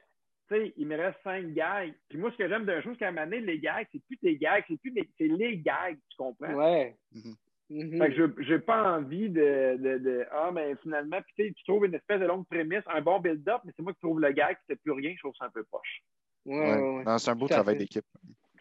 [0.50, 1.94] tu sais, il me reste cinq gags.
[2.10, 4.04] Puis moi, ce que j'aime d'un show, c'est qu'à un moment donné, les gags, c'est
[4.06, 6.54] plus tes gags, c'est plus les, c'est les gags, tu comprends?
[6.54, 6.96] Ouais.
[7.14, 7.36] Mhm.
[7.70, 7.98] Mhm.
[7.98, 11.54] Fait que je j'ai pas envie de, de, de Ah, mais finalement, puis tu sais,
[11.54, 14.20] tu trouves une espèce de longue prémisse, un bon build-up, mais c'est moi qui trouve
[14.20, 16.02] le gag, t'as plus rien, je trouve ça un peu poche.
[16.46, 16.76] Ouais, Ouais.
[16.98, 17.04] ouais.
[17.06, 18.06] Non, c'est un beau Tout travail d'équipe.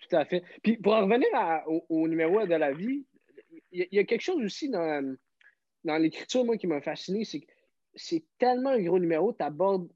[0.09, 0.43] Tout à fait.
[0.63, 3.05] Puis pour en revenir à- au, au numéro de la vie,
[3.73, 5.17] il y, a- il y a quelque chose aussi dans,
[5.85, 7.47] dans l'écriture, moi, qui m'a fasciné, c'est que
[7.95, 9.89] c'est tellement un gros numéro, tu abordes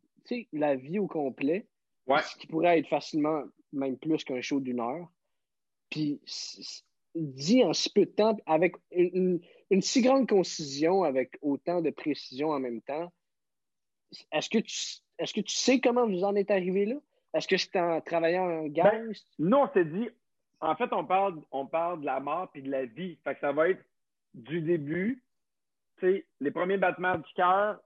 [0.53, 1.67] la vie au complet,
[2.23, 5.09] ce qui pourrait être facilement même plus qu'un show d'une heure.
[5.91, 6.21] Puis
[7.15, 9.41] dit en si peu de temps, avec une,
[9.81, 13.13] si grande concision, avec autant de précision en même temps,
[14.33, 16.97] est-ce que tu, est-ce que tu sais comment vous en êtes arrivé là?
[17.35, 18.91] Est-ce que c'est en travaillant en gang?
[18.91, 20.09] Ben, nous, on s'est dit,
[20.61, 23.19] en fait, on parle, on parle de la mort puis de la vie.
[23.25, 23.85] Fait que ça va être
[24.35, 25.23] du début,
[26.03, 27.81] les premiers battements du cœur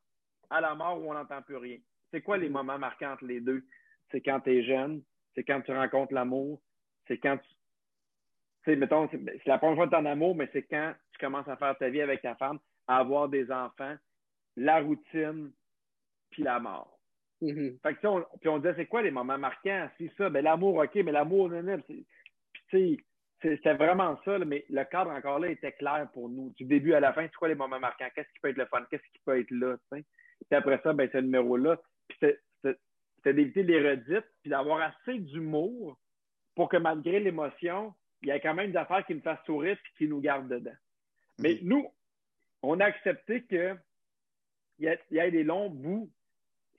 [0.50, 1.78] à la mort où on n'entend plus rien.
[2.10, 2.52] C'est quoi les mm-hmm.
[2.52, 3.64] moments marquants entre les deux?
[4.10, 5.02] C'est quand tu es jeune,
[5.34, 6.60] c'est quand tu rencontres l'amour,
[7.08, 7.48] c'est quand tu.
[8.64, 11.48] Sais, mettons, c'est la première fois que tu en amour, mais c'est quand tu commences
[11.48, 13.94] à faire ta vie avec ta femme, à avoir des enfants,
[14.56, 15.52] la routine,
[16.30, 16.98] puis la mort.
[17.42, 17.80] Mm-hmm.
[17.82, 19.88] Fait que, on, puis on disait, c'est quoi les moments marquants?
[19.98, 21.50] Si ça, ben l'amour, OK, mais l'amour,
[22.68, 22.96] puis
[23.40, 26.52] tu sais, c'était vraiment ça, mais le cadre encore là était clair pour nous.
[26.56, 28.08] Du début à la fin, c'est quoi les moments marquants?
[28.14, 28.84] Qu'est-ce qui peut être le fun?
[28.90, 29.76] Qu'est-ce qui peut être là?
[29.90, 30.04] Puis
[30.50, 31.78] après ça, ben, ce numéro-là.
[32.08, 32.18] Puis
[32.62, 35.98] c'était d'éviter les redites, puis d'avoir assez d'humour
[36.54, 39.76] pour que malgré l'émotion, il y ait quand même des affaires qui nous fassent sourire
[39.76, 40.76] et qui nous gardent dedans.
[41.38, 41.68] Mais mhm.
[41.68, 41.92] nous,
[42.62, 43.78] on a accepté qu'il
[44.78, 46.10] y, y ait des longs bouts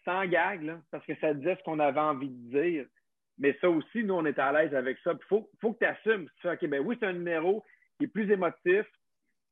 [0.05, 2.85] sans gag, parce que ça disait ce qu'on avait envie de dire.
[3.37, 5.11] Mais ça aussi, nous, on est à l'aise avec ça.
[5.13, 6.29] Il faut, faut que tu assumes.
[6.41, 7.63] Tu OK, ben oui, c'est un numéro
[7.97, 8.85] qui est plus émotif,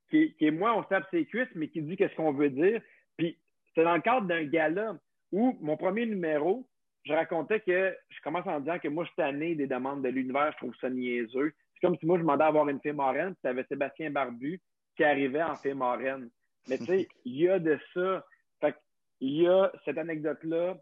[0.09, 2.81] qui est, moins on tape ses cuisses, mais qui dit qu'est-ce qu'on veut dire.
[3.17, 3.37] Puis
[3.75, 4.97] c'est dans le cadre d'un gala
[5.31, 6.67] où mon premier numéro,
[7.05, 10.09] je racontais que je commence en disant que moi, je suis tanné des demandes de
[10.09, 11.53] l'univers, je trouve ça niaiseux.
[11.73, 14.11] C'est comme si moi, je demandais à avoir une fille moraine, puis tu avais Sébastien
[14.11, 14.61] Barbu
[14.95, 16.29] qui arrivait en fille moraine.
[16.69, 18.25] Mais tu sais, il y a de ça.
[18.61, 18.75] Fait
[19.19, 20.77] il y a cette anecdote-là,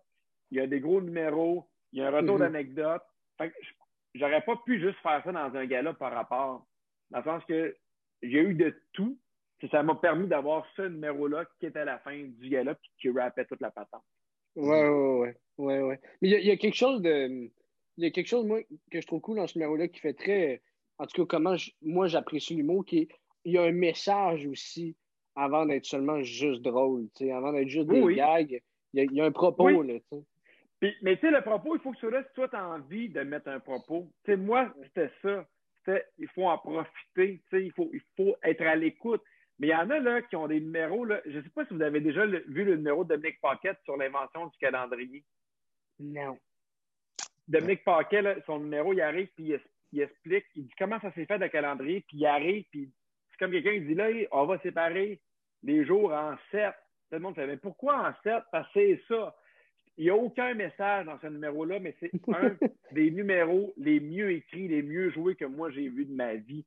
[0.52, 2.39] il y a des gros numéros, il y a un retour mm-hmm.
[2.39, 3.03] d'anecdote.
[4.13, 6.65] J'aurais pas pu juste faire ça dans un gala par rapport.
[7.09, 7.76] Dans le sens que
[8.22, 9.18] j'ai eu de tout.
[9.69, 13.09] Ça m'a permis d'avoir ce numéro-là qui était à la fin du gala puis qui
[13.11, 14.03] rappait toute la patente.
[14.55, 15.81] Ouais, ouais, ouais.
[15.81, 17.51] ouais, Mais il y, a quelque chose de.
[17.97, 20.13] Il y a quelque chose, moi, que je trouve cool dans ce numéro-là qui fait
[20.13, 20.63] très.
[20.97, 23.07] En tout cas, comment moi j'apprécie l'humour, qui
[23.43, 24.95] il y a un message aussi
[25.35, 27.07] avant d'être seulement juste drôle.
[27.31, 28.61] Avant d'être juste des gags,
[28.93, 29.84] il y, a, un propos.
[29.84, 29.93] Là,
[31.01, 33.21] mais tu sais, le propos, il faut que tu si toi, tu as envie de
[33.21, 34.11] mettre un propos.
[34.25, 35.45] Tu sais, moi, c'était ça.
[35.79, 37.41] C'était, il faut en profiter.
[37.49, 39.21] Tu sais, il faut, il faut être à l'écoute.
[39.59, 41.05] Mais il y en a là qui ont des numéros.
[41.05, 41.21] Là.
[41.25, 43.95] Je ne sais pas si vous avez déjà vu le numéro de Dominique Paquette sur
[43.95, 45.23] l'invention du calendrier.
[45.99, 46.39] Non.
[47.47, 49.53] Dominique Paquet, là, son numéro, il arrive puis
[49.91, 52.91] il, explique, il dit comment ça s'est fait le calendrier, puis il arrive, puis
[53.29, 55.21] c'est comme quelqu'un qui dit là, on va séparer
[55.63, 56.73] les jours en sept.
[57.09, 58.43] Tout le monde fait, mais pourquoi en sept?
[58.51, 59.35] Parce que c'est ça.
[59.97, 62.55] Il n'y a aucun message dans ce numéro-là, mais c'est un
[62.91, 66.65] des numéros les mieux écrits, les mieux joués que moi j'ai vu de ma vie.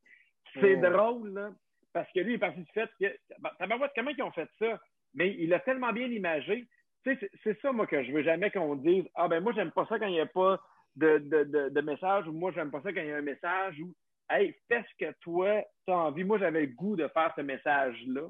[0.60, 1.50] C'est drôle, là,
[1.92, 3.76] parce que lui il est parti du fait que.
[3.76, 4.80] voir comment ils ont fait ça?
[5.14, 6.66] Mais il a tellement bien imagé.
[7.04, 9.98] c'est ça, moi, que je veux jamais qu'on dise Ah, ben moi, j'aime pas ça
[9.98, 10.60] quand il n'y a pas
[10.96, 13.78] de, de, de, message, ou moi, j'aime pas ça quand il y a un message,
[13.80, 13.94] ou
[14.30, 16.24] Hey, fais ce que toi, tu as envie.
[16.24, 18.22] Moi, j'avais le goût de faire ce message-là.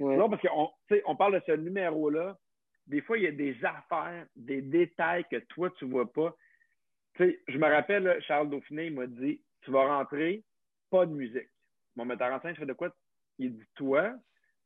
[0.00, 0.68] Non, parce qu'on
[1.06, 2.36] on parle de ce numéro-là,
[2.86, 6.34] des fois, il y a des affaires, des détails que toi, tu vois pas.
[7.14, 10.42] Tu sais, je me rappelle, Charles Dauphiné, il m'a dit Tu vas rentrer,
[10.90, 11.48] pas de musique.
[11.96, 12.94] Mon metteur en scène, je fais de quoi?
[13.38, 14.14] Il dit Toi,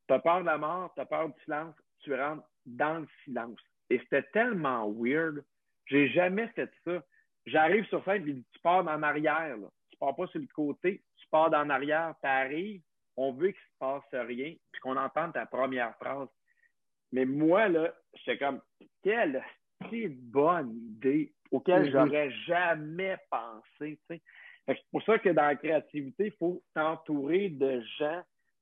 [0.08, 3.08] tu as peur de la mort, tu as peur du silence, tu rentres dans le
[3.24, 3.60] silence.
[3.90, 5.44] Et c'était tellement weird.
[5.86, 7.02] J'ai jamais fait ça.
[7.46, 9.56] J'arrive sur scène, et dit Tu pars en arrière.
[9.56, 9.68] Là.
[9.90, 12.82] Tu pars pas sur le côté, tu pars en arrière, tu arrives,
[13.16, 16.28] on veut qu'il se passe rien, puis qu'on entende ta première phrase.
[17.16, 18.60] Mais moi, là, j'étais comme,
[19.02, 19.42] quelle
[20.10, 21.90] bonne idée auquel mm-hmm.
[21.92, 23.98] j'aurais jamais pensé.
[24.08, 28.20] C'est pour ça que dans la créativité, il faut t'entourer de gens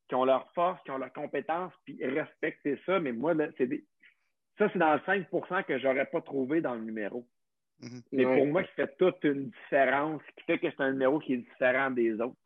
[0.08, 3.00] qui ont leur force, qui ont leurs compétences, puis respecter ça.
[3.00, 3.68] Mais moi, là, c'est
[4.56, 7.26] ça, c'est dans le 5% que j'aurais pas trouvé dans le numéro.
[7.80, 8.02] Mm-hmm.
[8.12, 11.34] Mais pour moi, qui fait toute une différence, qui fait que c'est un numéro qui
[11.34, 12.36] est différent des autres.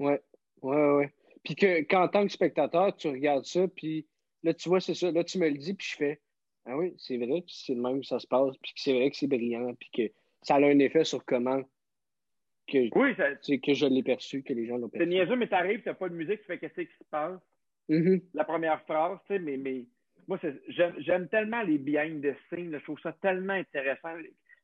[0.00, 0.16] Oui,
[0.60, 1.06] oui, oui.
[1.44, 4.06] Puis que qu'en tant que spectateur, tu regardes ça, puis
[4.42, 5.10] Là, tu vois, c'est ça.
[5.10, 6.20] Là, tu me le dis, puis je fais
[6.64, 9.10] Ah oui, c'est vrai, puis c'est le même que ça se passe, puis c'est vrai
[9.10, 10.12] que c'est brillant, puis que
[10.42, 11.62] ça a un effet sur comment
[12.70, 13.34] que, oui, ça...
[13.34, 15.04] que je l'ai perçu, que les gens l'ont perçu.
[15.04, 17.40] C'est niaiseux, mais t'arrives, t'as pas de musique, tu fais qu'est-ce qui se passe?
[17.88, 18.22] Mm-hmm.
[18.34, 19.86] La première phrase, tu sais, mais, mais
[20.28, 20.38] moi,
[20.98, 24.14] j'aime tellement les behind the scenes, je trouve ça tellement intéressant,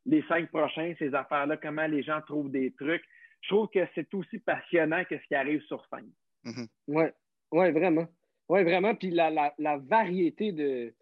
[0.07, 3.03] les cinq prochains, ces affaires-là, comment les gens trouvent des trucs.
[3.43, 6.11] Je trouve que c'est aussi passionnant que ce qui arrive sur scène.
[6.44, 6.69] Mm-hmm.
[6.89, 7.05] Oui,
[7.53, 8.07] ouais, vraiment.
[8.48, 8.94] Oui, vraiment.
[8.94, 10.94] Puis la, la, la variété de,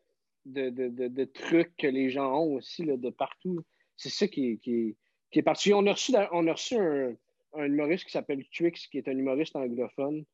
[0.46, 3.64] de, de, de, trucs que les gens ont aussi là, de partout,
[3.96, 4.96] c'est ça qui, qui,
[5.30, 5.72] qui est parti.
[5.74, 7.14] On a reçu, on a reçu un,
[7.54, 10.24] un humoriste qui s'appelle Twix, qui est un humoriste anglophone,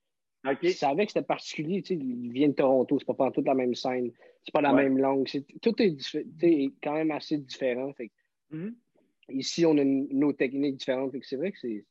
[0.44, 1.82] Je savais que c'était particulier.
[1.82, 4.12] Tu sais, il vient de Toronto, c'est pas toute la même scène,
[4.44, 5.28] c'est pas la même langue.
[5.62, 7.92] tout est, quand même assez différent.
[8.52, 8.74] Mm-hmm.
[9.30, 11.14] Ici, on a nos techniques différentes.
[11.22, 11.84] C'est vrai que c'est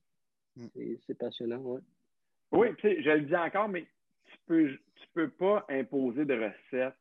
[0.56, 1.16] mm.
[1.16, 1.60] passionnant.
[1.60, 1.82] Ouais.
[2.52, 3.86] Oui, je le dis encore, mais
[4.50, 6.94] peux, tu peux pas imposer de recettes.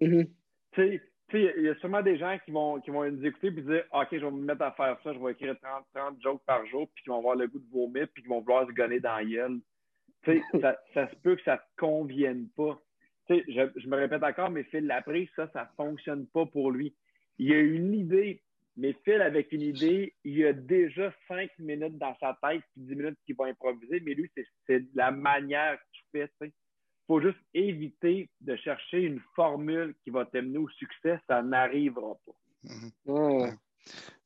[0.00, 0.28] Mm-hmm.
[0.72, 1.00] Tu
[1.30, 3.84] sais, il y a sûrement des gens qui vont, qui vont nous écouter et dire
[3.92, 6.64] OK, je vais me mettre à faire ça, je vais écrire 30, 30 jokes par
[6.66, 9.00] jour, puis qui vont avoir le goût de vomir, puis qui vont vouloir se gonner
[9.00, 9.60] dans la gueule.
[10.60, 12.80] ça, ça se peut que ça ne te convienne pas.
[13.28, 16.94] Je, je, me répète encore, mais Phil Laprise, ça, ça ne fonctionne pas pour lui.
[17.38, 18.42] Il a une idée,
[18.76, 22.94] mais Phil, avec une idée, il a déjà cinq minutes dans sa tête, puis dix
[22.94, 24.30] minutes qu'il va improviser, mais lui,
[24.66, 26.30] c'est la manière qu'il fait.
[26.40, 26.52] Il
[27.06, 31.20] faut juste éviter de chercher une formule qui va t'amener au succès.
[31.28, 32.32] Ça n'arrivera pas.
[32.64, 33.56] Mm-hmm.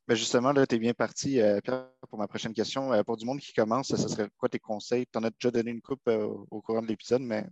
[0.08, 2.92] Ben, justement, là, tu es bien parti, euh, Pierre, pour ma prochaine question.
[2.92, 5.06] Euh, pour du monde qui commence, ce serait quoi tes conseils?
[5.06, 7.44] Tu en as déjà donné une coupe euh, au courant de l'épisode, mais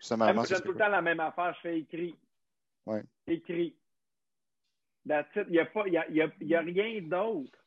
[0.00, 2.16] ça m'a Je tout le temps la même affaire, je fais écrit.
[2.86, 3.04] Ouais.
[3.26, 3.76] Écrit.
[5.04, 7.58] Il n'y a, pas, y a, y a, y a rien d'autre.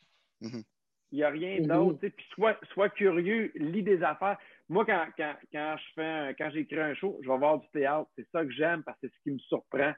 [0.42, 0.64] Mm-hmm.
[1.12, 1.68] Il n'y a rien mm-hmm.
[1.68, 2.00] d'autre.
[2.00, 4.38] Puis sois, sois, curieux, lis des affaires.
[4.68, 8.10] Moi, quand, quand, quand je fais quand j'écris un show, je vais voir du théâtre.
[8.16, 9.94] C'est ça que j'aime parce que c'est ce qui me surprend.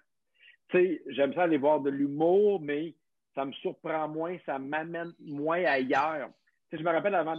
[1.08, 2.96] J'aime ça aller voir de l'humour, mais
[3.36, 6.30] ça me surprend moins, ça m'amène moins ailleurs.
[6.72, 7.36] je me rappelle avant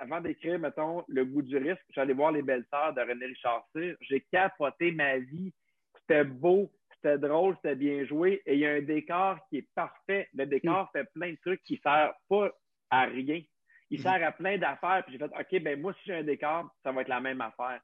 [0.00, 3.66] avant d'écrire, mettons, Le goût du risque, j'allais voir Les Belles Sœurs de René Richard
[4.00, 5.52] J'ai capoté ma vie.
[6.00, 8.42] C'était beau, c'était drôle, c'était bien joué.
[8.44, 10.28] Et il y a un décor qui est parfait.
[10.34, 12.50] Le décor fait plein de trucs qui ne servent pas
[12.94, 13.42] à rien.
[13.90, 15.02] Il sert à plein d'affaires.
[15.04, 17.40] Puis j'ai fait, OK, ben moi, si j'ai un décor, ça va être la même
[17.40, 17.80] affaire.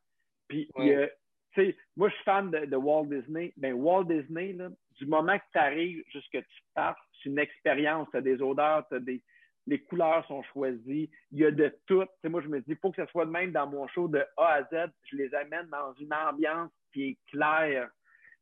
[0.49, 1.09] Puis, tu
[1.55, 3.53] sais, moi, je suis fan de, Walt Disney.
[3.57, 8.09] Ben, Walt Disney, là, du moment que tu arrives jusqu'à tu partes, c'est une expérience.
[8.11, 9.23] Tu as des odeurs, des,
[9.67, 11.11] les couleurs sont choisies.
[11.33, 12.05] Il y a de tout.
[12.25, 14.25] moi, je me dis, il faut que ce soit de même dans mon show de
[14.37, 14.91] A à Z.
[15.05, 17.89] Je les amène dans une ambiance qui est claire.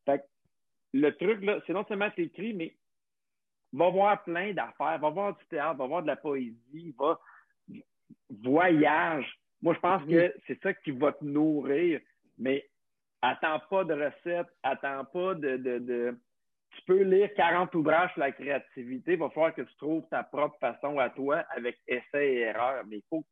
[0.04, 0.24] Fait
[0.94, 2.74] le truc, là, c'est non seulement écrit, mais
[3.72, 7.18] va voir plein d'affaires, va voir du théâtre, va voir de la poésie, va
[8.42, 9.26] voyage.
[9.62, 12.00] Moi, je pense que c'est ça qui va te nourrir,
[12.38, 12.68] mais
[13.22, 16.16] attends pas de recettes, attends pas de
[16.78, 19.12] tu peux lire 40 ouvrages sur la créativité.
[19.12, 22.84] Il va falloir que tu trouves ta propre façon à toi avec essai et erreur.
[22.86, 23.24] Mais il faut,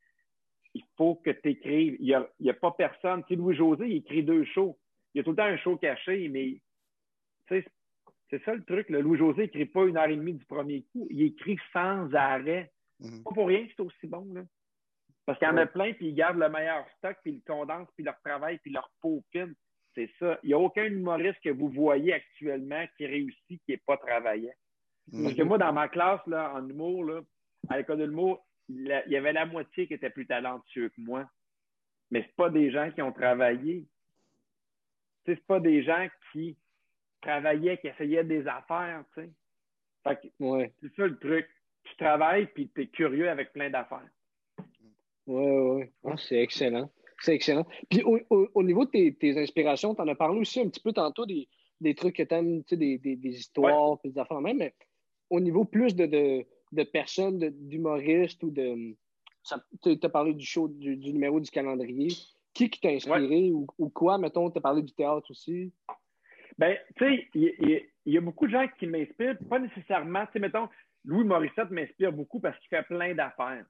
[0.74, 1.96] il faut que tu écrives.
[2.00, 3.22] Il n'y a, pas personne.
[3.24, 4.78] Tu sais, Louis-José, il écrit deux shows.
[5.14, 6.60] Il y a tout le temps un show caché, mais
[8.31, 8.89] c'est ça le truc.
[8.90, 11.07] Louis-José n'écrit pas une heure et demie du premier coup.
[11.11, 12.73] Il écrit sans arrêt.
[13.01, 13.23] Mm-hmm.
[13.23, 14.27] Pas pour rien que c'est aussi bon.
[14.32, 14.43] Là.
[15.27, 17.53] Parce qu'il y en a plein, puis ils gardent le meilleur stock, puis ils le
[17.53, 19.55] condensent, puis leur travail, puis leur peaufine.
[19.94, 20.39] C'est ça.
[20.43, 24.53] Il n'y a aucun humoriste que vous voyez actuellement qui réussit, qui n'est pas travaillant.
[25.11, 25.48] Parce que mhm.
[25.48, 27.20] moi, dans ma classe, là, en humour, là,
[27.69, 31.28] à l'école de l'humour, il y avait la moitié qui était plus talentueux que moi.
[32.11, 33.86] Mais ce pas des gens qui ont travaillé.
[35.24, 36.57] Ce n'est pas des gens qui
[37.27, 39.05] travaillaient, qui essayaient des affaires.
[39.15, 39.31] C'est
[40.05, 41.48] ça le truc.
[41.85, 44.09] Tu travailles puis tu es curieux avec plein d'affaires.
[45.27, 45.85] Oui, oui.
[46.05, 46.90] Ah, c'est excellent.
[47.20, 47.66] C'est excellent.
[47.89, 51.27] Puis au, niveau de tes, inspirations, tu en as parlé aussi un petit peu tantôt
[51.27, 51.48] des,
[51.94, 54.74] trucs que tu aimes, des, des, histoires, des affaires même, mais
[55.31, 56.07] au niveau plus de,
[56.73, 58.94] de, personnes, d'humoristes ou de.
[59.82, 62.09] Tu as parlé du show, du, numéro du calendrier.
[62.53, 65.73] Qui qui t'a inspiré ou, quoi, mettons, tu as parlé du théâtre aussi?
[66.58, 70.24] Ben, tu sais, il y, a beaucoup de gens qui m'inspirent, pas nécessairement.
[70.26, 70.68] Tu sais, mettons,
[71.04, 73.64] Louis Morissette m'inspire beaucoup parce qu'il fait plein d'affaires.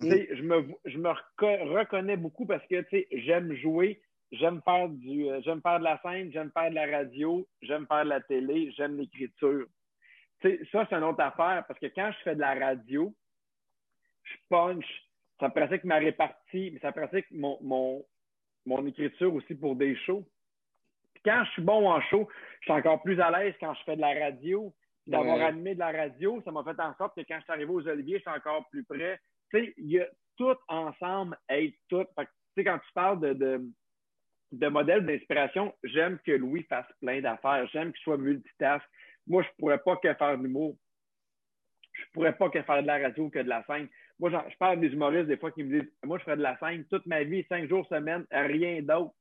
[0.00, 4.00] Je me, je me reconnais beaucoup parce que j'aime jouer,
[4.32, 7.86] j'aime faire du euh, j'aime faire de la scène, j'aime faire de la radio, j'aime
[7.86, 9.66] faire de la télé, j'aime l'écriture.
[10.42, 13.14] Ça, c'est une autre affaire parce que quand je fais de la radio,
[14.24, 14.84] je punch,
[15.38, 18.04] ça pratique ma répartie, mais ça pratique mon, mon,
[18.66, 20.26] mon écriture aussi pour des shows.
[21.24, 22.28] Quand je suis bon en show,
[22.60, 24.72] je suis encore plus à l'aise quand je fais de la radio.
[25.04, 27.72] D'avoir animé de la radio, ça m'a fait en sorte que quand je suis arrivé
[27.72, 29.18] aux Oliviers, je suis encore plus près
[29.52, 32.04] sais, il y a tout ensemble être tout.
[32.16, 32.26] Fait
[32.56, 33.62] que, quand tu parles de, de,
[34.52, 37.66] de modèle d'inspiration, j'aime que Louis fasse plein d'affaires.
[37.72, 38.84] J'aime qu'il soit multitask.
[39.26, 40.76] Moi, je ne pourrais pas que faire de l'humour.
[41.92, 43.88] Je ne pourrais pas que faire de la radio que de la scène.
[44.18, 46.58] Moi, je parle des humoristes des fois qui me disent Moi, je ferais de la
[46.58, 49.14] scène toute ma vie, cinq jours semaine, rien d'autre.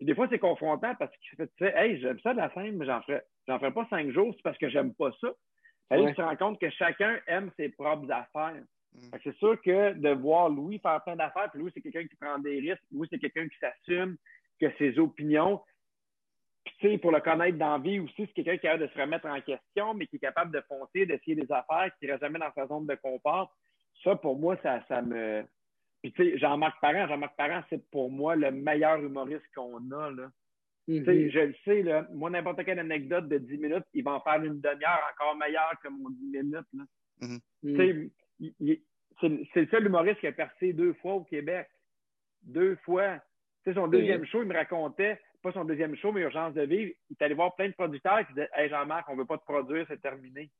[0.00, 2.86] Des fois, c'est confrontant parce que tu sais, hey, j'aime ça de la scène, mais
[2.86, 5.28] j'en ferais, j'en ferais pas cinq jours, c'est parce que j'aime pas ça.
[5.90, 8.62] Tu te rends compte que chacun aime ses propres affaires.
[8.92, 9.16] Mm.
[9.22, 12.38] C'est sûr que de voir Louis faire plein d'affaires, puis Louis, c'est quelqu'un qui prend
[12.38, 14.16] des risques, Louis, c'est quelqu'un qui s'assume,
[14.60, 15.62] que ses opinions,
[16.66, 18.88] puis tu sais, pour le connaître dans la vie aussi, c'est quelqu'un qui a de
[18.88, 22.10] se remettre en question, mais qui est capable de foncer, d'essayer des affaires, qui ne
[22.10, 23.54] reste jamais dans sa zone de confort.
[24.02, 25.44] Ça, pour moi, ça, ça me.
[26.06, 30.10] Puis, tu sais, Jean-Marc Parent, Jean-Marc Parent, c'est pour moi le meilleur humoriste qu'on a,
[30.10, 30.30] là.
[30.88, 31.30] Tu sais, Mhm.
[31.30, 34.42] je le sais, là, moi, n'importe quelle anecdote de 10 minutes, il va en faire
[34.42, 36.84] une demi-heure encore meilleure que mon 10 minutes, là.
[37.22, 37.40] Mhm.
[37.62, 38.82] Tu sais, il- il-
[39.20, 41.66] c'est c'est le seul humoriste qui a percé deux fois au Québec.
[42.42, 43.18] Deux fois.
[43.64, 46.62] Tu sais, son deuxième show, il me racontait, pas son deuxième show, mais Urgence de
[46.62, 49.38] vivre, il est allé voir plein de producteurs qui disaient Hey Jean-Marc, on veut pas
[49.38, 50.50] te produire, c'est terminé.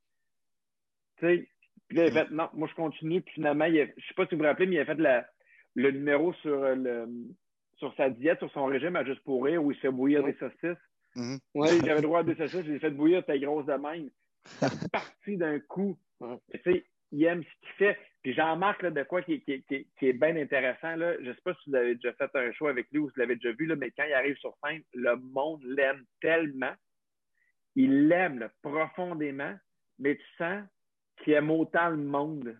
[1.19, 1.47] Tu sais,
[1.87, 4.13] puis là, il a fait Non, moi je continue, puis finalement, il a- je sais
[4.13, 5.25] pas si vous vous rappelez, mais il a fait la-
[5.77, 7.07] le numéro sur, euh, le,
[7.77, 10.23] sur sa diète, sur son régime à juste pour rire, où il se fait bouillir
[10.23, 10.83] des saucisses.
[11.15, 11.37] Mhm.
[11.55, 13.73] Sais, J'avais le droit à deux saucisses, je les ai fait bouillir, t'es grosse de
[13.73, 14.09] même.
[14.59, 15.95] C'est parti d'un coup.
[16.19, 17.97] Tu sais, il aime ce qu'il fait.
[18.23, 21.41] Puis Jean-Marc, de quoi qui, qui, qui, qui est bien intéressant, là, je ne sais
[21.43, 23.51] pas si vous avez déjà fait un show avec lui ou si vous l'avez déjà
[23.51, 26.73] vu, là, mais quand il arrive sur scène, le monde l'aime tellement.
[27.75, 29.55] Il l'aime profondément,
[29.99, 30.63] mais tu sens
[31.17, 32.57] qu'il aime autant le monde.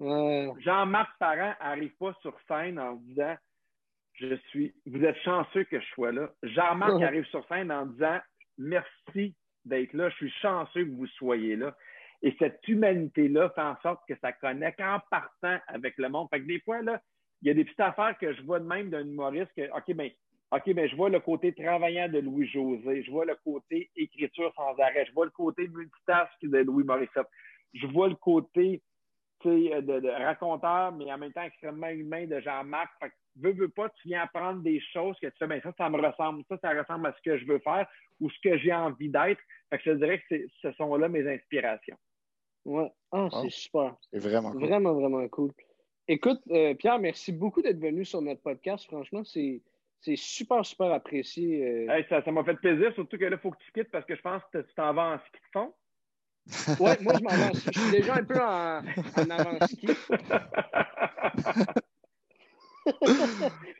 [0.00, 3.36] Jean-Marc Parent n'arrive pas sur scène en disant
[4.14, 6.30] Je suis, vous êtes chanceux que je sois là.
[6.42, 8.18] Jean-Marc arrive sur scène en disant
[8.58, 9.34] Merci
[9.64, 11.76] d'être là, je suis chanceux que vous soyez là.
[12.22, 16.28] Et cette humanité-là fait en sorte que ça connecte en partant avec le monde.
[16.30, 17.00] Fait que des fois, là,
[17.42, 19.94] il y a des petites affaires que je vois de même d'un humoriste que, OK,
[19.94, 20.10] ben,
[20.52, 24.78] OK, ben, je vois le côté travaillant de Louis-José, je vois le côté écriture sans
[24.78, 27.26] arrêt, je vois le côté multitask de Louis Morissette,
[27.74, 28.80] je vois le côté
[29.50, 32.90] de, de raconteur, mais en même temps extrêmement humain de Jean-Marc.
[33.00, 35.72] Fait que, veux, veux pas, tu viens apprendre des choses que tu fais, ben ça,
[35.76, 37.86] ça me ressemble, ça, ça ressemble à ce que je veux faire
[38.20, 39.40] ou ce que j'ai envie d'être.
[39.70, 41.96] Fait que je te dirais que ce sont là mes inspirations.
[42.64, 42.90] Ouais.
[43.12, 43.40] Ah, Ah.
[43.42, 43.94] c'est super.
[44.12, 44.60] C'est vraiment cool.
[44.66, 45.52] Vraiment, vraiment cool.
[46.08, 48.86] Écoute, euh, Pierre, merci beaucoup d'être venu sur notre podcast.
[48.86, 49.62] Franchement, c'est
[50.02, 51.66] c'est super, super apprécié.
[51.66, 51.90] euh.
[51.92, 54.04] Hey, ça ça m'a fait plaisir, surtout que là, il faut que tu quittes parce
[54.04, 55.74] que je pense que tu t'en vas en ski de fond.
[56.80, 57.30] Ouais, moi, je m'en.
[57.52, 58.80] Je suis déjà un peu en,
[59.16, 59.88] en avant-ski.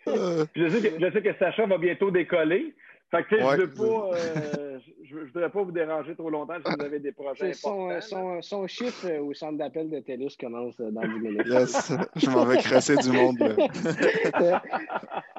[0.07, 2.75] Je, sais que, je sais que Sacha va bientôt décoller.
[3.11, 3.57] Fait que, tu sais, Ouais.
[3.57, 6.99] je ne pas, euh, je, je voudrais pas vous déranger trop longtemps si vous avez
[6.99, 11.03] des projets son, son, son chiffre euh, au centre d'appel de TELUS commence euh, dans
[11.03, 11.47] 10 minutes.
[11.47, 13.39] yes, je m'en vais crasser du monde.
[13.39, 14.61] là.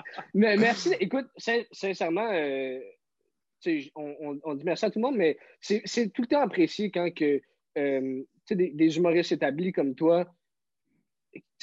[0.34, 0.94] mais merci.
[1.02, 2.80] Écoute, sin- sincèrement, euh,
[3.96, 6.92] on, on- on dit merci à tout le monde, mais c'est tout le temps apprécié
[6.92, 7.42] quand que,
[7.78, 10.26] euh, des, des humoristes établis comme toi,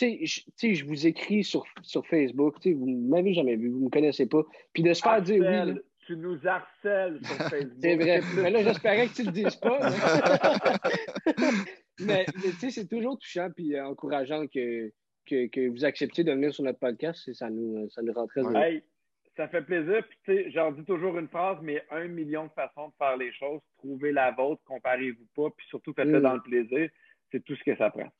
[0.01, 4.27] je- vous écris sur, sur Facebook, vous ne m'avez jamais vu, vous ne me connaissez
[4.27, 4.43] pas,
[4.73, 5.81] puis de se faire dire oui.
[6.07, 7.79] Tu nous harcèles sur Facebook.
[7.81, 8.21] C'est vrai.
[8.37, 9.79] Mais là, j'espérais que tu ne le dises pas.
[12.01, 14.93] mais mais, tu sais, c'est toujours touchant puis euh, encourageant que,
[15.27, 17.27] que, que vous acceptiez de venir sur notre podcast.
[17.29, 18.53] et Ça nous, ça nous rend très heureux.
[19.37, 20.03] Ça fait plaisir.
[20.09, 23.17] Puis, tu sais, j'en dis toujours une phrase, mais un million de façons de faire
[23.17, 23.61] les choses.
[23.79, 26.23] Trouvez la vôtre, comparez-vous pas, puis surtout faites-le Mm.
[26.23, 26.89] dans le plaisir.
[27.33, 28.13] C'est tout ce que ça prend.